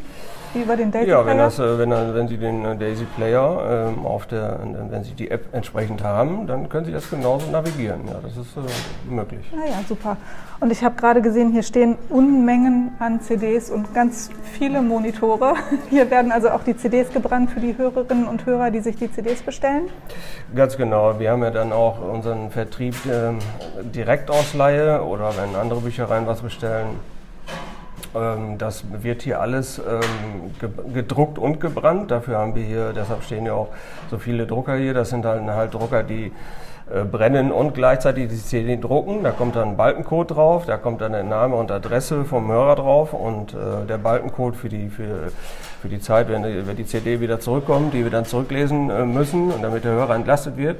Über 0.62 0.76
den 0.76 0.90
Daisy 0.90 1.06
Player? 1.06 1.20
Ja, 1.20 1.26
wenn, 1.26 1.38
das, 1.38 1.58
äh, 1.58 1.78
wenn, 1.78 1.90
wenn 1.90 2.28
Sie 2.28 2.36
den 2.36 2.64
äh, 2.64 2.76
Daisy 2.76 3.04
Player 3.16 3.88
ähm, 3.88 4.06
auf 4.06 4.26
der, 4.26 4.58
wenn 4.90 5.04
Sie 5.04 5.12
die 5.12 5.30
App 5.30 5.52
entsprechend 5.52 6.02
haben, 6.02 6.46
dann 6.46 6.68
können 6.68 6.86
Sie 6.86 6.92
das 6.92 7.08
genauso 7.10 7.50
navigieren. 7.50 8.00
Ja, 8.06 8.20
das 8.22 8.36
ist 8.36 8.56
äh, 8.56 9.12
möglich. 9.12 9.44
Naja, 9.54 9.76
ah 9.80 9.84
super. 9.88 10.16
Und 10.60 10.70
ich 10.70 10.82
habe 10.82 10.94
gerade 10.96 11.20
gesehen, 11.20 11.52
hier 11.52 11.62
stehen 11.62 11.96
Unmengen 12.08 12.92
an 12.98 13.20
CDs 13.20 13.70
und 13.70 13.92
ganz 13.94 14.30
viele 14.52 14.82
Monitore. 14.82 15.54
Hier 15.90 16.10
werden 16.10 16.32
also 16.32 16.50
auch 16.50 16.62
die 16.62 16.76
CDs 16.76 17.12
gebrannt 17.12 17.50
für 17.50 17.60
die 17.60 17.76
Hörerinnen 17.76 18.26
und 18.26 18.46
Hörer, 18.46 18.70
die 18.70 18.80
sich 18.80 18.96
die 18.96 19.12
CDs 19.12 19.42
bestellen? 19.42 19.90
Ganz 20.54 20.76
genau. 20.76 21.18
Wir 21.18 21.32
haben 21.32 21.42
ja 21.42 21.50
dann 21.50 21.72
auch 21.72 22.00
unseren 22.00 22.50
Vertrieb 22.50 22.94
äh, 23.06 23.32
Direktausleihe 23.82 25.02
oder 25.02 25.32
wenn 25.36 25.54
andere 25.54 25.80
Büchereien 25.80 26.26
was 26.26 26.40
bestellen, 26.40 26.98
das 28.58 28.84
wird 29.02 29.22
hier 29.22 29.40
alles 29.40 29.78
ähm, 29.78 30.52
gedruckt 30.92 31.38
und 31.38 31.60
gebrannt. 31.60 32.10
Dafür 32.10 32.38
haben 32.38 32.54
wir 32.54 32.62
hier, 32.62 32.92
deshalb 32.92 33.24
stehen 33.24 33.46
ja 33.46 33.54
auch 33.54 33.68
so 34.14 34.18
viele 34.18 34.46
Drucker 34.46 34.76
hier. 34.76 34.94
Das 34.94 35.10
sind 35.10 35.24
halt, 35.24 35.42
halt 35.44 35.74
Drucker, 35.74 36.02
die 36.04 36.30
äh, 36.92 37.04
brennen 37.04 37.50
und 37.50 37.74
gleichzeitig 37.74 38.28
die 38.28 38.36
CD 38.36 38.76
drucken. 38.76 39.24
Da 39.24 39.32
kommt 39.32 39.56
dann 39.56 39.70
ein 39.70 39.76
Balkencode 39.76 40.30
drauf, 40.30 40.66
da 40.66 40.76
kommt 40.76 41.00
dann 41.00 41.12
der 41.12 41.24
Name 41.24 41.56
und 41.56 41.70
Adresse 41.72 42.24
vom 42.24 42.48
Hörer 42.48 42.76
drauf 42.76 43.12
und 43.12 43.54
äh, 43.54 43.86
der 43.88 43.98
Balkencode 43.98 44.54
für 44.54 44.68
die, 44.68 44.88
für, 44.88 45.32
für 45.82 45.88
die 45.88 46.00
Zeit, 46.00 46.28
wenn 46.28 46.44
die, 46.44 46.66
wenn 46.66 46.76
die 46.76 46.86
CD 46.86 47.20
wieder 47.20 47.40
zurückkommt, 47.40 47.92
die 47.92 48.04
wir 48.04 48.10
dann 48.10 48.24
zurücklesen 48.24 48.90
äh, 48.90 49.04
müssen 49.04 49.50
und 49.50 49.62
damit 49.62 49.84
der 49.84 49.92
Hörer 49.92 50.14
entlastet 50.14 50.56
wird. 50.56 50.76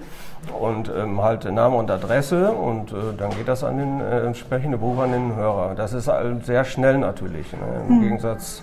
Und 0.61 0.93
ähm, 0.95 1.23
halt 1.23 1.51
Name 1.51 1.75
und 1.75 1.91
Adresse 1.91 2.53
und 2.53 2.93
äh, 2.93 2.97
dann 3.17 3.31
geht 3.31 3.49
das 3.49 3.65
an 3.65 3.79
den 3.79 4.01
äh, 4.01 4.27
entsprechenden 4.27 4.79
Buch 4.79 5.03
an 5.03 5.11
den 5.11 5.35
Hörer. 5.35 5.75
Das 5.75 5.95
ist 5.95 6.07
halt 6.07 6.45
sehr 6.45 6.65
schnell 6.65 6.99
natürlich. 6.99 7.51
Ne? 7.53 7.59
Im 7.89 7.97
mhm. 7.97 8.03
Gegensatz 8.03 8.63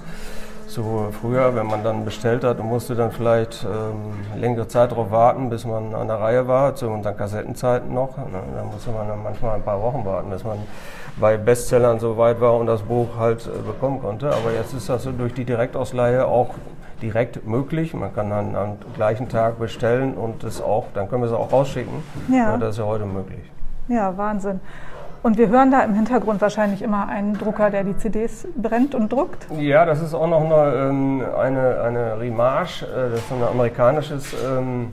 zu 0.71 1.10
früher, 1.19 1.55
wenn 1.55 1.67
man 1.67 1.84
dann 1.84 2.05
bestellt 2.05 2.43
hat 2.43 2.60
und 2.60 2.67
musste 2.67 2.95
dann 2.95 3.12
vielleicht 3.12 3.63
ähm, 3.65 4.39
längere 4.39 4.67
Zeit 4.67 4.91
darauf 4.91 5.12
warten, 5.12 5.49
bis 5.49 5.65
man 5.65 5.93
an 5.93 6.07
der 6.07 6.19
Reihe 6.19 6.47
war, 6.47 6.75
zu 6.75 6.88
unseren 6.88 7.17
Kassettenzeiten 7.17 7.93
noch. 7.93 8.17
Ne? 8.17 8.39
Da 8.55 8.63
musste 8.63 8.91
man 8.91 9.07
dann 9.07 9.21
manchmal 9.21 9.55
ein 9.55 9.63
paar 9.63 9.81
Wochen 9.81 10.05
warten, 10.05 10.29
bis 10.29 10.43
man 10.43 10.57
bei 11.19 11.38
Bestsellern 11.38 11.99
so 11.99 12.17
weit 12.17 12.39
war 12.39 12.55
und 12.55 12.67
das 12.67 12.81
Buch 12.81 13.17
halt 13.17 13.45
äh, 13.47 13.62
bekommen 13.62 14.01
konnte. 14.01 14.27
Aber 14.27 14.53
jetzt 14.53 14.73
ist 14.73 14.89
das 14.89 15.03
so 15.03 15.12
durch 15.12 15.34
die 15.34 15.45
Direktausleihe 15.45 16.25
auch 16.25 16.55
direkt 17.01 17.45
möglich. 17.45 17.93
Man 17.93 18.13
kann 18.13 18.29
dann 18.29 18.55
am 18.55 18.77
gleichen 18.95 19.27
Tag 19.27 19.60
bestellen 19.60 20.13
und 20.13 20.43
das 20.43 20.62
auch, 20.62 20.86
dann 20.93 21.10
können 21.10 21.23
wir 21.23 21.27
es 21.27 21.34
auch 21.34 21.51
rausschicken. 21.51 22.03
Ja. 22.29 22.51
ja 22.51 22.57
das 22.57 22.71
ist 22.71 22.77
ja 22.79 22.86
heute 22.86 23.05
möglich. 23.05 23.51
Ja, 23.88 24.15
Wahnsinn. 24.15 24.62
Und 25.23 25.38
wir 25.38 25.49
hören 25.49 25.69
da 25.69 25.81
im 25.84 25.93
Hintergrund 25.93 26.41
wahrscheinlich 26.41 26.81
immer 26.81 27.07
einen 27.07 27.38
Drucker, 27.38 27.69
der 27.69 27.84
die 27.84 27.95
CDs 27.95 28.47
brennt 28.55 28.95
und 28.95 29.12
druckt. 29.12 29.45
Ja, 29.60 29.86
das 29.86 30.01
ist 30.01 30.15
auch 30.15 30.27
noch 30.27 30.43
eine, 30.43 30.89
ähm, 30.89 31.23
eine, 31.38 31.81
eine 31.81 32.19
Rimage, 32.19 32.86
äh, 32.86 33.12
das 33.12 33.19
ist 33.19 33.31
ein 33.31 33.43
amerikanisches 33.43 34.34
ähm, 34.43 34.88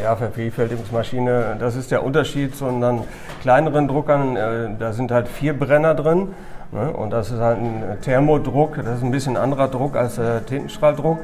ja, 0.00 0.14
Vervielfältigungsmaschine. 0.14 1.56
Das 1.58 1.74
ist 1.74 1.90
der 1.90 2.04
Unterschied 2.04 2.54
zu 2.54 2.66
unseren 2.66 3.02
kleineren 3.42 3.88
Druckern. 3.88 4.36
Äh, 4.36 4.76
da 4.78 4.92
sind 4.92 5.10
halt 5.10 5.26
vier 5.26 5.58
Brenner 5.58 5.96
drin. 5.96 6.28
Ne? 6.70 6.92
Und 6.92 7.10
das 7.10 7.32
ist 7.32 7.40
halt 7.40 7.58
ein 7.58 7.98
Thermodruck. 8.02 8.76
Das 8.76 8.98
ist 8.98 9.02
ein 9.02 9.10
bisschen 9.10 9.36
anderer 9.36 9.66
Druck 9.66 9.96
als 9.96 10.14
der 10.14 10.46
Tintenstrahldruck. 10.46 11.18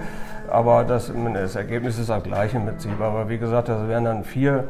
Aber 0.50 0.85
das, 0.85 1.12
das 1.35 1.57
Ergebnis 1.57 1.98
ist 1.98 2.11
das 2.11 2.22
gleiche 2.22 2.57
im 2.57 2.66
Prinzip. 2.66 3.00
Aber 3.00 3.28
wie 3.28 3.38
gesagt, 3.38 3.68
das 3.68 3.88
werden 3.88 4.04
dann 4.04 4.24
vier 4.24 4.64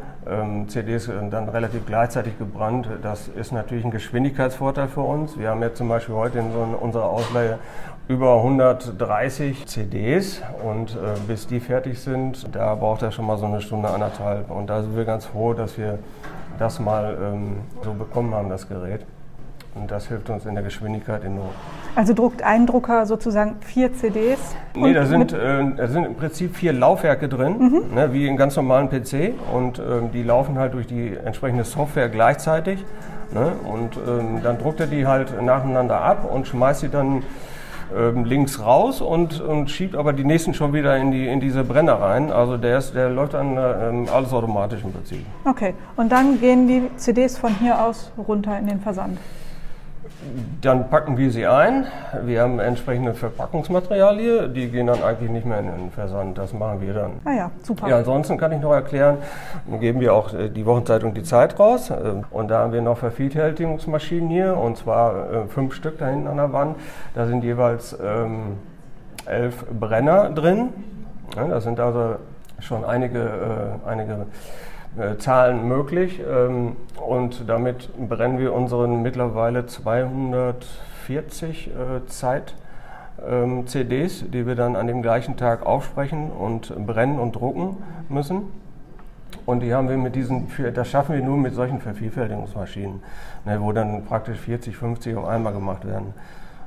CDs 0.69 1.11
dann 1.31 1.49
relativ 1.49 1.85
gleichzeitig 1.87 2.39
gebrannt. 2.39 2.89
Das 3.03 3.29
ist 3.29 3.53
natürlich 3.53 3.85
ein 3.85 3.91
Geschwindigkeitsvorteil 3.91 4.89
für 4.89 5.03
uns. 5.03 5.39
Wir 5.39 5.51
haben 5.51 5.63
jetzt 5.63 5.77
zum 5.77 5.89
Beispiel 5.89 6.15
heute 6.15 6.39
in 6.39 6.53
so 6.53 6.61
unserer 6.81 7.05
Ausleihe 7.05 7.59
über 8.07 8.37
130 8.37 9.67
CDs 9.67 10.43
und 10.63 10.95
äh, 10.95 11.19
bis 11.27 11.47
die 11.47 11.61
fertig 11.61 12.01
sind, 12.01 12.55
da 12.55 12.75
braucht 12.75 13.03
er 13.03 13.11
schon 13.11 13.27
mal 13.27 13.39
so 13.39 13.47
eine 13.47 13.63
Stunde, 13.63 13.89
anderthalb. 13.89 14.51
Und 14.51 14.69
da 14.69 14.83
sind 14.83 14.95
wir 14.97 15.05
ganz 15.05 15.25
froh, 15.25 15.55
dass 15.55 15.79
wir 15.79 15.99
das 16.59 16.81
mal 16.81 17.17
ähm, 17.21 17.57
so 17.83 17.95
bekommen 17.95 18.35
haben, 18.35 18.51
das 18.51 18.69
Gerät. 18.69 19.07
Und 19.75 19.91
das 19.91 20.07
hilft 20.09 20.29
uns 20.31 20.45
in 20.45 20.55
der 20.55 20.63
Geschwindigkeit 20.63 21.25
enorm. 21.25 21.51
Also 21.97 22.13
druckt 22.13 22.43
ein 22.43 22.67
Drucker 22.67 23.07
sozusagen 23.07 23.57
vier 23.61 23.95
CDs? 23.95 24.39
Nee, 24.75 24.93
da 24.93 25.07
sind, 25.07 25.33
äh, 25.33 25.65
da 25.77 25.87
sind 25.87 26.05
im 26.05 26.15
Prinzip 26.17 26.57
vier 26.57 26.73
Laufwerke 26.73 27.29
drin, 27.29 27.59
mhm. 27.59 27.95
ne, 27.95 28.13
wie 28.13 28.27
in 28.27 28.37
ganz 28.37 28.57
normalen 28.57 28.89
PC. 28.89 29.35
Und 29.53 29.79
äh, 29.79 29.83
die 30.13 30.23
laufen 30.23 30.59
halt 30.59 30.75
durch 30.75 30.87
die 30.87 31.15
entsprechende 31.15 31.65
Software 31.65 32.09
gleichzeitig. 32.09 32.85
Ne? 33.33 33.53
Und 33.65 33.97
ähm, 33.97 34.43
dann 34.43 34.59
druckt 34.59 34.81
er 34.81 34.87
die 34.87 35.07
halt 35.07 35.41
nacheinander 35.41 36.01
ab 36.01 36.29
und 36.31 36.47
schmeißt 36.47 36.81
sie 36.81 36.89
dann 36.89 37.23
ähm, 37.97 38.25
links 38.25 38.61
raus 38.61 39.01
und, 39.01 39.41
und 39.41 39.71
schiebt 39.71 39.95
aber 39.95 40.13
die 40.13 40.25
nächsten 40.25 40.55
schon 40.55 40.73
wieder 40.73 40.97
in, 40.97 41.11
die, 41.11 41.29
in 41.29 41.39
diese 41.39 41.63
Brenner 41.63 41.95
rein. 41.95 42.33
Also 42.33 42.57
der, 42.57 42.79
ist, 42.79 42.95
der 42.95 43.11
läuft 43.11 43.35
dann 43.35 43.57
äh, 43.57 44.11
alles 44.11 44.33
automatisch 44.33 44.83
im 44.83 44.93
Prinzip. 44.93 45.25
Okay, 45.45 45.75
und 45.97 46.11
dann 46.11 46.41
gehen 46.41 46.67
die 46.67 46.83
CDs 46.97 47.39
von 47.39 47.55
hier 47.59 47.81
aus 47.81 48.11
runter 48.17 48.59
in 48.59 48.67
den 48.67 48.81
Versand? 48.81 49.19
Dann 50.61 50.89
packen 50.89 51.17
wir 51.17 51.31
sie 51.31 51.47
ein. 51.47 51.87
Wir 52.25 52.43
haben 52.43 52.59
entsprechende 52.59 53.15
Verpackungsmaterialien, 53.15 54.55
die 54.55 54.69
gehen 54.69 54.87
dann 54.87 55.03
eigentlich 55.03 55.31
nicht 55.31 55.47
mehr 55.47 55.59
in 55.59 55.67
den 55.67 55.91
Versand. 55.91 56.39
Das 56.39 56.53
machen 56.53 56.81
wir 56.81 56.95
dann. 56.95 57.13
Ah 57.25 57.33
ja, 57.33 57.51
super. 57.63 57.89
Ja, 57.89 57.99
ansonsten 57.99 58.39
kann 58.39 58.53
ich 58.53 58.61
noch 58.61 58.73
erklären, 58.73 59.19
dann 59.67 59.81
geben 59.81 60.01
wir 60.01 60.15
auch 60.15 60.33
äh, 60.33 60.49
die 60.49 60.65
Wochenzeitung 60.67 61.15
Die 61.15 61.23
Zeit 61.23 61.59
raus. 61.59 61.91
Äh, 61.91 61.95
und 62.31 62.49
da 62.49 62.61
haben 62.61 62.73
wir 62.73 62.83
noch 62.83 62.99
Vervielfältigungsmaschinen 62.99 64.29
hier, 64.29 64.57
und 64.57 64.77
zwar 64.77 65.33
äh, 65.33 65.47
fünf 65.49 65.75
Stück 65.75 65.99
da 65.99 66.07
hinten 66.07 66.29
an 66.29 66.37
der 66.37 66.53
Wand. 66.53 66.77
Da 67.15 67.27
sind 67.27 67.45
jeweils 67.45 67.97
ähm, 68.03 68.59
elf 69.27 69.65
Brenner 69.67 70.31
drin. 70.31 70.71
Ja, 71.37 71.49
das 71.49 71.65
sind 71.65 71.81
also 71.81 72.17
schon 72.61 72.85
einige, 72.85 73.21
äh, 73.21 73.89
einige 73.89 74.27
Zahlen 75.19 75.67
möglich. 75.67 76.21
Ähm, 76.21 76.77
und 77.05 77.49
damit 77.49 77.89
brennen 78.09 78.39
wir 78.39 78.53
unseren 78.53 79.03
mittlerweile 79.03 79.67
240 79.67 81.69
äh, 81.69 82.07
Zeit. 82.07 82.55
Ähm, 83.27 83.65
die 83.67 84.47
wir 84.47 84.55
dann 84.55 84.77
an 84.77 84.87
dem 84.87 85.03
gleichen 85.03 85.37
Tag 85.37 85.65
aufsprechen 85.65 86.31
und 86.31 86.75
brennen 86.87 87.19
und 87.19 87.37
drucken 87.37 87.77
müssen. 88.09 88.43
Und 89.47 89.61
die 89.61 89.75
haben 89.75 89.89
wir 89.89 89.97
mit 89.97 90.15
diesen, 90.15 90.49
das 90.75 90.89
schaffen 90.89 91.15
wir 91.15 91.23
nur 91.23 91.37
mit 91.37 91.55
solchen 91.55 91.81
Vervielfältigungsmaschinen, 91.81 93.03
ne, 93.45 93.61
wo 93.61 93.73
dann 93.73 94.05
praktisch 94.05 94.39
40, 94.39 94.77
50 94.77 95.17
auf 95.17 95.27
einmal 95.27 95.53
gemacht 95.53 95.87
werden. 95.87 96.15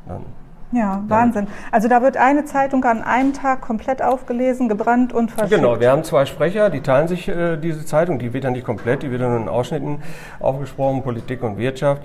Dann 0.07 0.21
ja, 0.71 1.03
Wahnsinn. 1.07 1.47
Also 1.71 1.87
da 1.87 2.01
wird 2.01 2.17
eine 2.17 2.45
Zeitung 2.45 2.83
an 2.83 3.01
einem 3.01 3.33
Tag 3.33 3.61
komplett 3.61 4.01
aufgelesen, 4.01 4.67
gebrannt 4.67 5.13
und 5.13 5.31
verschickt. 5.31 5.55
Genau, 5.55 5.79
wir 5.79 5.91
haben 5.91 6.03
zwei 6.03 6.25
Sprecher, 6.25 6.69
die 6.69 6.81
teilen 6.81 7.07
sich 7.07 7.27
äh, 7.27 7.57
diese 7.57 7.85
Zeitung, 7.85 8.19
die 8.19 8.33
wird 8.33 8.43
dann 8.43 8.53
nicht 8.53 8.65
komplett, 8.65 9.03
die 9.03 9.11
wird 9.11 9.21
dann 9.21 9.43
in 9.43 9.47
Ausschnitten 9.47 9.99
aufgesprochen, 10.39 11.03
Politik 11.03 11.43
und 11.43 11.57
Wirtschaft. 11.57 12.03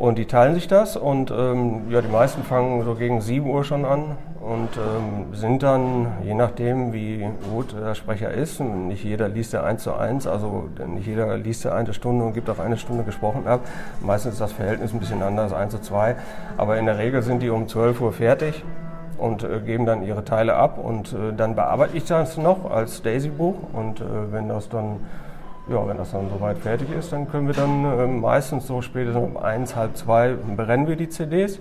Und 0.00 0.16
die 0.16 0.24
teilen 0.24 0.54
sich 0.54 0.66
das 0.66 0.96
und 0.96 1.30
ähm, 1.30 1.90
ja, 1.90 2.00
die 2.00 2.08
meisten 2.08 2.42
fangen 2.42 2.82
so 2.86 2.94
gegen 2.94 3.20
7 3.20 3.46
Uhr 3.46 3.64
schon 3.64 3.84
an 3.84 4.16
und 4.40 4.70
ähm, 4.78 5.34
sind 5.34 5.62
dann, 5.62 6.06
je 6.24 6.32
nachdem, 6.32 6.94
wie 6.94 7.28
gut 7.52 7.74
der 7.78 7.94
Sprecher 7.94 8.30
ist, 8.30 8.60
nicht 8.60 9.04
jeder 9.04 9.28
liest 9.28 9.52
ja 9.52 9.62
eins 9.62 9.82
zu 9.82 9.92
eins, 9.92 10.26
also 10.26 10.70
nicht 10.86 11.06
jeder 11.06 11.36
liest 11.36 11.64
ja 11.64 11.74
eine 11.74 11.92
Stunde 11.92 12.24
und 12.24 12.32
gibt 12.32 12.48
auch 12.48 12.58
eine 12.58 12.78
Stunde 12.78 13.04
gesprochen 13.04 13.46
ab. 13.46 13.60
Meistens 14.00 14.32
ist 14.32 14.40
das 14.40 14.52
Verhältnis 14.52 14.94
ein 14.94 15.00
bisschen 15.00 15.22
anders, 15.22 15.52
1 15.52 15.70
zu 15.72 15.82
2. 15.82 16.16
Aber 16.56 16.78
in 16.78 16.86
der 16.86 16.96
Regel 16.96 17.20
sind 17.20 17.42
die 17.42 17.50
um 17.50 17.68
12 17.68 18.00
Uhr 18.00 18.12
fertig 18.14 18.64
und 19.18 19.44
äh, 19.44 19.60
geben 19.60 19.84
dann 19.84 20.02
ihre 20.02 20.24
Teile 20.24 20.54
ab 20.54 20.78
und 20.82 21.12
äh, 21.12 21.34
dann 21.36 21.54
bearbeite 21.54 21.94
ich 21.98 22.06
das 22.06 22.38
noch 22.38 22.70
als 22.70 23.02
Daisy-Buch 23.02 23.56
und 23.74 24.00
äh, 24.00 24.04
wenn 24.30 24.48
das 24.48 24.70
dann 24.70 24.96
ja, 25.70 25.86
wenn 25.86 25.96
das 25.96 26.10
dann 26.10 26.28
soweit 26.28 26.58
fertig 26.58 26.90
ist, 26.90 27.12
dann 27.12 27.30
können 27.30 27.46
wir 27.46 27.54
dann 27.54 27.84
äh, 27.84 28.06
meistens 28.06 28.66
so 28.66 28.82
spätestens 28.82 29.22
um 29.22 29.36
eins, 29.36 29.76
halb 29.76 29.96
zwei 29.96 30.34
brennen 30.34 30.88
wir 30.88 30.96
die 30.96 31.08
CDs 31.08 31.60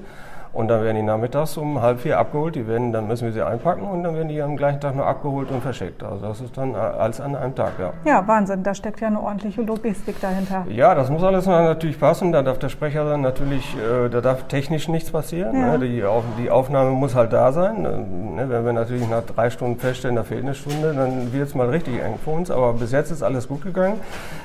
und 0.60 0.68
dann 0.68 0.84
werden 0.84 0.98
die 0.98 1.04
nachmittags 1.04 1.56
um 1.56 1.82
halb 1.82 2.02
vier 2.02 2.20
abgeholt. 2.20 2.54
Die 2.54 2.68
werden, 2.68 2.92
dann 2.92 3.08
müssen 3.08 3.24
wir 3.24 3.32
sie 3.32 3.42
einpacken 3.42 3.84
und 3.84 4.04
dann 4.04 4.14
werden 4.16 4.28
die 4.28 4.42
am 4.42 4.58
gleichen 4.58 4.82
Tag 4.82 4.94
noch 4.94 5.06
abgeholt 5.06 5.50
und 5.52 5.62
verschickt. 5.62 6.04
Also 6.04 6.28
das 6.28 6.42
ist 6.42 6.58
dann 6.58 6.76
alles 6.76 7.22
an 7.22 7.34
einem 7.34 7.56
Tag, 7.56 7.80
ja. 7.80 7.94
Ja, 8.04 8.28
Wahnsinn. 8.28 8.62
Da 8.62 8.74
steckt 8.74 9.00
ja 9.00 9.08
eine 9.08 9.22
ordentliche 9.22 9.62
Logistik 9.62 10.20
dahinter. 10.20 10.66
Ja, 10.70 10.96
das 10.96 11.10
muss 11.10 11.24
alles 11.24 11.46
natürlich 11.46 11.98
passen. 11.98 12.34
Da 12.34 12.42
darf 12.42 12.60
der 12.60 12.68
Sprecher 12.68 13.06
dann 13.06 13.22
natürlich, 13.22 13.74
äh, 13.78 14.10
da 14.10 14.20
darf 14.20 14.50
technisch 14.50 14.90
nichts 14.90 15.12
passieren. 15.12 15.56
Ja. 15.56 15.78
Ne? 15.78 15.88
Die, 15.88 16.04
die, 16.42 16.52
Aufnahme 16.52 16.90
muss 16.90 17.16
halt 17.16 17.32
da 17.32 17.54
sein. 17.54 17.84
Ne? 17.84 18.50
Wenn 18.50 18.66
wir 18.66 18.74
natürlich 18.74 19.10
nach 19.10 19.24
drei 19.24 19.50
Stunden 19.50 19.80
feststellen, 19.80 20.18
da 20.18 20.24
fehlt 20.24 20.44
eine 20.44 20.56
Stunde, 20.56 20.94
dann 20.94 21.32
wird 21.32 21.48
es 21.48 21.56
mal 21.56 21.70
richtig 21.70 22.04
eng 22.04 22.16
für 22.22 22.32
uns. 22.32 22.52
Aber 22.52 22.74
bis 22.74 22.92
jetzt 22.92 23.12
ist 23.12 23.24
alles 23.24 23.48
gut 23.48 23.62
gegangen. 23.62 24.02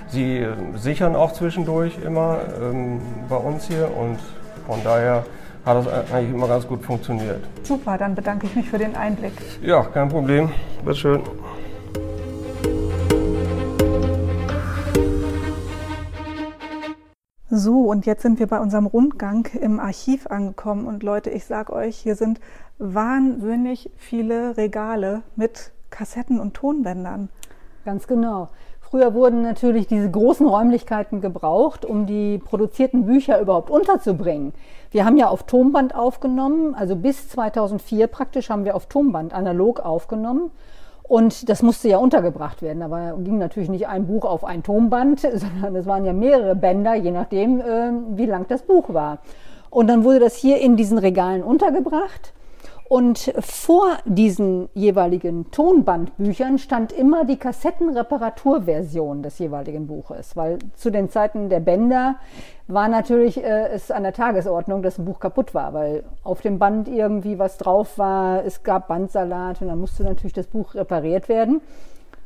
Sie 0.06 0.38
äh, 0.38 0.52
sichern 0.76 1.16
auch 1.16 1.32
zwischendurch 1.32 1.98
immer 2.04 2.38
ähm, 2.62 3.00
bei 3.28 3.36
uns 3.36 3.64
hier 3.66 3.88
und 3.96 4.20
von 4.68 4.78
daher 4.84 5.24
hat 5.64 5.76
das 5.78 6.12
eigentlich 6.12 6.34
immer 6.34 6.48
ganz 6.48 6.66
gut 6.66 6.82
funktioniert. 6.82 7.42
Super, 7.62 7.96
dann 7.96 8.14
bedanke 8.14 8.46
ich 8.46 8.54
mich 8.54 8.68
für 8.68 8.78
den 8.78 8.94
Einblick. 8.94 9.32
Ja, 9.62 9.82
kein 9.82 10.08
Problem. 10.08 10.50
Wird 10.84 10.96
schön. 10.96 11.22
So, 17.56 17.82
und 17.82 18.04
jetzt 18.04 18.22
sind 18.22 18.40
wir 18.40 18.48
bei 18.48 18.58
unserem 18.58 18.86
Rundgang 18.86 19.46
im 19.60 19.78
Archiv 19.78 20.26
angekommen. 20.26 20.86
Und 20.86 21.02
Leute, 21.02 21.30
ich 21.30 21.44
sag 21.44 21.70
euch, 21.70 21.96
hier 21.96 22.16
sind 22.16 22.40
wahnsinnig 22.78 23.90
viele 23.96 24.56
Regale 24.56 25.22
mit 25.36 25.70
Kassetten 25.90 26.40
und 26.40 26.54
Tonbändern. 26.54 27.28
Ganz 27.84 28.08
genau. 28.08 28.48
Früher 28.94 29.12
wurden 29.12 29.42
natürlich 29.42 29.88
diese 29.88 30.08
großen 30.08 30.46
Räumlichkeiten 30.46 31.20
gebraucht, 31.20 31.84
um 31.84 32.06
die 32.06 32.38
produzierten 32.38 33.06
Bücher 33.06 33.40
überhaupt 33.40 33.68
unterzubringen. 33.68 34.52
Wir 34.92 35.04
haben 35.04 35.16
ja 35.16 35.26
auf 35.26 35.42
Tonband 35.42 35.96
aufgenommen, 35.96 36.76
also 36.76 36.94
bis 36.94 37.28
2004 37.28 38.06
praktisch 38.06 38.50
haben 38.50 38.64
wir 38.64 38.76
auf 38.76 38.86
Tonband 38.86 39.34
analog 39.34 39.80
aufgenommen. 39.80 40.52
Und 41.02 41.48
das 41.48 41.60
musste 41.64 41.88
ja 41.88 41.98
untergebracht 41.98 42.62
werden. 42.62 42.88
Da 42.88 43.16
ging 43.18 43.38
natürlich 43.38 43.68
nicht 43.68 43.88
ein 43.88 44.06
Buch 44.06 44.24
auf 44.24 44.44
ein 44.44 44.62
Tonband, 44.62 45.18
sondern 45.34 45.74
es 45.74 45.86
waren 45.86 46.04
ja 46.04 46.12
mehrere 46.12 46.54
Bänder, 46.54 46.94
je 46.94 47.10
nachdem, 47.10 47.60
äh, 47.60 47.90
wie 48.10 48.26
lang 48.26 48.46
das 48.46 48.62
Buch 48.62 48.94
war. 48.94 49.18
Und 49.70 49.88
dann 49.88 50.04
wurde 50.04 50.20
das 50.20 50.36
hier 50.36 50.60
in 50.60 50.76
diesen 50.76 50.98
Regalen 50.98 51.42
untergebracht. 51.42 52.32
Und 52.94 53.32
vor 53.40 53.96
diesen 54.04 54.68
jeweiligen 54.72 55.50
Tonbandbüchern 55.50 56.58
stand 56.58 56.92
immer 56.92 57.24
die 57.24 57.38
Kassettenreparaturversion 57.38 59.20
des 59.20 59.40
jeweiligen 59.40 59.88
Buches, 59.88 60.36
weil 60.36 60.60
zu 60.76 60.90
den 60.90 61.10
Zeiten 61.10 61.48
der 61.48 61.58
Bänder 61.58 62.20
war 62.68 62.86
natürlich 62.86 63.42
äh, 63.42 63.66
es 63.70 63.90
an 63.90 64.04
der 64.04 64.12
Tagesordnung, 64.12 64.80
dass 64.80 64.96
ein 64.96 65.06
Buch 65.06 65.18
kaputt 65.18 65.54
war, 65.54 65.74
weil 65.74 66.04
auf 66.22 66.40
dem 66.40 66.60
Band 66.60 66.86
irgendwie 66.86 67.36
was 67.36 67.58
drauf 67.58 67.98
war, 67.98 68.44
es 68.44 68.62
gab 68.62 68.86
Bandsalat 68.86 69.60
und 69.60 69.66
dann 69.66 69.80
musste 69.80 70.04
natürlich 70.04 70.32
das 70.32 70.46
Buch 70.46 70.76
repariert 70.76 71.28
werden. 71.28 71.62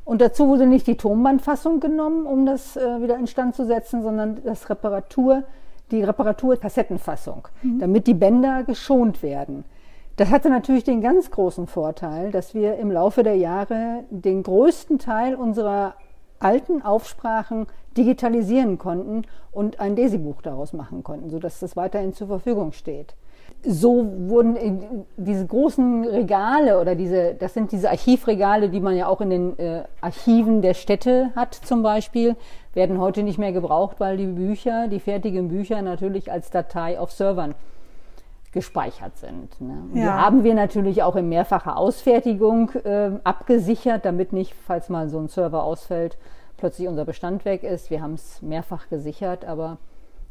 Und 0.05 0.21
dazu 0.21 0.49
wurde 0.49 0.67
nicht 0.67 0.87
die 0.87 0.99
Tonbandfassung 0.99 1.81
genommen, 1.81 2.27
um 2.27 2.45
das 2.45 2.77
äh, 2.77 3.01
wieder 3.01 3.17
instand 3.17 3.57
zu 3.57 3.65
setzen, 3.65 4.03
sondern 4.03 4.43
das 4.45 4.69
Reparatur, 4.69 5.45
die 5.91 6.05
Reparaturkassettenfassung, 6.05 7.49
mhm. 7.63 7.79
damit 7.79 8.07
die 8.07 8.13
Bänder 8.13 8.65
geschont 8.65 9.23
werden. 9.23 9.65
Das 10.19 10.31
hatte 10.31 10.51
natürlich 10.51 10.83
den 10.83 11.01
ganz 11.01 11.31
großen 11.31 11.69
Vorteil, 11.69 12.33
dass 12.33 12.53
wir 12.53 12.75
im 12.79 12.91
Laufe 12.91 13.23
der 13.23 13.37
Jahre 13.37 14.03
den 14.11 14.43
größten 14.43 14.99
Teil 14.99 15.37
unserer 15.37 15.95
alten 16.41 16.83
Aufsprachen 16.83 17.69
digitalisieren 17.97 18.79
konnten 18.79 19.23
und 19.53 19.79
ein 19.79 19.95
Desi-Buch 19.95 20.43
daraus 20.43 20.73
machen 20.73 21.05
konnten, 21.05 21.31
sodass 21.31 21.61
das 21.61 21.77
weiterhin 21.77 22.15
zur 22.15 22.27
Verfügung 22.27 22.73
steht. 22.73 23.15
so 23.65 24.07
wurden 24.29 25.07
diese 25.17 25.47
großen 25.47 26.05
Regale 26.05 26.81
oder 26.81 26.97
diese, 26.97 27.35
das 27.35 27.55
sind 27.55 27.71
diese 27.71 27.89
Archivregale, 27.89 28.71
die 28.71 28.81
man 28.81 28.97
ja 28.97 29.07
auch 29.07 29.21
in 29.21 29.31
den 29.31 29.59
äh, 29.61 29.85
Archiven 30.01 30.63
der 30.63 30.75
Städte 30.75 31.31
hat 31.37 31.55
zum 31.55 31.85
Beispiel, 31.85 32.35
werden 32.75 32.99
heute 32.99 33.23
nicht 33.23 33.39
mehr 33.39 33.53
gebraucht, 33.53 34.01
weil 34.01 34.17
die 34.17 34.27
Bücher, 34.27 34.89
die 34.89 34.99
fertigen 34.99 35.47
Bücher 35.47 35.81
natürlich 35.81 36.33
als 36.33 36.51
Datei 36.51 36.99
auf 36.99 37.13
Servern 37.13 37.55
gespeichert 38.53 39.17
sind. 39.19 39.61
Ne? 39.61 39.83
Ja. 39.95 40.03
Die 40.03 40.09
haben 40.09 40.45
wir 40.45 40.55
natürlich 40.55 41.03
auch 41.03 41.17
in 41.17 41.29
mehrfacher 41.29 41.77
Ausfertigung 41.77 42.71
äh, 42.85 43.11
abgesichert, 43.25 44.05
damit 44.05 44.33
nicht, 44.33 44.55
falls 44.67 44.89
mal 44.89 45.09
so 45.09 45.19
ein 45.19 45.29
Server 45.29 45.63
ausfällt, 45.63 46.17
plötzlich 46.57 46.89
unser 46.89 47.05
Bestand 47.05 47.45
weg 47.45 47.63
ist. 47.63 47.91
Wir 47.91 48.03
haben 48.03 48.15
es 48.15 48.41
mehrfach 48.43 48.89
gesichert, 48.89 49.45
aber 49.45 49.79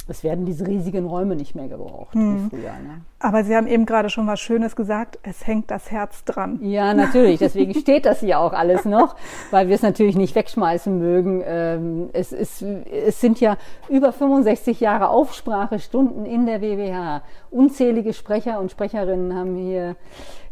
es 0.07 0.23
werden 0.23 0.45
diese 0.45 0.65
riesigen 0.65 1.05
Räume 1.05 1.35
nicht 1.35 1.55
mehr 1.55 1.67
gebraucht 1.67 2.13
hm. 2.13 2.45
wie 2.45 2.49
früher. 2.49 2.71
Ne? 2.71 3.01
Aber 3.19 3.43
Sie 3.43 3.55
haben 3.55 3.67
eben 3.67 3.85
gerade 3.85 4.09
schon 4.09 4.27
was 4.27 4.39
Schönes 4.39 4.75
gesagt, 4.75 5.19
es 5.23 5.45
hängt 5.47 5.71
das 5.71 5.91
Herz 5.91 6.23
dran. 6.23 6.59
Ja, 6.61 6.93
natürlich. 6.93 7.39
Deswegen 7.39 7.73
steht 7.79 8.05
das 8.05 8.19
hier 8.19 8.39
auch 8.39 8.53
alles 8.53 8.85
noch, 8.85 9.15
weil 9.51 9.67
wir 9.67 9.75
es 9.75 9.81
natürlich 9.81 10.15
nicht 10.15 10.35
wegschmeißen 10.35 10.97
mögen. 10.97 11.43
Ähm, 11.45 12.09
es, 12.13 12.31
ist, 12.31 12.61
es 12.61 13.19
sind 13.19 13.39
ja 13.39 13.57
über 13.89 14.11
65 14.11 14.79
Jahre 14.79 15.09
Aufsprachestunden 15.09 16.25
in 16.25 16.45
der 16.45 16.61
WWH. 16.61 17.23
Unzählige 17.49 18.13
Sprecher 18.13 18.59
und 18.59 18.71
Sprecherinnen 18.71 19.35
haben 19.35 19.55
hier 19.55 19.95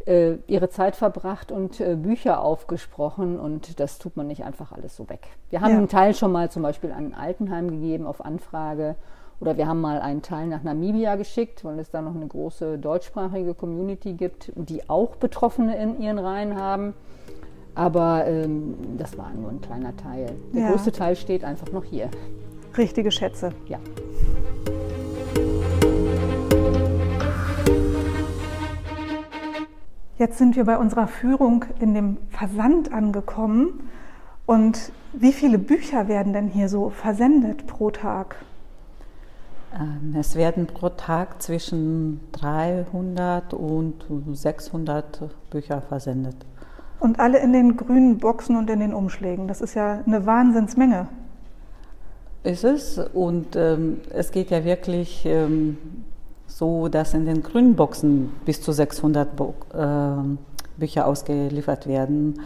äh, 0.05 0.37
ihre 0.47 0.69
Zeit 0.69 0.95
verbracht 0.95 1.51
und 1.51 1.79
äh, 1.79 1.95
Bücher 1.95 2.41
aufgesprochen 2.41 3.39
und 3.39 3.79
das 3.79 3.97
tut 3.97 4.17
man 4.17 4.27
nicht 4.27 4.43
einfach 4.43 4.71
alles 4.71 4.95
so 4.95 5.09
weg. 5.09 5.27
Wir 5.49 5.61
haben 5.61 5.71
ja. 5.71 5.77
einen 5.77 5.89
Teil 5.89 6.13
schon 6.13 6.31
mal 6.31 6.49
zum 6.49 6.63
Beispiel 6.63 6.91
an 6.91 7.13
Altenheim 7.13 7.69
gegeben 7.69 8.05
auf 8.07 8.23
Anfrage 8.23 8.95
oder 9.39 9.57
wir 9.57 9.67
haben 9.67 9.81
mal 9.81 9.99
einen 9.99 10.21
Teil 10.21 10.47
nach 10.47 10.63
Namibia 10.63 11.15
geschickt, 11.15 11.65
weil 11.65 11.79
es 11.79 11.89
da 11.89 12.01
noch 12.01 12.15
eine 12.15 12.27
große 12.27 12.77
deutschsprachige 12.77 13.53
Community 13.53 14.13
gibt, 14.13 14.51
die 14.55 14.89
auch 14.89 15.17
Betroffene 15.17 15.77
in 15.77 15.99
ihren 16.01 16.19
Reihen 16.19 16.55
haben. 16.55 16.93
Aber 17.75 18.25
ähm, 18.25 18.75
das 18.97 19.17
war 19.17 19.31
nur 19.33 19.49
ein 19.49 19.59
kleiner 19.59 19.95
Teil. 19.97 20.31
Der 20.53 20.61
ja. 20.63 20.71
größte 20.71 20.93
Teil 20.93 21.17
steht 21.17 21.43
einfach 21.43 21.71
noch 21.73 21.83
hier. 21.83 22.09
Richtige 22.77 23.11
Schätze. 23.11 23.51
Ja. 23.67 23.79
Jetzt 30.17 30.37
sind 30.37 30.55
wir 30.55 30.63
bei 30.63 30.77
unserer 30.77 31.07
Führung 31.07 31.65
in 31.81 31.93
dem 31.93 32.17
Versand 32.29 32.93
angekommen. 32.93 33.89
Und 34.45 34.93
wie 35.11 35.33
viele 35.33 35.57
Bücher 35.57 36.07
werden 36.07 36.31
denn 36.31 36.47
hier 36.47 36.69
so 36.69 36.89
versendet 36.89 37.67
pro 37.67 37.91
Tag? 37.91 38.37
Ähm, 39.77 40.15
es 40.17 40.35
werden 40.35 40.67
pro 40.67 40.89
Tag 40.89 41.41
zwischen 41.41 42.21
300 42.31 43.53
und 43.53 44.05
600 44.31 45.29
Bücher 45.49 45.81
versendet. 45.81 46.35
Und 46.99 47.19
alle 47.19 47.39
in 47.39 47.51
den 47.51 47.75
grünen 47.75 48.17
Boxen 48.17 48.55
und 48.55 48.69
in 48.69 48.79
den 48.79 48.93
Umschlägen. 48.93 49.47
Das 49.47 49.61
ist 49.61 49.73
ja 49.73 50.01
eine 50.05 50.25
Wahnsinnsmenge. 50.25 51.07
Ist 52.43 52.63
es. 52.63 52.97
Und 52.97 53.55
ähm, 53.55 53.99
es 54.11 54.31
geht 54.31 54.49
ja 54.49 54.63
wirklich 54.63 55.25
ähm, 55.25 55.77
so, 56.47 56.87
dass 56.87 57.13
in 57.13 57.25
den 57.25 57.43
grünen 57.43 57.75
Boxen 57.75 58.31
bis 58.45 58.61
zu 58.61 58.71
600 58.71 59.35
Bo 59.35 59.55
äh, 59.73 60.79
Bücher 60.79 61.07
ausgeliefert 61.07 61.87
werden. 61.87 62.41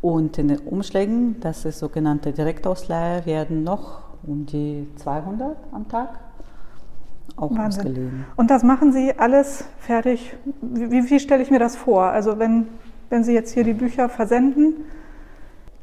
Und 0.00 0.38
in 0.38 0.48
den 0.48 0.60
Umschlägen, 0.60 1.40
das 1.40 1.64
ist 1.64 1.80
sogenannte 1.80 2.32
Direktausleihe, 2.32 3.26
werden 3.26 3.64
noch 3.64 4.00
um 4.24 4.46
die 4.46 4.86
200 4.96 5.56
am 5.72 5.88
Tag 5.88 6.27
auch 7.38 7.50
Wahnsinn. 7.50 7.80
ausgeliehen. 7.80 8.24
Und 8.36 8.50
das 8.50 8.62
machen 8.62 8.92
Sie 8.92 9.12
alles 9.16 9.64
fertig? 9.78 10.36
Wie, 10.60 11.10
wie 11.10 11.20
stelle 11.20 11.42
ich 11.42 11.50
mir 11.50 11.58
das 11.58 11.76
vor? 11.76 12.04
Also 12.04 12.38
wenn, 12.38 12.68
wenn 13.10 13.24
Sie 13.24 13.32
jetzt 13.32 13.52
hier 13.52 13.64
die 13.64 13.74
Bücher 13.74 14.08
versenden? 14.08 14.84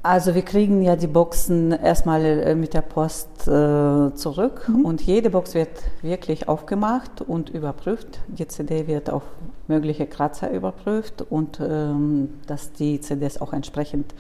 Also 0.06 0.36
wir 0.36 0.44
kriegen 0.44 0.84
ja 0.84 0.96
die 0.96 1.08
Boxen 1.08 1.72
erstmal 1.72 2.24
äh, 2.24 2.54
mit 2.54 2.76
der 2.76 2.84
Post 2.84 3.48
äh, 3.48 4.14
zurück 4.14 4.70
mhm. 4.70 4.86
und 4.86 5.02
jede 5.02 5.32
Box 5.32 5.56
wird 5.56 5.70
wirklich 6.04 6.48
aufgemacht 6.48 7.22
und 7.22 7.50
überprüft. 7.50 8.20
Die 8.28 8.48
CD 8.48 8.86
wird 8.86 9.10
auf 9.10 9.24
mögliche 9.68 10.06
Kratzer 10.06 10.52
überprüft 10.52 11.24
und 11.28 11.60
ähm, 11.60 12.36
dass 12.46 12.72
die 12.72 13.02
CDs 13.02 13.42
auch 13.42 13.52
entsprechend 13.52 14.14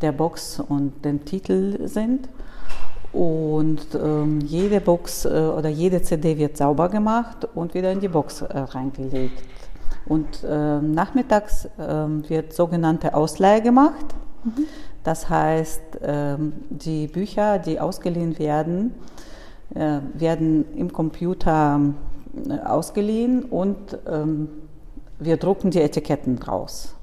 der 0.00 0.12
Box 0.12 0.60
und 0.60 1.04
dem 1.04 1.24
Titel 1.24 1.88
sind. 1.88 2.28
Und 3.16 3.94
ähm, 3.94 4.40
jede 4.40 4.78
Box 4.78 5.24
äh, 5.24 5.28
oder 5.28 5.70
jede 5.70 6.02
CD 6.02 6.36
wird 6.36 6.58
sauber 6.58 6.90
gemacht 6.90 7.48
und 7.54 7.72
wieder 7.72 7.90
in 7.90 8.00
die 8.00 8.08
Box 8.08 8.42
äh, 8.42 8.58
reingelegt. 8.58 9.42
Und 10.04 10.44
äh, 10.44 10.78
nachmittags 10.82 11.66
ähm, 11.80 12.28
wird 12.28 12.52
sogenannte 12.52 13.14
Ausleihe 13.14 13.62
gemacht. 13.62 14.04
Das 15.02 15.30
heißt, 15.30 15.80
ähm, 16.02 16.52
die 16.68 17.06
Bücher, 17.06 17.58
die 17.58 17.80
ausgeliehen 17.80 18.38
werden, 18.38 18.92
äh, 19.74 20.00
werden 20.12 20.66
im 20.76 20.92
Computer 20.92 21.80
äh, 22.46 22.58
ausgeliehen 22.66 23.44
und 23.44 23.96
ähm, 24.06 24.48
wir 25.18 25.38
drucken 25.38 25.70
die 25.70 25.80
Etiketten 25.80 26.38
draus. 26.38 26.95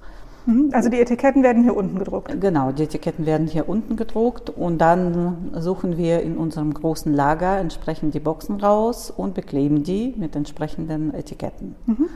Mhm. 0.46 0.70
Also 0.74 0.90
die 0.90 1.00
Etiketten 1.00 1.44
werden 1.44 1.64
hier 1.64 1.76
unten 1.76 2.00
gedruckt? 2.00 2.40
Genau, 2.40 2.72
die 2.72 2.84
Etiketten 2.84 3.26
werden 3.26 3.48
hier 3.48 3.70
unten 3.70 3.96
gedruckt 3.96 4.50
und 4.50 4.80
dann 4.80 5.52
suchen 5.56 5.98
wir 5.98 6.22
in 6.22 6.38
unserem 6.38 6.74
großen 6.74 7.14
Lager 7.14 7.58
entsprechend 7.58 8.14
die 8.14 8.20
Boxen 8.20 8.60
raus 8.60 9.12
und 9.12 9.34
bekleben 9.34 9.84
die 9.84 10.14
mit 10.18 10.36
entsprechenden 10.36 11.14
Etiketten. 11.14 11.76
Mhm. 11.86 12.10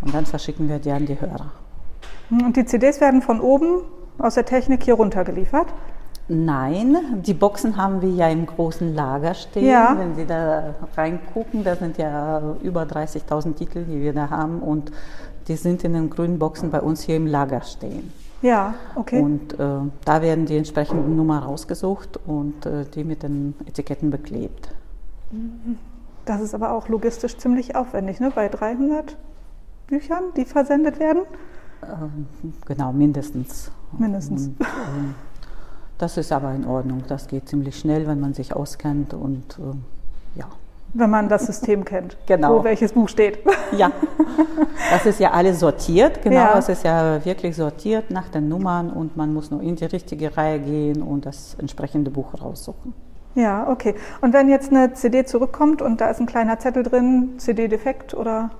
Und 0.00 0.14
dann 0.14 0.26
verschicken 0.26 0.68
wir 0.68 0.78
die 0.78 0.90
an 0.90 1.06
die 1.06 1.20
Hörer. 1.20 1.50
Und 2.30 2.56
die 2.56 2.64
CDs 2.64 3.00
werden 3.00 3.22
von 3.22 3.40
oben 3.40 3.82
aus 4.18 4.34
der 4.34 4.44
Technik 4.44 4.82
hier 4.84 4.94
runtergeliefert? 4.94 5.66
Nein, 6.28 7.22
die 7.22 7.32
Boxen 7.32 7.78
haben 7.78 8.02
wir 8.02 8.10
ja 8.10 8.28
im 8.28 8.44
großen 8.44 8.94
Lager 8.94 9.32
stehen. 9.32 9.66
Ja. 9.66 9.96
Wenn 9.98 10.14
Sie 10.14 10.26
da 10.26 10.74
reingucken, 10.94 11.64
da 11.64 11.74
sind 11.74 11.96
ja 11.96 12.54
über 12.62 12.82
30.000 12.82 13.54
Titel, 13.54 13.84
die 13.84 14.00
wir 14.02 14.12
da 14.12 14.28
haben 14.28 14.60
und 14.60 14.92
die 15.48 15.56
sind 15.56 15.84
in 15.84 15.94
den 15.94 16.10
grünen 16.10 16.38
Boxen 16.38 16.70
bei 16.70 16.82
uns 16.82 17.02
hier 17.02 17.16
im 17.16 17.26
Lager 17.26 17.62
stehen. 17.62 18.12
Ja, 18.42 18.74
okay. 18.94 19.20
Und 19.20 19.54
äh, 19.54 19.56
da 20.04 20.22
werden 20.22 20.44
die 20.44 20.56
entsprechenden 20.56 21.16
Nummer 21.16 21.40
rausgesucht 21.40 22.20
und 22.26 22.66
äh, 22.66 22.84
die 22.94 23.04
mit 23.04 23.22
den 23.22 23.54
Etiketten 23.66 24.10
beklebt. 24.10 24.68
Das 26.24 26.40
ist 26.42 26.54
aber 26.54 26.72
auch 26.72 26.88
logistisch 26.88 27.36
ziemlich 27.38 27.74
aufwendig, 27.74 28.20
ne? 28.20 28.30
bei 28.34 28.48
300 28.48 29.16
Büchern, 29.86 30.24
die 30.36 30.44
versendet 30.44 31.00
werden? 31.00 31.22
Ähm, 31.82 32.26
genau, 32.66 32.92
mindestens. 32.92 33.70
Mindestens. 33.98 34.48
Und, 34.48 34.60
äh, 34.60 34.66
das 35.98 36.16
ist 36.16 36.32
aber 36.32 36.52
in 36.54 36.64
Ordnung. 36.64 37.02
Das 37.08 37.26
geht 37.26 37.48
ziemlich 37.48 37.78
schnell, 37.78 38.06
wenn 38.06 38.20
man 38.20 38.34
sich 38.34 38.54
auskennt 38.54 39.14
und 39.14 39.58
äh, 39.58 40.38
ja. 40.38 40.46
Wenn 40.94 41.10
man 41.10 41.28
das 41.28 41.44
System 41.46 41.84
kennt, 41.84 42.16
genau. 42.26 42.58
wo 42.58 42.64
welches 42.64 42.92
Buch 42.92 43.08
steht. 43.08 43.40
Ja, 43.76 43.92
das 44.90 45.04
ist 45.04 45.20
ja 45.20 45.32
alles 45.32 45.60
sortiert, 45.60 46.22
genau, 46.22 46.36
ja. 46.36 46.58
es 46.58 46.70
ist 46.70 46.84
ja 46.84 47.22
wirklich 47.22 47.54
sortiert 47.54 48.10
nach 48.10 48.30
den 48.30 48.48
Nummern 48.48 48.88
und 48.88 49.14
man 49.14 49.34
muss 49.34 49.50
nur 49.50 49.60
in 49.60 49.76
die 49.76 49.84
richtige 49.84 50.34
Reihe 50.34 50.58
gehen 50.58 51.02
und 51.02 51.26
das 51.26 51.54
entsprechende 51.58 52.10
Buch 52.10 52.32
raussuchen. 52.40 52.94
Ja, 53.34 53.68
okay. 53.68 53.94
Und 54.22 54.32
wenn 54.32 54.48
jetzt 54.48 54.70
eine 54.70 54.94
CD 54.94 55.26
zurückkommt 55.26 55.82
und 55.82 56.00
da 56.00 56.08
ist 56.08 56.18
ein 56.20 56.26
kleiner 56.26 56.58
Zettel 56.58 56.82
drin, 56.82 57.34
CD-Defekt 57.36 58.14
oder 58.14 58.50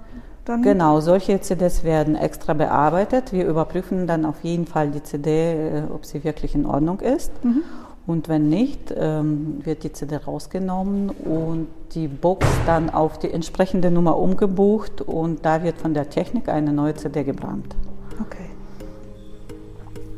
dann? 0.49 0.62
Genau, 0.62 1.01
solche 1.01 1.40
CDs 1.40 1.84
werden 1.84 2.16
extra 2.16 2.55
bearbeitet. 2.55 3.32
Wir 3.32 3.46
überprüfen 3.46 4.07
dann 4.07 4.24
auf 4.24 4.42
jeden 4.42 4.66
Fall 4.66 4.90
die 4.90 5.03
CD, 5.03 5.53
äh, 5.53 5.82
ob 5.92 6.07
sie 6.07 6.24
wirklich 6.24 6.55
in 6.55 6.66
Ordnung 6.66 7.01
ist. 7.01 7.32
Mhm. 7.44 7.62
Und 8.07 8.28
wenn 8.30 8.49
nicht, 8.49 8.94
ähm, 8.96 9.61
wird 9.64 9.84
die 9.84 9.92
CD 9.92 10.16
rausgenommen 10.16 11.11
und 11.11 11.68
die 11.92 12.09
Box 12.09 12.46
dann 12.64 12.88
auf 12.88 13.18
die 13.18 13.30
entsprechende 13.30 13.90
Nummer 13.90 14.16
umgebucht 14.16 15.03
und 15.03 15.44
da 15.44 15.62
wird 15.62 15.76
von 15.76 15.92
der 15.92 16.09
Technik 16.09 16.49
eine 16.49 16.72
neue 16.72 16.94
CD 16.94 17.22
gebrannt. 17.22 17.76
Okay. 18.18 18.46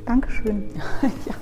Dankeschön. 0.06 0.70
ja, 1.02 1.34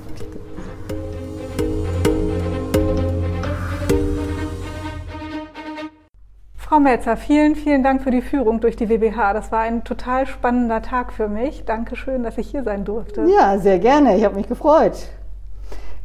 Frau 6.68 6.80
Melzer, 6.80 7.16
vielen, 7.16 7.56
vielen 7.56 7.82
Dank 7.82 8.02
für 8.02 8.10
die 8.10 8.20
Führung 8.20 8.60
durch 8.60 8.76
die 8.76 8.90
WBH. 8.90 9.32
Das 9.32 9.50
war 9.50 9.60
ein 9.60 9.84
total 9.84 10.26
spannender 10.26 10.82
Tag 10.82 11.14
für 11.14 11.26
mich. 11.26 11.64
Dankeschön, 11.64 12.22
dass 12.24 12.36
ich 12.36 12.50
hier 12.50 12.62
sein 12.62 12.84
durfte. 12.84 13.24
Ja, 13.24 13.56
sehr 13.56 13.78
gerne. 13.78 14.18
Ich 14.18 14.24
habe 14.26 14.34
mich 14.34 14.48
gefreut. 14.48 15.08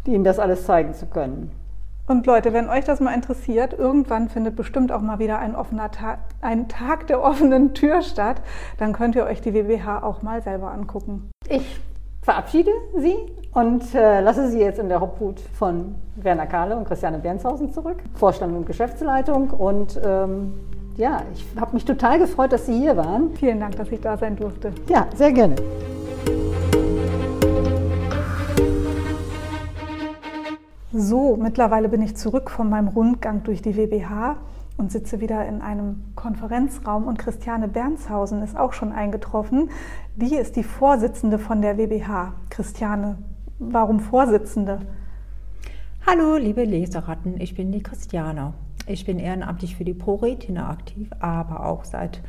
Ihnen 0.05 0.23
das 0.23 0.39
alles 0.39 0.65
zeigen 0.65 0.93
zu 0.93 1.07
können. 1.07 1.51
Und 2.07 2.25
Leute, 2.25 2.53
wenn 2.53 2.69
euch 2.69 2.85
das 2.85 3.01
mal 3.01 3.13
interessiert, 3.13 3.73
irgendwann 3.73 4.29
findet 4.29 4.55
bestimmt 4.55 4.93
auch 4.93 5.01
mal 5.01 5.19
wieder 5.19 5.37
ein, 5.39 5.53
offener 5.53 5.91
Tag, 5.91 6.19
ein 6.39 6.69
Tag 6.69 7.07
der 7.07 7.21
offenen 7.21 7.73
Tür 7.73 8.01
statt. 8.01 8.37
Dann 8.77 8.93
könnt 8.93 9.17
ihr 9.17 9.25
euch 9.25 9.41
die 9.41 9.53
WWH 9.53 10.01
auch 10.01 10.21
mal 10.21 10.41
selber 10.41 10.71
angucken. 10.71 11.29
Ich 11.49 11.81
verabschiede 12.21 12.71
Sie 12.95 13.17
und 13.53 13.93
äh, 13.93 14.21
lasse 14.21 14.49
Sie 14.49 14.59
jetzt 14.59 14.79
in 14.79 14.89
der 14.89 14.99
Haupthut 14.99 15.39
von 15.39 15.95
Werner 16.15 16.47
Kahle 16.47 16.75
und 16.75 16.85
Christiane 16.87 17.19
Bernshausen 17.19 17.71
zurück, 17.71 17.97
Vorstand 18.15 18.55
und 18.55 18.65
Geschäftsleitung. 18.65 19.51
Und 19.51 19.99
ähm, 20.03 20.53
ja, 20.97 21.21
ich 21.33 21.45
habe 21.59 21.73
mich 21.73 21.85
total 21.85 22.17
gefreut, 22.17 22.51
dass 22.51 22.65
Sie 22.65 22.79
hier 22.79 22.97
waren. 22.97 23.35
Vielen 23.35 23.59
Dank, 23.59 23.75
dass 23.75 23.91
ich 23.91 24.01
da 24.01 24.17
sein 24.17 24.35
durfte. 24.35 24.71
Ja, 24.89 25.07
sehr 25.15 25.31
gerne. 25.31 25.55
So, 30.91 31.37
mittlerweile 31.37 31.89
bin 31.89 32.01
ich 32.01 32.15
zurück 32.15 32.49
von 32.49 32.69
meinem 32.69 32.87
Rundgang 32.87 33.43
durch 33.43 33.61
die 33.61 33.75
WBH 33.75 34.37
und 34.77 34.91
sitze 34.91 35.21
wieder 35.21 35.45
in 35.47 35.61
einem 35.61 36.03
Konferenzraum 36.15 37.05
und 37.05 37.19
Christiane 37.19 37.67
Bernshausen 37.67 38.41
ist 38.41 38.57
auch 38.57 38.73
schon 38.73 38.91
eingetroffen. 38.91 39.69
Die 40.15 40.35
ist 40.35 40.55
die 40.55 40.63
Vorsitzende 40.63 41.37
von 41.37 41.61
der 41.61 41.77
WBH. 41.77 42.33
Christiane, 42.49 43.17
warum 43.59 43.99
Vorsitzende? 43.99 44.79
Hallo, 46.05 46.37
liebe 46.37 46.63
Leseratten, 46.63 47.39
ich 47.39 47.55
bin 47.55 47.71
die 47.71 47.83
Christiane. 47.83 48.53
Ich 48.87 49.05
bin 49.05 49.19
ehrenamtlich 49.19 49.75
für 49.75 49.85
die 49.85 49.93
ProRetina 49.93 50.69
aktiv, 50.69 51.09
aber 51.19 51.65
auch 51.65 51.85
seit 51.85 52.21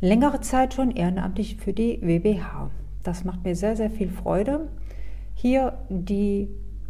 längerer 0.00 0.40
Zeit 0.40 0.74
schon 0.74 0.90
ehrenamtlich 0.90 1.56
für 1.56 1.72
die 1.72 2.00
WBH. 2.02 2.70
Das 3.04 3.24
macht 3.24 3.44
mir 3.44 3.54
sehr, 3.54 3.76
sehr 3.76 3.90
viel 3.90 4.08
Freude, 4.10 4.68
hier 5.34 5.74
die 5.88 6.48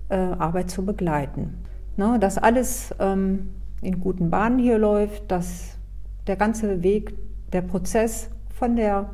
äh, 0.08 0.16
Arbeit 0.16 0.70
zu 0.70 0.84
begleiten. 0.84 1.58
Ne, 1.98 2.18
dass 2.18 2.38
alles 2.38 2.94
ähm, 2.98 3.50
in 3.82 4.00
guten 4.00 4.30
Bahnen 4.30 4.58
hier 4.58 4.78
läuft, 4.78 5.30
dass 5.30 5.78
der 6.26 6.36
ganze 6.36 6.82
Weg, 6.82 7.14
der 7.52 7.62
Prozess 7.62 8.30
von 8.54 8.76
der 8.76 9.10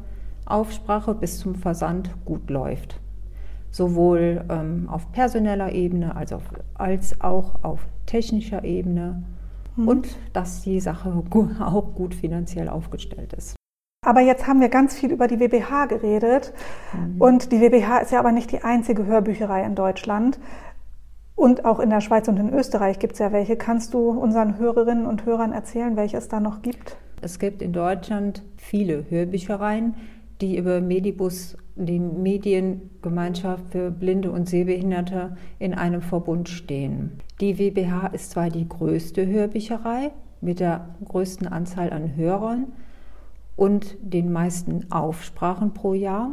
Aufsprache 0.47 1.15
bis 1.15 1.39
zum 1.39 1.55
Versand 1.55 2.11
gut 2.25 2.51
läuft. 2.51 3.02
Sowohl 3.73 4.45
ähm, 4.49 4.89
auf 4.89 5.11
personeller 5.11 5.73
Ebene 5.73 6.14
als, 6.14 6.33
auf, 6.33 6.45
als 6.75 7.20
auch 7.20 7.64
auf 7.64 7.85
technischer 8.07 8.62
Ebene 8.62 9.25
mhm. 9.77 9.89
und 9.89 10.16
dass 10.33 10.62
die 10.62 10.79
Sache 10.79 11.25
auch 11.61 11.95
gut 11.95 12.14
finanziell 12.14 12.68
aufgestellt 12.68 13.33
ist. 13.33 13.57
Aber 14.05 14.20
jetzt 14.20 14.49
haben 14.49 14.61
wir 14.61 14.68
ganz 14.68 14.97
viel 14.99 15.12
über 15.12 15.29
die 15.29 15.39
WBH 15.39 15.87
geredet. 15.87 16.53
Mhm. 16.93 17.20
Und 17.20 17.53
die 17.53 17.61
WBH 17.61 17.99
ist 17.99 18.12
ja 18.12 18.18
aber 18.18 18.33
nicht 18.33 18.51
die 18.51 18.62
einzige 18.62 19.07
Hörbücherei 19.07 19.64
in 19.64 19.75
Deutschland. 19.75 20.39
Und 21.37 21.64
auch 21.64 21.81
in 21.81 21.91
der 21.91 22.01
Schweiz 22.01 22.29
und 22.29 22.39
in 22.39 22.53
Österreich 22.53 22.99
gibt 22.99 23.14
es 23.14 23.20
ja 23.20 23.33
welche. 23.33 23.57
Kannst 23.57 23.95
du 23.95 24.11
unseren 24.11 24.59
Hörerinnen 24.59 25.07
und 25.07 25.25
Hörern 25.25 25.53
erzählen, 25.53 25.97
welche 25.97 26.16
es 26.16 26.29
da 26.29 26.41
noch 26.41 26.62
gibt? 26.62 26.97
Es 27.20 27.39
gibt 27.39 27.62
in 27.62 27.73
Deutschland 27.73 28.43
viele 28.57 29.09
Hörbüchereien, 29.09 29.95
die 30.41 30.59
über 30.59 30.81
Medibus, 30.81 31.57
die 31.75 31.99
Mediengemeinschaft 31.99 33.64
für 33.70 33.91
Blinde 33.91 34.31
und 34.31 34.49
Sehbehinderte, 34.49 35.37
in 35.59 35.75
einem 35.75 36.03
Verbund 36.03 36.49
stehen. 36.49 37.12
Die 37.41 37.59
WBH 37.59 38.09
ist 38.09 38.31
zwar 38.33 38.51
die 38.51 38.68
größte 38.68 39.27
Hörbücherei 39.27 40.12
mit 40.41 40.61
der 40.61 40.95
größten 41.05 41.47
Anzahl 41.47 41.93
an 41.93 42.14
Hörern 42.16 42.73
und 43.57 43.97
den 44.03 44.33
meisten 44.33 44.91
Aufsprachen 44.91 45.73
pro 45.73 45.95
Jahr, 45.95 46.31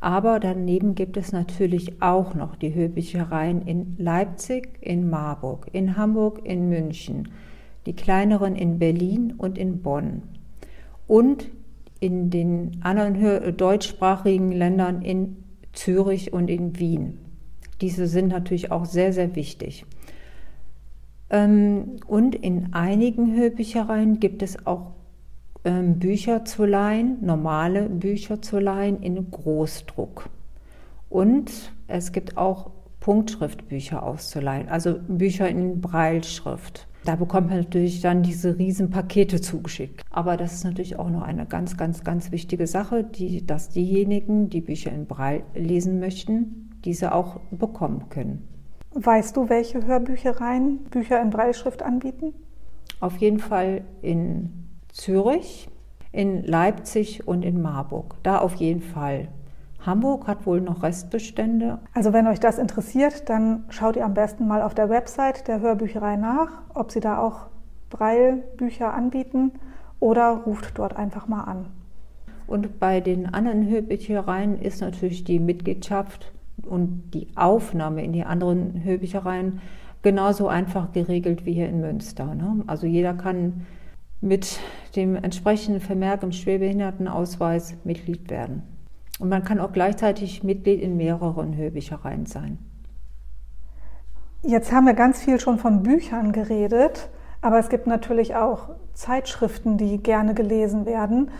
aber 0.00 0.38
daneben 0.40 0.94
gibt 0.94 1.16
es 1.16 1.32
natürlich 1.32 2.02
auch 2.02 2.34
noch 2.34 2.56
die 2.56 2.74
Hörbüchereien 2.74 3.62
in 3.62 3.94
Leipzig, 3.98 4.68
in 4.80 5.08
Marburg, 5.08 5.68
in 5.72 5.96
Hamburg, 5.96 6.40
in 6.44 6.68
München, 6.68 7.28
die 7.86 7.94
kleineren 7.94 8.54
in 8.54 8.78
Berlin 8.78 9.34
und 9.36 9.56
in 9.56 9.82
Bonn 9.82 10.22
und 11.06 11.50
in 12.04 12.28
den 12.28 12.80
anderen 12.82 13.56
deutschsprachigen 13.56 14.52
Ländern 14.52 15.00
in 15.00 15.36
Zürich 15.72 16.34
und 16.34 16.50
in 16.50 16.78
Wien. 16.78 17.18
Diese 17.80 18.06
sind 18.06 18.28
natürlich 18.28 18.70
auch 18.70 18.84
sehr, 18.84 19.14
sehr 19.14 19.34
wichtig. 19.34 19.86
Ähm, 21.30 21.96
und 22.06 22.34
in 22.34 22.74
einigen 22.74 23.34
Hörbüchereien 23.34 24.20
gibt 24.20 24.42
es 24.42 24.66
auch 24.66 24.92
ähm, 25.64 25.98
Bücher 25.98 26.44
zu 26.44 26.66
leihen, 26.66 27.24
normale 27.24 27.88
Bücher 27.88 28.42
zu 28.42 28.58
leihen 28.58 29.02
in 29.02 29.30
Großdruck. 29.30 30.28
Und 31.08 31.72
es 31.88 32.12
gibt 32.12 32.36
auch 32.36 32.70
Punktschriftbücher 33.00 34.02
auszuleihen, 34.02 34.68
also 34.68 34.98
Bücher 35.08 35.48
in 35.48 35.80
Breilschrift. 35.80 36.86
Da 37.04 37.16
bekommt 37.16 37.50
man 37.50 37.58
natürlich 37.58 38.00
dann 38.00 38.22
diese 38.22 38.58
Riesenpakete 38.58 39.40
zugeschickt. 39.40 40.02
Aber 40.10 40.36
das 40.36 40.54
ist 40.54 40.64
natürlich 40.64 40.98
auch 40.98 41.10
noch 41.10 41.22
eine 41.22 41.44
ganz, 41.44 41.76
ganz, 41.76 42.02
ganz 42.02 42.32
wichtige 42.32 42.66
Sache, 42.66 43.04
die, 43.04 43.46
dass 43.46 43.68
diejenigen, 43.68 44.48
die 44.48 44.62
Bücher 44.62 44.90
in 44.90 45.06
Breil 45.06 45.42
lesen 45.54 46.00
möchten, 46.00 46.70
diese 46.84 47.14
auch 47.14 47.40
bekommen 47.50 48.08
können. 48.08 48.48
Weißt 48.94 49.36
du, 49.36 49.48
welche 49.48 49.84
Hörbüchereien 49.84 50.84
Bücher 50.84 51.20
in 51.20 51.30
Breilschrift 51.30 51.82
anbieten? 51.82 52.32
Auf 53.00 53.18
jeden 53.18 53.40
Fall 53.40 53.82
in 54.02 54.68
Zürich, 54.92 55.68
in 56.12 56.44
Leipzig 56.44 57.26
und 57.26 57.44
in 57.44 57.60
Marburg. 57.60 58.16
Da 58.22 58.38
auf 58.38 58.54
jeden 58.54 58.80
Fall. 58.80 59.28
Hamburg 59.86 60.26
hat 60.26 60.46
wohl 60.46 60.60
noch 60.60 60.82
Restbestände. 60.82 61.78
Also 61.92 62.12
wenn 62.12 62.26
euch 62.26 62.40
das 62.40 62.58
interessiert, 62.58 63.28
dann 63.28 63.64
schaut 63.68 63.96
ihr 63.96 64.04
am 64.04 64.14
besten 64.14 64.46
mal 64.46 64.62
auf 64.62 64.74
der 64.74 64.88
Website 64.88 65.46
der 65.48 65.60
Hörbücherei 65.60 66.16
nach, 66.16 66.62
ob 66.74 66.90
sie 66.90 67.00
da 67.00 67.18
auch 67.18 67.46
Breilbücher 67.90 68.92
anbieten 68.94 69.52
oder 70.00 70.42
ruft 70.46 70.78
dort 70.78 70.96
einfach 70.96 71.28
mal 71.28 71.44
an. 71.44 71.66
Und 72.46 72.78
bei 72.78 73.00
den 73.00 73.32
anderen 73.32 73.68
Hörbüchereien 73.68 74.60
ist 74.60 74.80
natürlich 74.80 75.24
die 75.24 75.38
Mitgliedschaft 75.38 76.32
und 76.66 77.10
die 77.12 77.28
Aufnahme 77.36 78.04
in 78.04 78.12
die 78.12 78.24
anderen 78.24 78.82
Hörbüchereien 78.84 79.60
genauso 80.02 80.48
einfach 80.48 80.92
geregelt 80.92 81.46
wie 81.46 81.54
hier 81.54 81.68
in 81.68 81.80
Münster. 81.80 82.34
Ne? 82.34 82.62
Also 82.66 82.86
jeder 82.86 83.14
kann 83.14 83.66
mit 84.20 84.58
dem 84.96 85.16
entsprechenden 85.16 85.80
Vermerk 85.80 86.22
im 86.22 86.32
Schwerbehindertenausweis 86.32 87.76
Mitglied 87.84 88.30
werden. 88.30 88.62
Und 89.18 89.28
man 89.28 89.44
kann 89.44 89.60
auch 89.60 89.72
gleichzeitig 89.72 90.42
Mitglied 90.42 90.80
in 90.80 90.96
mehreren 90.96 91.56
Hörbüchereien 91.56 92.26
sein. 92.26 92.58
Jetzt 94.42 94.72
haben 94.72 94.86
wir 94.86 94.94
ganz 94.94 95.22
viel 95.22 95.40
schon 95.40 95.58
von 95.58 95.82
Büchern 95.82 96.32
geredet, 96.32 97.08
aber 97.40 97.58
es 97.58 97.68
gibt 97.68 97.86
natürlich 97.86 98.34
auch 98.34 98.70
Zeitschriften, 98.92 99.78
die 99.78 100.02
gerne 100.02 100.34
gelesen 100.34 100.84
werden. 100.84 101.30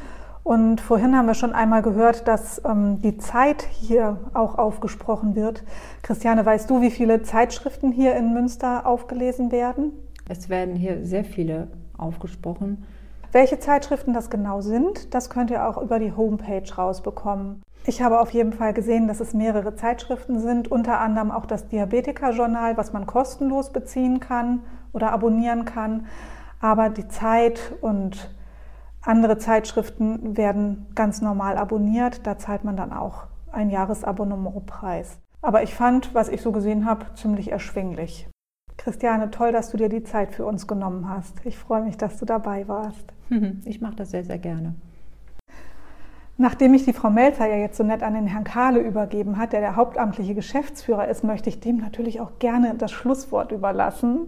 Und 0.43 0.81
vorhin 0.81 1.17
haben 1.17 1.27
wir 1.27 1.35
schon 1.35 1.55
einmal 1.55 1.83
gehört, 1.83 2.29
dass 2.29 2.63
ähm, 2.65 3.01
die 3.01 3.17
Zeit 3.17 3.63
hier 3.63 4.19
auch 4.35 4.59
aufgesprochen 4.59 5.35
wird. 5.35 5.65
Christiane, 6.03 6.45
weißt 6.45 6.69
du, 6.69 6.83
wie 6.83 6.91
viele 6.91 7.23
Zeitschriften 7.23 7.93
hier 7.93 8.15
in 8.15 8.35
Münster 8.35 8.87
aufgelesen 8.87 9.51
werden? 9.53 9.93
Es 10.29 10.49
werden 10.51 10.77
hier 10.77 11.05
sehr 11.05 11.25
viele 11.25 11.69
aufgesprochen. 11.97 12.85
Welche 13.35 13.59
Zeitschriften 13.59 14.13
das 14.13 14.31
genau 14.31 14.61
sind, 14.61 15.13
das 15.13 15.29
könnt 15.29 15.51
ihr 15.51 15.69
auch 15.69 15.77
über 15.77 15.99
die 15.99 16.13
Homepage 16.13 16.73
rausbekommen. 16.73 17.65
Ich 17.85 18.01
habe 18.01 18.21
auf 18.21 18.31
jeden 18.31 18.53
Fall 18.53 18.73
gesehen, 18.73 19.09
dass 19.09 19.19
es 19.19 19.35
mehrere 19.35 19.75
Zeitschriften 19.75 20.39
sind, 20.39 20.71
unter 20.71 21.01
anderem 21.01 21.33
auch 21.33 21.45
das 21.45 21.67
Diabetiker-Journal, 21.67 22.77
was 22.77 22.93
man 22.93 23.07
kostenlos 23.07 23.73
beziehen 23.73 24.21
kann 24.21 24.63
oder 24.93 25.11
abonnieren 25.11 25.65
kann. 25.65 26.07
Aber 26.61 26.91
die 26.91 27.09
Zeit 27.09 27.73
und 27.81 28.33
andere 29.03 29.37
Zeitschriften 29.37 30.37
werden 30.37 30.87
ganz 30.95 31.21
normal 31.21 31.59
abonniert. 31.59 32.29
Da 32.29 32.39
zahlt 32.39 32.63
man 32.63 32.77
dann 32.77 32.93
auch 32.93 33.25
ein 33.51 33.69
Jahresabonnementpreis. 33.69 35.19
Aber 35.43 35.65
ich 35.65 35.75
fand, 35.75 36.15
was 36.15 36.29
ich 36.29 36.41
so 36.41 36.53
gesehen 36.53 36.87
habe, 36.87 37.07
ziemlich 37.17 37.51
erschwinglich. 37.51 38.29
Christiane, 38.77 39.33
toll, 39.33 39.51
dass 39.51 39.71
du 39.71 39.77
dir 39.77 39.89
die 39.89 40.05
Zeit 40.05 40.31
für 40.31 40.47
uns 40.47 40.69
genommen 40.69 41.09
hast. 41.09 41.45
Ich 41.45 41.59
freue 41.59 41.83
mich, 41.83 41.97
dass 41.97 42.17
du 42.19 42.27
dabei 42.27 42.69
warst. 42.69 43.14
Ich 43.65 43.81
mache 43.81 43.97
das 43.97 44.11
sehr, 44.11 44.25
sehr 44.25 44.39
gerne. 44.39 44.75
Nachdem 46.37 46.75
ich 46.75 46.85
die 46.85 46.93
Frau 46.93 47.11
Melzer 47.11 47.47
ja 47.47 47.57
jetzt 47.57 47.77
so 47.77 47.85
nett 47.85 48.03
an 48.03 48.15
den 48.15 48.27
Herrn 48.27 48.43
Kahle 48.43 48.81
übergeben 48.81 49.39
hat, 49.39 49.53
der 49.53 49.61
der 49.61 49.77
hauptamtliche 49.77 50.35
Geschäftsführer 50.35 51.07
ist, 51.09 51.23
möchte 51.23 51.49
ich 51.49 51.61
dem 51.61 51.77
natürlich 51.77 52.21
auch 52.21 52.39
gerne 52.41 52.75
das 52.77 52.91
Schlusswort 52.91 53.53
überlassen. 53.53 54.27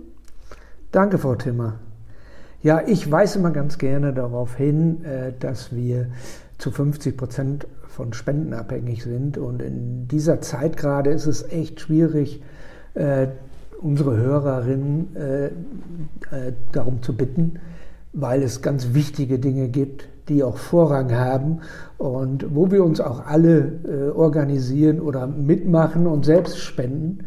Danke, 0.93 1.19
Frau 1.19 1.35
Timmer. 1.35 1.81
Ja, 2.63 2.81
ich 2.87 3.11
weise 3.11 3.41
immer 3.41 3.51
ganz 3.51 3.79
gerne 3.79 4.13
darauf 4.13 4.55
hin, 4.57 5.05
äh, 5.05 5.33
dass 5.39 5.75
wir 5.75 6.09
zu 6.59 6.71
50 6.71 7.17
Prozent 7.17 7.67
von 7.89 8.13
Spenden 8.13 8.55
abhängig 8.55 9.03
sind. 9.03 9.37
Und 9.37 9.61
in 9.61 10.07
dieser 10.07 10.41
Zeit 10.41 10.77
gerade 10.77 11.11
ist 11.11 11.27
es 11.27 11.51
echt 11.51 11.81
schwierig, 11.81 12.43
äh, 12.95 13.27
unsere 13.81 14.17
Hörerinnen 14.17 15.17
äh, 15.17 15.51
darum 16.73 17.03
zu 17.03 17.17
bitten, 17.17 17.59
weil 18.17 18.43
es 18.43 18.63
ganz 18.63 18.95
wichtige 18.95 19.39
Dinge 19.39 19.69
gibt, 19.69 20.09
die 20.29 20.43
auch 20.43 20.57
Vorrang 20.57 21.13
haben 21.13 21.61
und 21.99 22.55
wo 22.55 22.71
wir 22.71 22.83
uns 22.83 23.01
auch 23.01 23.27
alle 23.27 23.79
äh, 23.85 24.11
organisieren 24.11 25.01
oder 25.01 25.27
mitmachen 25.27 26.07
und 26.07 26.25
selbst 26.25 26.59
spenden. 26.59 27.27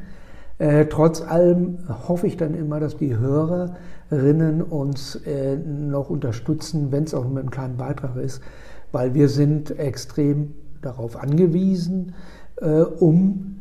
Äh, 0.57 0.87
trotz 0.87 1.21
allem 1.21 1.77
hoffe 2.07 2.27
ich 2.27 2.35
dann 2.37 2.55
immer, 2.55 2.79
dass 2.79 2.97
die 2.97 3.15
Hörerinnen 3.15 4.63
uns 4.63 5.15
äh, 5.15 5.55
noch 5.55 6.09
unterstützen, 6.09 6.91
wenn 6.91 7.03
es 7.03 7.13
auch 7.13 7.27
mit 7.29 7.37
einem 7.37 7.51
kleinen 7.51 7.77
Beitrag 7.77 8.17
ist, 8.17 8.41
weil 8.91 9.13
wir 9.13 9.29
sind 9.29 9.77
extrem 9.79 10.55
darauf 10.81 11.17
angewiesen, 11.17 12.15
äh, 12.57 12.81
um 12.81 13.59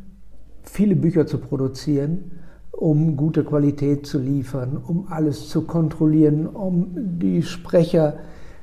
viele 0.63 0.97
Bücher 0.97 1.27
zu 1.27 1.39
produzieren 1.39 2.38
um 2.79 3.17
gute 3.17 3.43
Qualität 3.43 4.07
zu 4.07 4.19
liefern, 4.19 4.77
um 4.77 5.09
alles 5.11 5.49
zu 5.49 5.63
kontrollieren, 5.63 6.47
um 6.47 6.91
die 6.95 7.43
Sprecher 7.43 8.19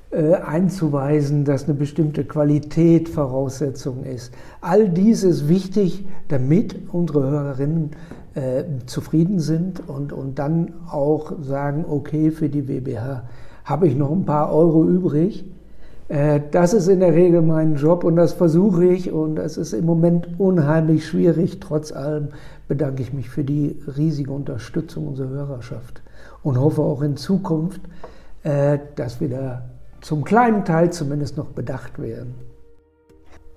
äh, 0.09 0.35
einzuweisen, 0.35 1.43
dass 1.43 1.65
eine 1.65 1.73
bestimmte 1.73 2.23
Qualität 2.23 3.09
Voraussetzung 3.09 4.05
ist. 4.05 4.33
All 4.61 4.87
dies 4.87 5.23
ist 5.23 5.49
wichtig, 5.49 6.05
damit 6.29 6.77
unsere 6.93 7.29
Hörerinnen 7.29 7.91
äh, 8.35 8.63
zufrieden 8.85 9.41
sind 9.41 9.85
und, 9.85 10.13
und 10.13 10.39
dann 10.39 10.73
auch 10.89 11.33
sagen, 11.41 11.83
okay, 11.85 12.31
für 12.31 12.47
die 12.47 12.69
WBH 12.69 13.23
habe 13.65 13.87
ich 13.87 13.97
noch 13.97 14.11
ein 14.11 14.25
paar 14.25 14.53
Euro 14.53 14.87
übrig. 14.87 15.43
Äh, 16.07 16.41
das 16.51 16.73
ist 16.73 16.87
in 16.87 16.99
der 16.99 17.13
Regel 17.13 17.41
mein 17.41 17.75
Job 17.75 18.03
und 18.03 18.15
das 18.15 18.33
versuche 18.33 18.85
ich 18.85 19.11
und 19.11 19.39
es 19.39 19.57
ist 19.57 19.73
im 19.73 19.85
Moment 19.85 20.39
unheimlich 20.39 21.07
schwierig. 21.07 21.59
Trotz 21.59 21.91
allem 21.91 22.29
bedanke 22.67 23.01
ich 23.01 23.13
mich 23.13 23.29
für 23.29 23.43
die 23.43 23.79
riesige 23.97 24.31
Unterstützung 24.31 25.07
unserer 25.07 25.29
Hörerschaft 25.29 26.01
und 26.43 26.59
hoffe 26.59 26.81
auch 26.81 27.01
in 27.01 27.17
Zukunft, 27.17 27.81
äh, 28.43 28.79
dass 28.95 29.19
wir 29.19 29.29
da 29.29 29.63
zum 30.01 30.23
kleinen 30.23 30.65
Teil 30.65 30.91
zumindest 30.91 31.37
noch 31.37 31.47
bedacht 31.47 31.99
werden. 31.99 32.35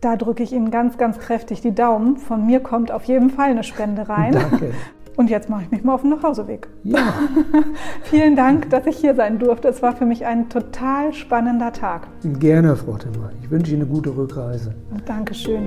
Da 0.01 0.17
drücke 0.17 0.45
ich 0.45 0.53
Ihnen 0.53 0.71
ganz, 0.71 0.97
ganz 0.97 1.19
kräftig 1.19 1.61
die 1.61 1.75
Daumen. 1.75 2.19
Von 2.19 2.47
mir 2.47 2.61
kommt 2.61 2.93
auf 2.93 3.05
jeden 3.05 3.31
Fall 3.31 3.51
eine 3.51 3.65
Spende 3.65 4.09
rein. 4.09 4.33
Danke. 4.33 4.73
Und 5.19 5.31
jetzt 5.31 5.51
mache 5.51 5.65
ich 5.65 5.71
mich 5.73 5.83
mal 5.83 5.95
auf 5.95 6.03
den 6.03 6.11
Nachhauseweg. 6.11 6.69
Ja. 6.85 7.13
Vielen 8.05 8.37
Dank, 8.37 8.71
dass 8.71 8.87
ich 8.87 8.99
hier 8.99 9.17
sein 9.17 9.41
durfte. 9.41 9.67
Es 9.67 9.83
war 9.83 9.97
für 9.97 10.07
mich 10.07 10.25
ein 10.25 10.49
total 10.49 11.13
spannender 11.13 11.73
Tag. 11.73 12.07
Gerne, 12.23 12.77
Frau 12.77 12.97
Timmer. 12.97 13.33
Ich 13.43 13.51
wünsche 13.51 13.73
Ihnen 13.73 13.83
eine 13.83 13.91
gute 13.91 14.17
Rückreise. 14.17 14.77
Dankeschön. 15.07 15.67